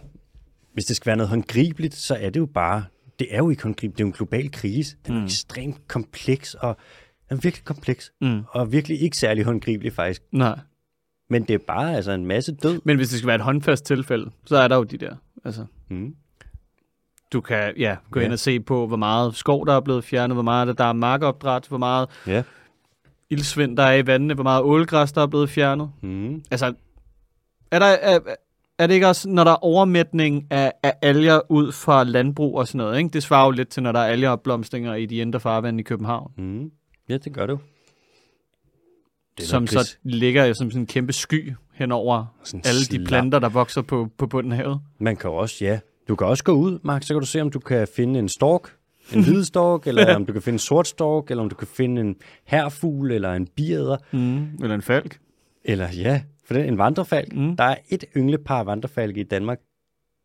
[0.74, 2.84] hvis det skal være noget håndgribeligt, så er det jo bare,
[3.20, 4.96] det er jo ikke håndgribeligt, det er jo en global krise.
[5.08, 5.26] Den er mm.
[5.26, 6.78] ekstremt kompleks, og
[7.30, 8.42] den er virkelig kompleks, Mm.
[8.50, 10.22] og virkelig ikke særlig håndgribelig faktisk.
[10.32, 10.60] Nej.
[11.30, 12.82] Men det er bare altså en masse død.
[12.86, 15.16] Men hvis det skal være et håndfast tilfælde, så er der jo de der.
[15.46, 16.16] Altså, Mm.
[17.34, 18.26] du kan ja, gå Ja.
[18.26, 20.94] ind og se på, hvor meget skov, der er blevet fjernet, hvor meget der er
[20.94, 22.44] markopdræt, hvor meget Ja.
[23.32, 25.92] Ildsvind, der er i vandene, hvor meget ålgræs, der er blevet fjernet.
[26.04, 26.44] Mm.
[26.52, 26.74] Altså,
[27.72, 28.20] er, der, er,
[28.80, 32.68] er det ikke også, når der er overmætning af, af alger ud fra landbrug og
[32.68, 33.10] sådan noget, ikke?
[33.10, 36.32] Det svarer jo lidt til, når der er algeopblomstringer i de indre farvande i København,
[36.38, 36.72] Mm.
[37.10, 37.58] Ja, det gør det jo.
[39.38, 43.08] Det som noget så ligger som sådan en kæmpe sky henover Sådan alle de slap.
[43.08, 44.80] planter, der vokser på, på bunden af havet.
[45.00, 45.80] Man kan også, ja.
[46.08, 48.30] Du kan også gå ud, Max, så kan du se, om du kan finde en
[48.30, 48.76] stork,
[49.16, 51.68] en hvid stork, eller om du kan finde en sort stork, eller om du kan
[51.68, 54.48] finde en herfugl, eller en biæder, Mm.
[54.62, 55.20] Eller en falk.
[55.66, 57.36] eller ja, for den en vandrefalk.
[57.36, 57.56] Mm.
[57.58, 59.60] Der er et ynglepar vandrefalke i Danmark.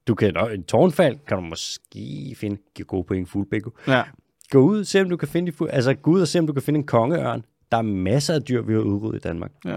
[0.09, 3.71] Du kan en tårnfald kan du måske finde, give gode point, fuglebækko.
[3.89, 4.03] Ja.
[4.51, 6.63] Gå ud, se om du kan finde, altså gå ud og se om du kan
[6.63, 7.45] finde en kongeørn.
[7.73, 9.51] Der er masser af dyr, vi har udryddet i Danmark.
[9.65, 9.77] ja.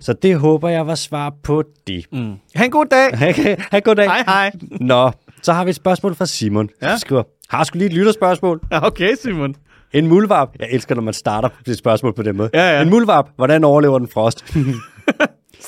[0.00, 2.06] Så det håber jeg var svar på det.
[2.12, 2.34] Mm.
[2.54, 3.18] Ha' en god dag.
[3.70, 4.06] ha' en god dag.
[4.06, 4.52] hej, hej.
[4.80, 5.10] Nå,
[5.42, 6.68] så har vi et spørgsmål fra Simon.
[6.82, 6.96] Ja.
[6.96, 8.60] Skriver, har sgu lige et lytterspørgsmål.
[8.70, 9.54] Ja, Okay, Simon.
[9.92, 10.48] En muldvarp.
[10.58, 12.50] Jeg elsker, når man starter et spørgsmål på den måde.
[12.54, 12.82] Ja, ja.
[12.82, 13.28] En muldvarp.
[13.36, 14.44] Hvordan overlever den frost?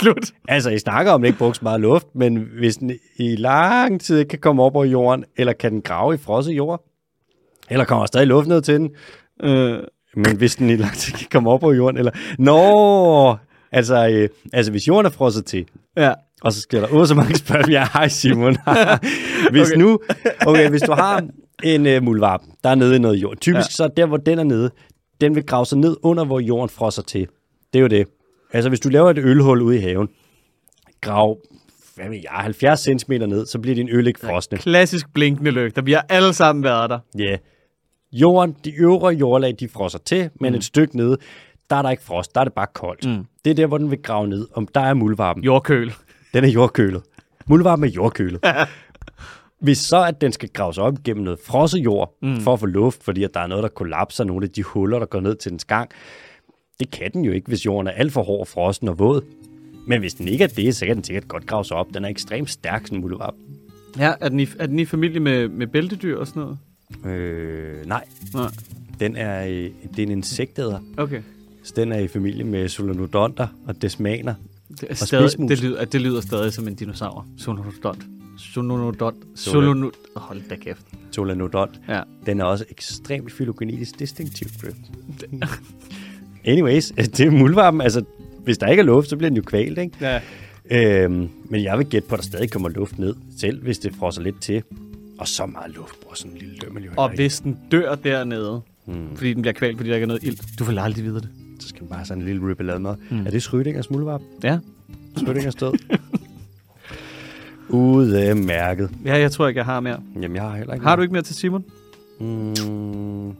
[0.00, 0.32] Slut.
[0.48, 3.36] altså, I snakker om, at den ikke bruger så meget luft, men hvis den i
[3.36, 6.84] lang tid ikke kan komme op over jorden, eller kan den grave i frosset jord,
[7.70, 8.90] eller kommer der stadig luft ned til den,
[9.42, 9.78] Øh,
[10.16, 12.12] men hvis den i lang tid kan komme op over jorden, eller...
[12.38, 13.36] Nå!
[13.72, 15.66] Altså, øh, altså hvis jorden er frosset til,
[15.96, 16.12] ja.
[16.42, 17.72] og så skal der åh, så mange spørgsmål.
[17.72, 18.56] Ja, hej Simon.
[19.50, 19.80] hvis okay.
[19.80, 19.98] nu,
[20.46, 21.24] okay, hvis du har
[21.64, 23.36] en øh, muldvarp, der er nede i noget jord.
[23.36, 23.72] Typisk Ja.
[23.72, 24.70] så der, hvor den er nede,
[25.20, 27.26] den vil grave sig ned under, hvor jorden frosser til.
[27.72, 28.06] Det er jo det.
[28.52, 30.08] Altså, hvis du laver et ølhul ude i haven,
[31.00, 31.38] grav,
[31.94, 34.58] hvad ved jeg, 70 cm ned, så bliver din øl ikke frosne.
[34.58, 35.82] Klassisk blinkende lygter.
[35.82, 36.98] Vi har alle sammen været der.
[37.18, 37.24] Ja.
[37.24, 37.38] Yeah.
[38.12, 40.56] Jorden, de øvre jordlag, de frosser til, men mm.
[40.58, 41.16] et stykke nede,
[41.70, 43.06] der er der ikke frost, der er det bare koldt.
[43.06, 43.24] Mm.
[43.44, 44.48] Det er der, hvor den vil grave ned.
[44.54, 45.44] Om der er muldvarpen.
[45.44, 45.92] Jordkøl.
[46.34, 47.02] Den er jordkølet.
[47.46, 48.40] Muldvarpen er jordkølet.
[49.60, 52.40] Hvis så, at den skal graves op gennem noget frosset jord, mm.
[52.40, 54.98] for at få luft, fordi at der er noget, der kollapser, nogle af de huller,
[54.98, 55.90] der går ned til dens gang,
[56.80, 59.22] det kan den jo ikke, hvis jorden er alt for hård, frossen og våd.
[59.86, 61.86] Men hvis den ikke er det, så kan den sikkert godt graves op.
[61.94, 63.34] Den er ekstremt stærk, sådan en muldvarp.
[63.98, 66.58] Ja, er den i, er den i familie med, med bæltedyr og sådan noget?
[67.16, 68.04] Øh, nej,
[68.34, 68.50] Nej.
[69.00, 70.80] den er, øh, det er en insektæder.
[70.96, 71.22] Okay.
[71.62, 74.34] Så den er i familie med solenodonter og desmaner.
[74.68, 75.48] Det, er Og stadig, spidsmus.
[75.48, 77.26] det, lyder, det lyder stadig som en dinosaur.
[77.38, 78.04] Sonodont.
[78.38, 79.16] Sonodont.
[79.34, 79.64] Solen.
[79.64, 79.90] Solonod...
[80.16, 80.82] Hold da kæft.
[81.10, 81.80] Solenodont.
[81.88, 82.02] Ja.
[82.26, 84.48] Den er også ekstremt fylogenetisk distinktiv.
[86.44, 87.80] Anyways, det er muldvarpen.
[87.80, 88.04] Altså,
[88.44, 89.96] hvis der ikke er luft, så bliver den jo kvalt, ikke?
[90.00, 90.20] Ja.
[91.04, 93.94] Øhm, men jeg vil gætte på, at der stadig kommer luft ned, selv hvis det
[93.94, 94.62] frosser lidt til.
[95.18, 98.60] Og så meget luft bruger sådan en lille dømmel jo Og hvis den dør dernede,
[98.86, 99.16] Hmm.
[99.16, 101.28] fordi den bliver kvalt, fordi der ikke er noget ilt, du vil aldrig vide det.
[101.60, 102.94] Så skal man bare have sådan en lille ribbelade med.
[103.10, 103.26] Mm.
[103.26, 104.20] Er det Schrödingers muldvarp?
[104.44, 104.58] Ja.
[105.18, 105.72] Schrödingers død?
[107.70, 108.90] Ude mærket.
[109.04, 110.00] Ja, jeg tror ikke, jeg har mere.
[110.14, 111.64] Jamen, jeg har heller ikke Har du ikke mere til Simon?
[112.20, 113.34] Mm, nej,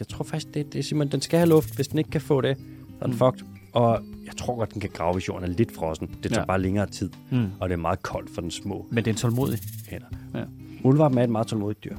[0.00, 1.74] jeg tror faktisk, det, det simpelthen, den skal have luft.
[1.74, 2.62] Hvis den ikke kan få det, så
[3.00, 3.18] er den Mm.
[3.18, 3.46] fucked.
[3.72, 6.10] Og jeg tror godt, den kan grave, hvis jorden er lidt frossen.
[6.22, 6.46] Det tager Ja.
[6.46, 7.46] bare længere tid, Mm.
[7.60, 9.58] og det er meget koldt for den små Men det er en tålmodig.
[9.88, 10.06] hænder.
[10.34, 10.42] Ja.
[10.84, 11.96] Muldvarpen er et meget tålmodigt dyr.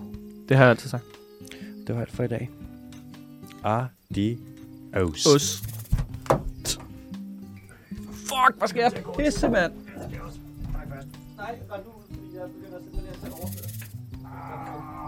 [0.49, 1.03] Det har jeg altid sagt.
[1.87, 2.49] Det var alt for i dag.
[4.93, 5.25] Adios.
[5.25, 5.63] Os.
[8.11, 9.71] Fuck, hvor skal jeg pisse, mand?
[11.43, 13.71] Nej, ret nu, fordi jeg begynder simpelthen at tage overført.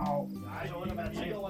[0.07, 0.19] Au.
[0.49, 1.49] Nej, så vil der være 10 over